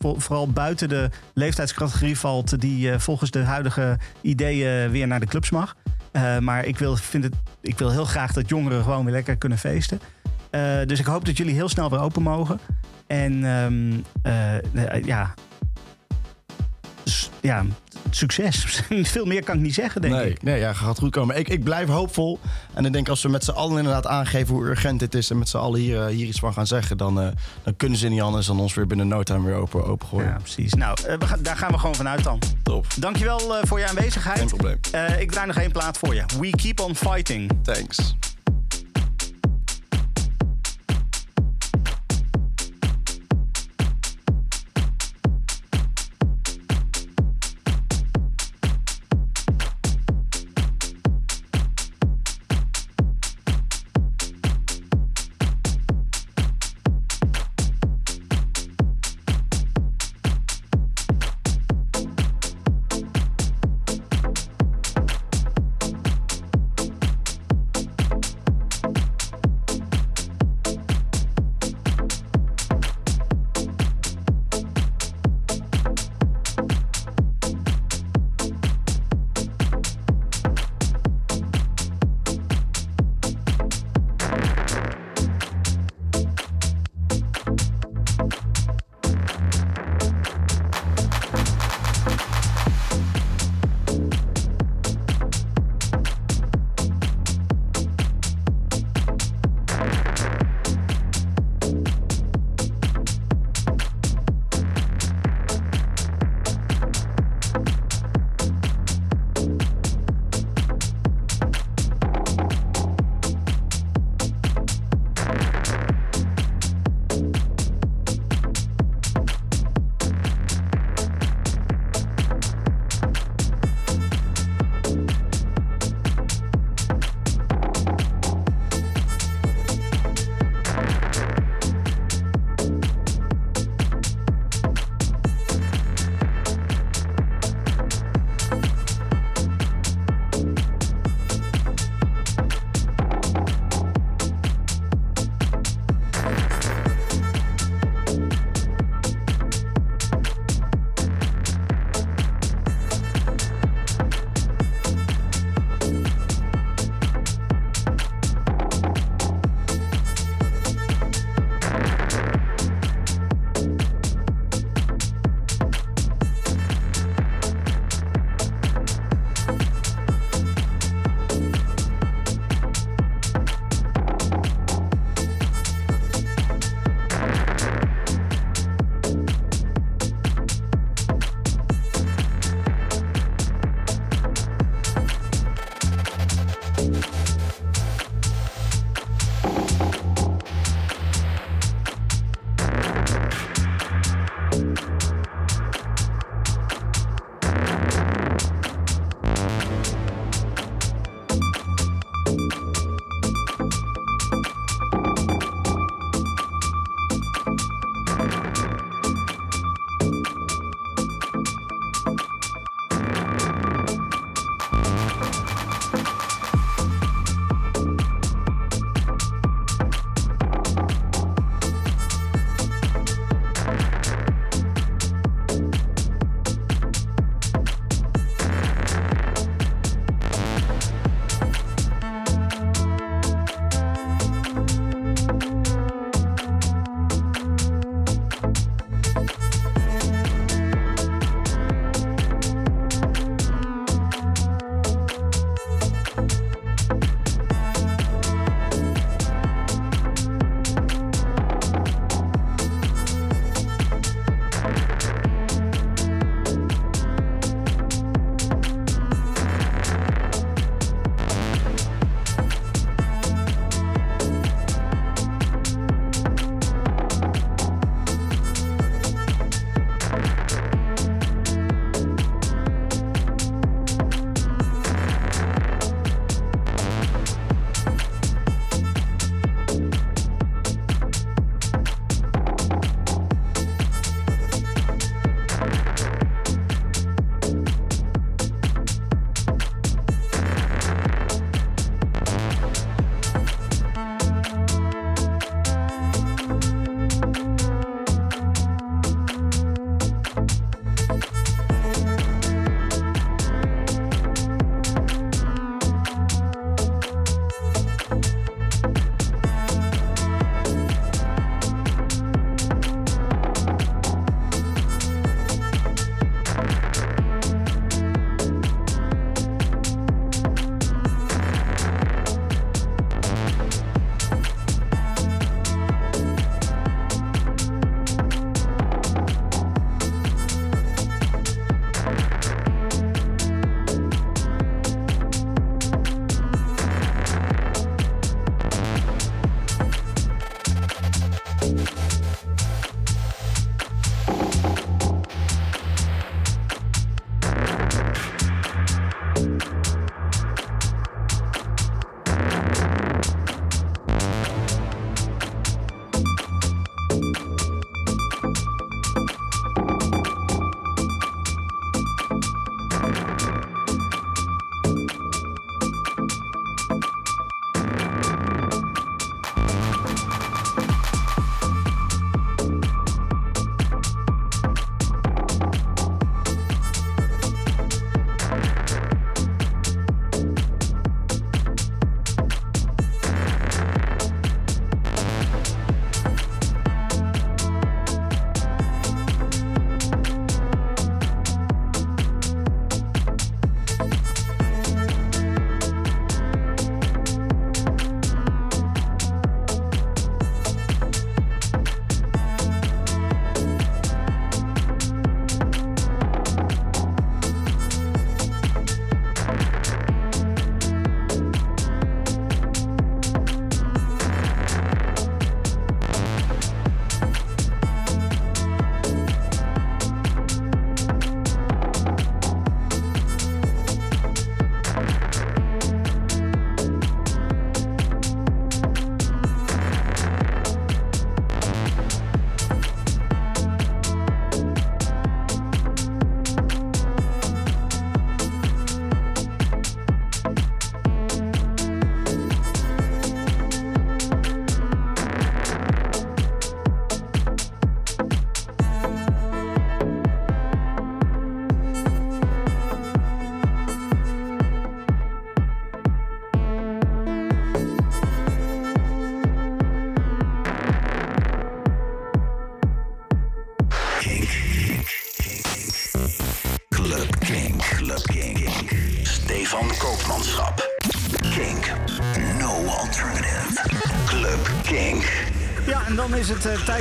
vooral 0.00 0.48
buiten 0.48 0.88
de 0.88 1.10
leeftijdscategorie 1.34 2.18
valt... 2.18 2.60
die 2.60 2.98
volgens 2.98 3.30
de 3.30 3.38
huidige 3.42 3.98
ideeën 4.20 4.90
weer 4.90 5.06
naar 5.06 5.20
de 5.20 5.26
clubs 5.26 5.50
mag. 5.50 5.76
Maar 6.40 6.64
ik 6.64 6.78
wil, 6.78 6.96
vind 6.96 7.24
het, 7.24 7.34
ik 7.60 7.78
wil 7.78 7.90
heel 7.90 8.04
graag 8.04 8.32
dat 8.32 8.48
jongeren 8.48 8.82
gewoon 8.82 9.04
weer 9.04 9.14
lekker 9.14 9.36
kunnen 9.36 9.58
feesten. 9.58 10.00
Eh, 10.50 10.86
dus 10.86 10.98
ik 10.98 11.06
hoop 11.06 11.24
dat 11.24 11.36
jullie 11.36 11.54
heel 11.54 11.68
snel 11.68 11.90
weer 11.90 12.00
open 12.00 12.22
mogen. 12.22 12.60
En 13.06 13.44
ehm, 13.44 14.00
eh, 14.22 14.56
eh, 14.56 15.04
ja, 15.04 15.34
ja, 17.40 17.64
succes. 18.10 18.82
Veel 18.88 19.24
meer 19.24 19.44
kan 19.44 19.56
ik 19.56 19.60
niet 19.60 19.74
zeggen, 19.74 20.00
denk 20.00 20.14
nee, 20.14 20.30
ik. 20.30 20.42
nee, 20.42 20.60
ja, 20.60 20.72
gaat 20.72 20.98
goed 20.98 21.10
komen. 21.10 21.38
Ik, 21.38 21.48
ik 21.48 21.64
blijf 21.64 21.88
hoopvol. 21.88 22.38
En 22.74 22.84
ik 22.84 22.92
denk 22.92 23.08
als 23.08 23.22
we 23.22 23.28
met 23.28 23.44
z'n 23.44 23.50
allen 23.50 23.76
inderdaad 23.76 24.06
aangeven 24.06 24.54
hoe 24.54 24.64
urgent 24.64 25.00
dit 25.00 25.14
is... 25.14 25.30
en 25.30 25.38
met 25.38 25.48
z'n 25.48 25.56
allen 25.56 25.80
hier, 25.80 26.06
hier 26.06 26.26
iets 26.26 26.38
van 26.38 26.52
gaan 26.52 26.66
zeggen... 26.66 26.96
Dan, 26.96 27.14
dan 27.62 27.76
kunnen 27.76 27.98
ze 27.98 28.08
niet 28.08 28.20
anders 28.20 28.46
dan 28.46 28.60
ons 28.60 28.74
weer 28.74 28.86
binnen 28.86 29.08
no 29.08 29.22
time 29.22 29.46
weer 29.46 29.54
open, 29.54 29.84
open 29.84 30.08
gooien. 30.08 30.28
Ja, 30.28 30.36
precies. 30.36 30.74
Nou, 30.74 30.98
we 31.18 31.26
gaan, 31.26 31.42
daar 31.42 31.56
gaan 31.56 31.72
we 31.72 31.78
gewoon 31.78 31.94
vanuit 31.94 32.24
dan. 32.24 32.38
Top. 32.62 32.86
Dankjewel 32.98 33.56
eh, 33.56 33.66
voor 33.66 33.78
je 33.78 33.88
aanwezigheid. 33.88 34.38
Geen 34.38 34.48
probleem. 34.48 34.78
Ik 35.18 35.30
draai 35.30 35.46
nog 35.46 35.56
één 35.56 35.72
plaat 35.72 35.98
voor 35.98 36.14
je. 36.14 36.22
We 36.38 36.50
keep 36.50 36.80
on 36.80 36.96
fighting. 36.96 37.50
Thanks. 37.62 38.14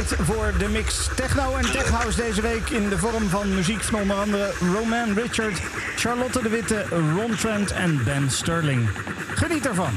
Voor 0.08 0.54
de 0.58 0.70
mix 0.70 1.10
techno 1.16 1.56
en 1.56 1.72
tech 1.72 1.90
house 1.90 2.22
deze 2.22 2.42
week 2.42 2.70
in 2.70 2.90
de 2.90 2.98
vorm 2.98 3.30
van 3.30 3.56
muziek 3.56 3.84
van 3.84 4.02
onder 4.02 4.18
andere 4.18 4.52
Roman 4.74 5.14
Richard, 5.14 5.62
Charlotte 5.96 6.42
de 6.42 6.50
Witte, 6.50 6.86
Ron 6.90 7.36
Trent 7.36 7.72
en 7.72 8.04
Ben 8.04 8.32
Sterling. 8.32 8.90
Geniet 9.36 9.68
ervan. 9.68 9.94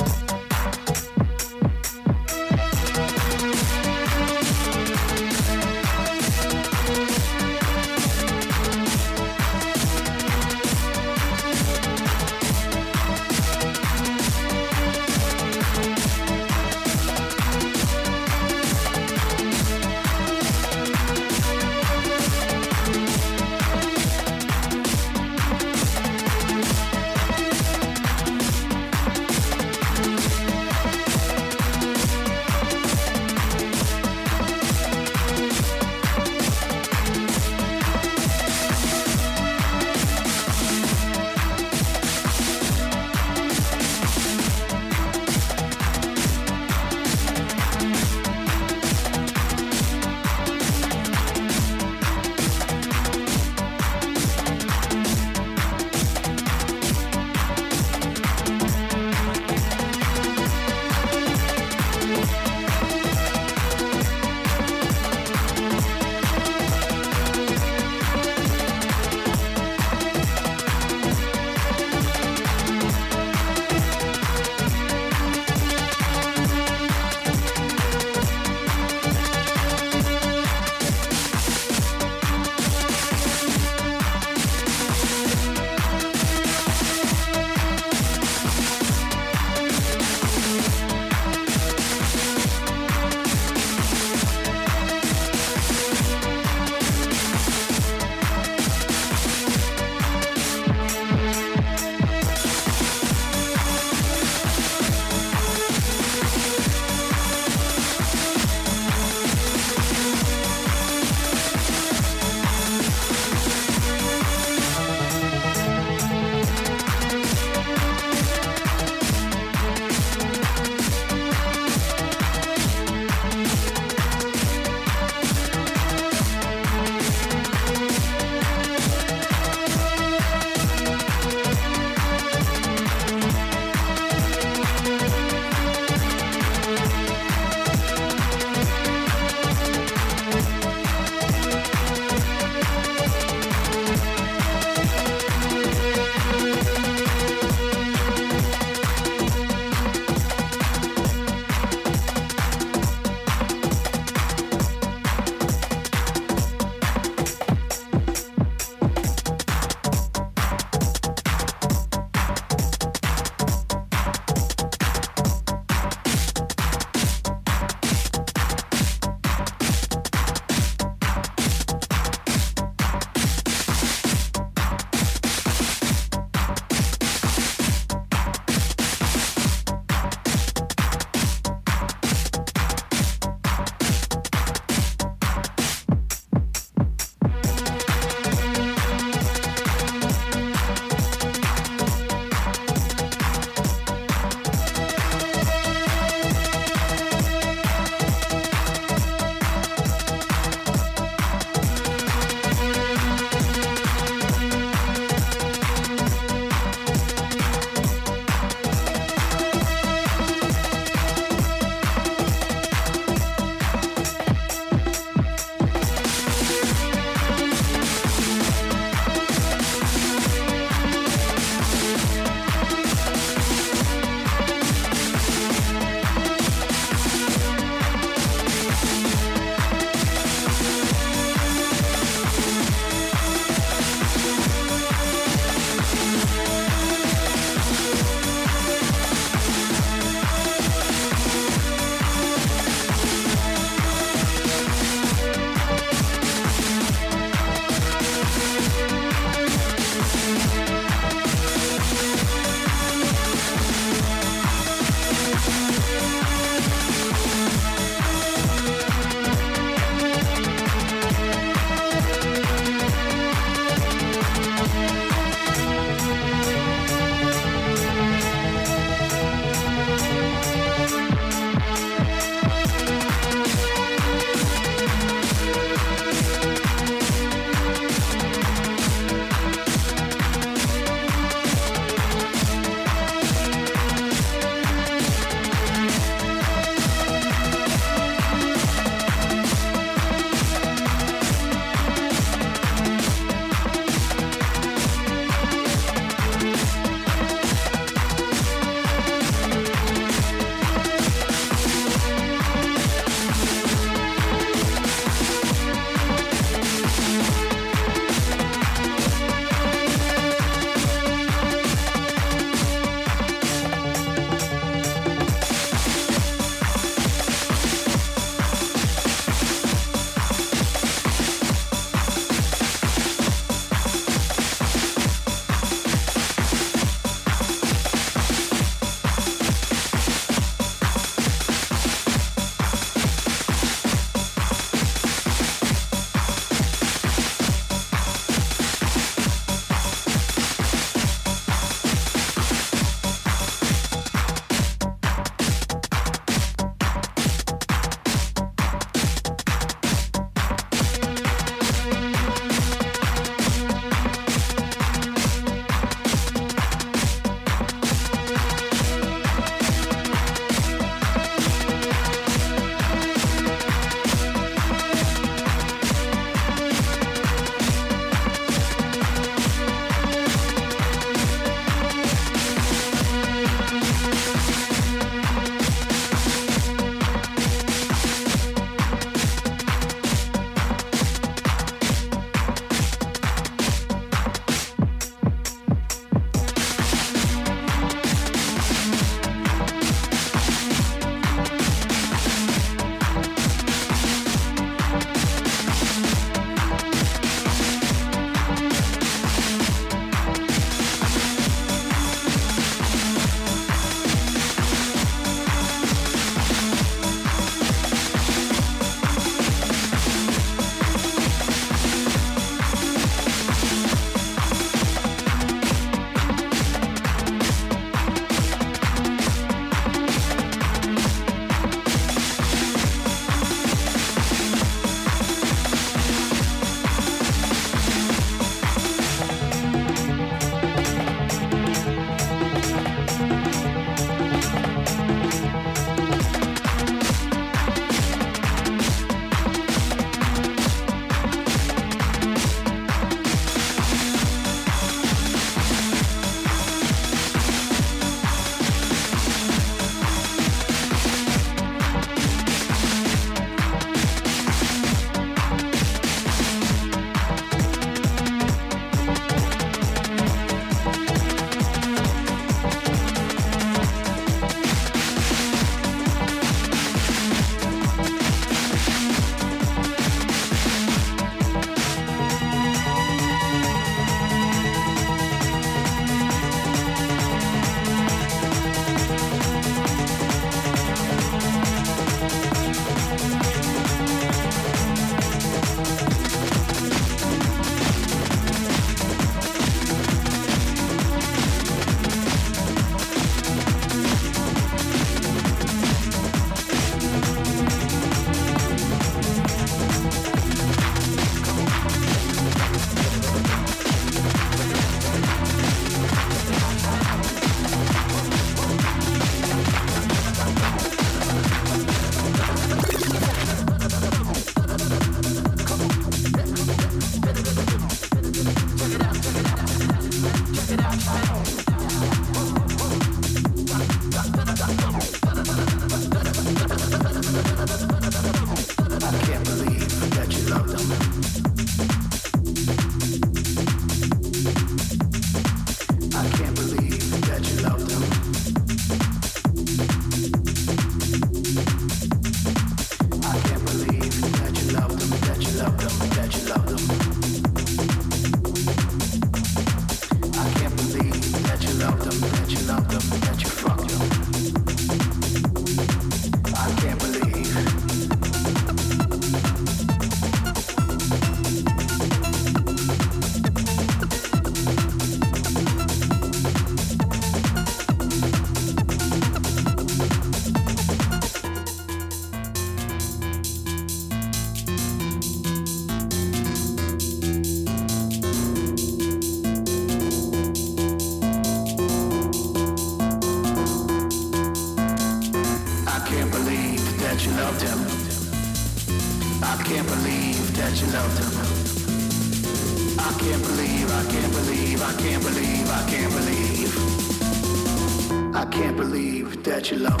I 598.32 598.44
can't 598.46 598.76
believe 598.76 599.42
that 599.44 599.70
you 599.70 599.78
love 599.78 600.00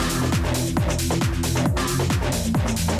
him. 2.94 2.99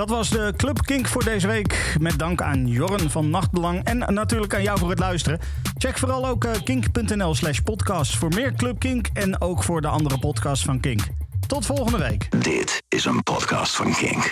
Dat 0.00 0.10
was 0.10 0.30
de 0.30 0.52
Club 0.56 0.82
Kink 0.82 1.08
voor 1.08 1.24
deze 1.24 1.46
week. 1.46 1.96
Met 1.98 2.18
dank 2.18 2.42
aan 2.42 2.66
Jorren 2.66 3.10
van 3.10 3.30
Nachtbelang 3.30 3.84
en 3.84 4.14
natuurlijk 4.14 4.54
aan 4.54 4.62
jou 4.62 4.78
voor 4.78 4.90
het 4.90 4.98
luisteren. 4.98 5.38
Check 5.78 5.98
vooral 5.98 6.26
ook 6.26 6.44
eh, 6.44 6.62
kink.nl 6.64 7.34
slash 7.34 7.58
podcast 7.58 8.16
voor 8.16 8.28
meer 8.28 8.52
Club 8.54 8.78
Kink 8.78 9.08
en 9.12 9.40
ook 9.40 9.62
voor 9.62 9.80
de 9.80 9.88
andere 9.88 10.18
podcasts 10.18 10.64
van 10.64 10.80
Kink. 10.80 11.00
Tot 11.46 11.66
volgende 11.66 11.98
week. 11.98 12.42
Dit 12.42 12.82
is 12.88 13.04
een 13.04 13.22
podcast 13.22 13.76
van 13.76 13.92
Kink. 13.92 14.28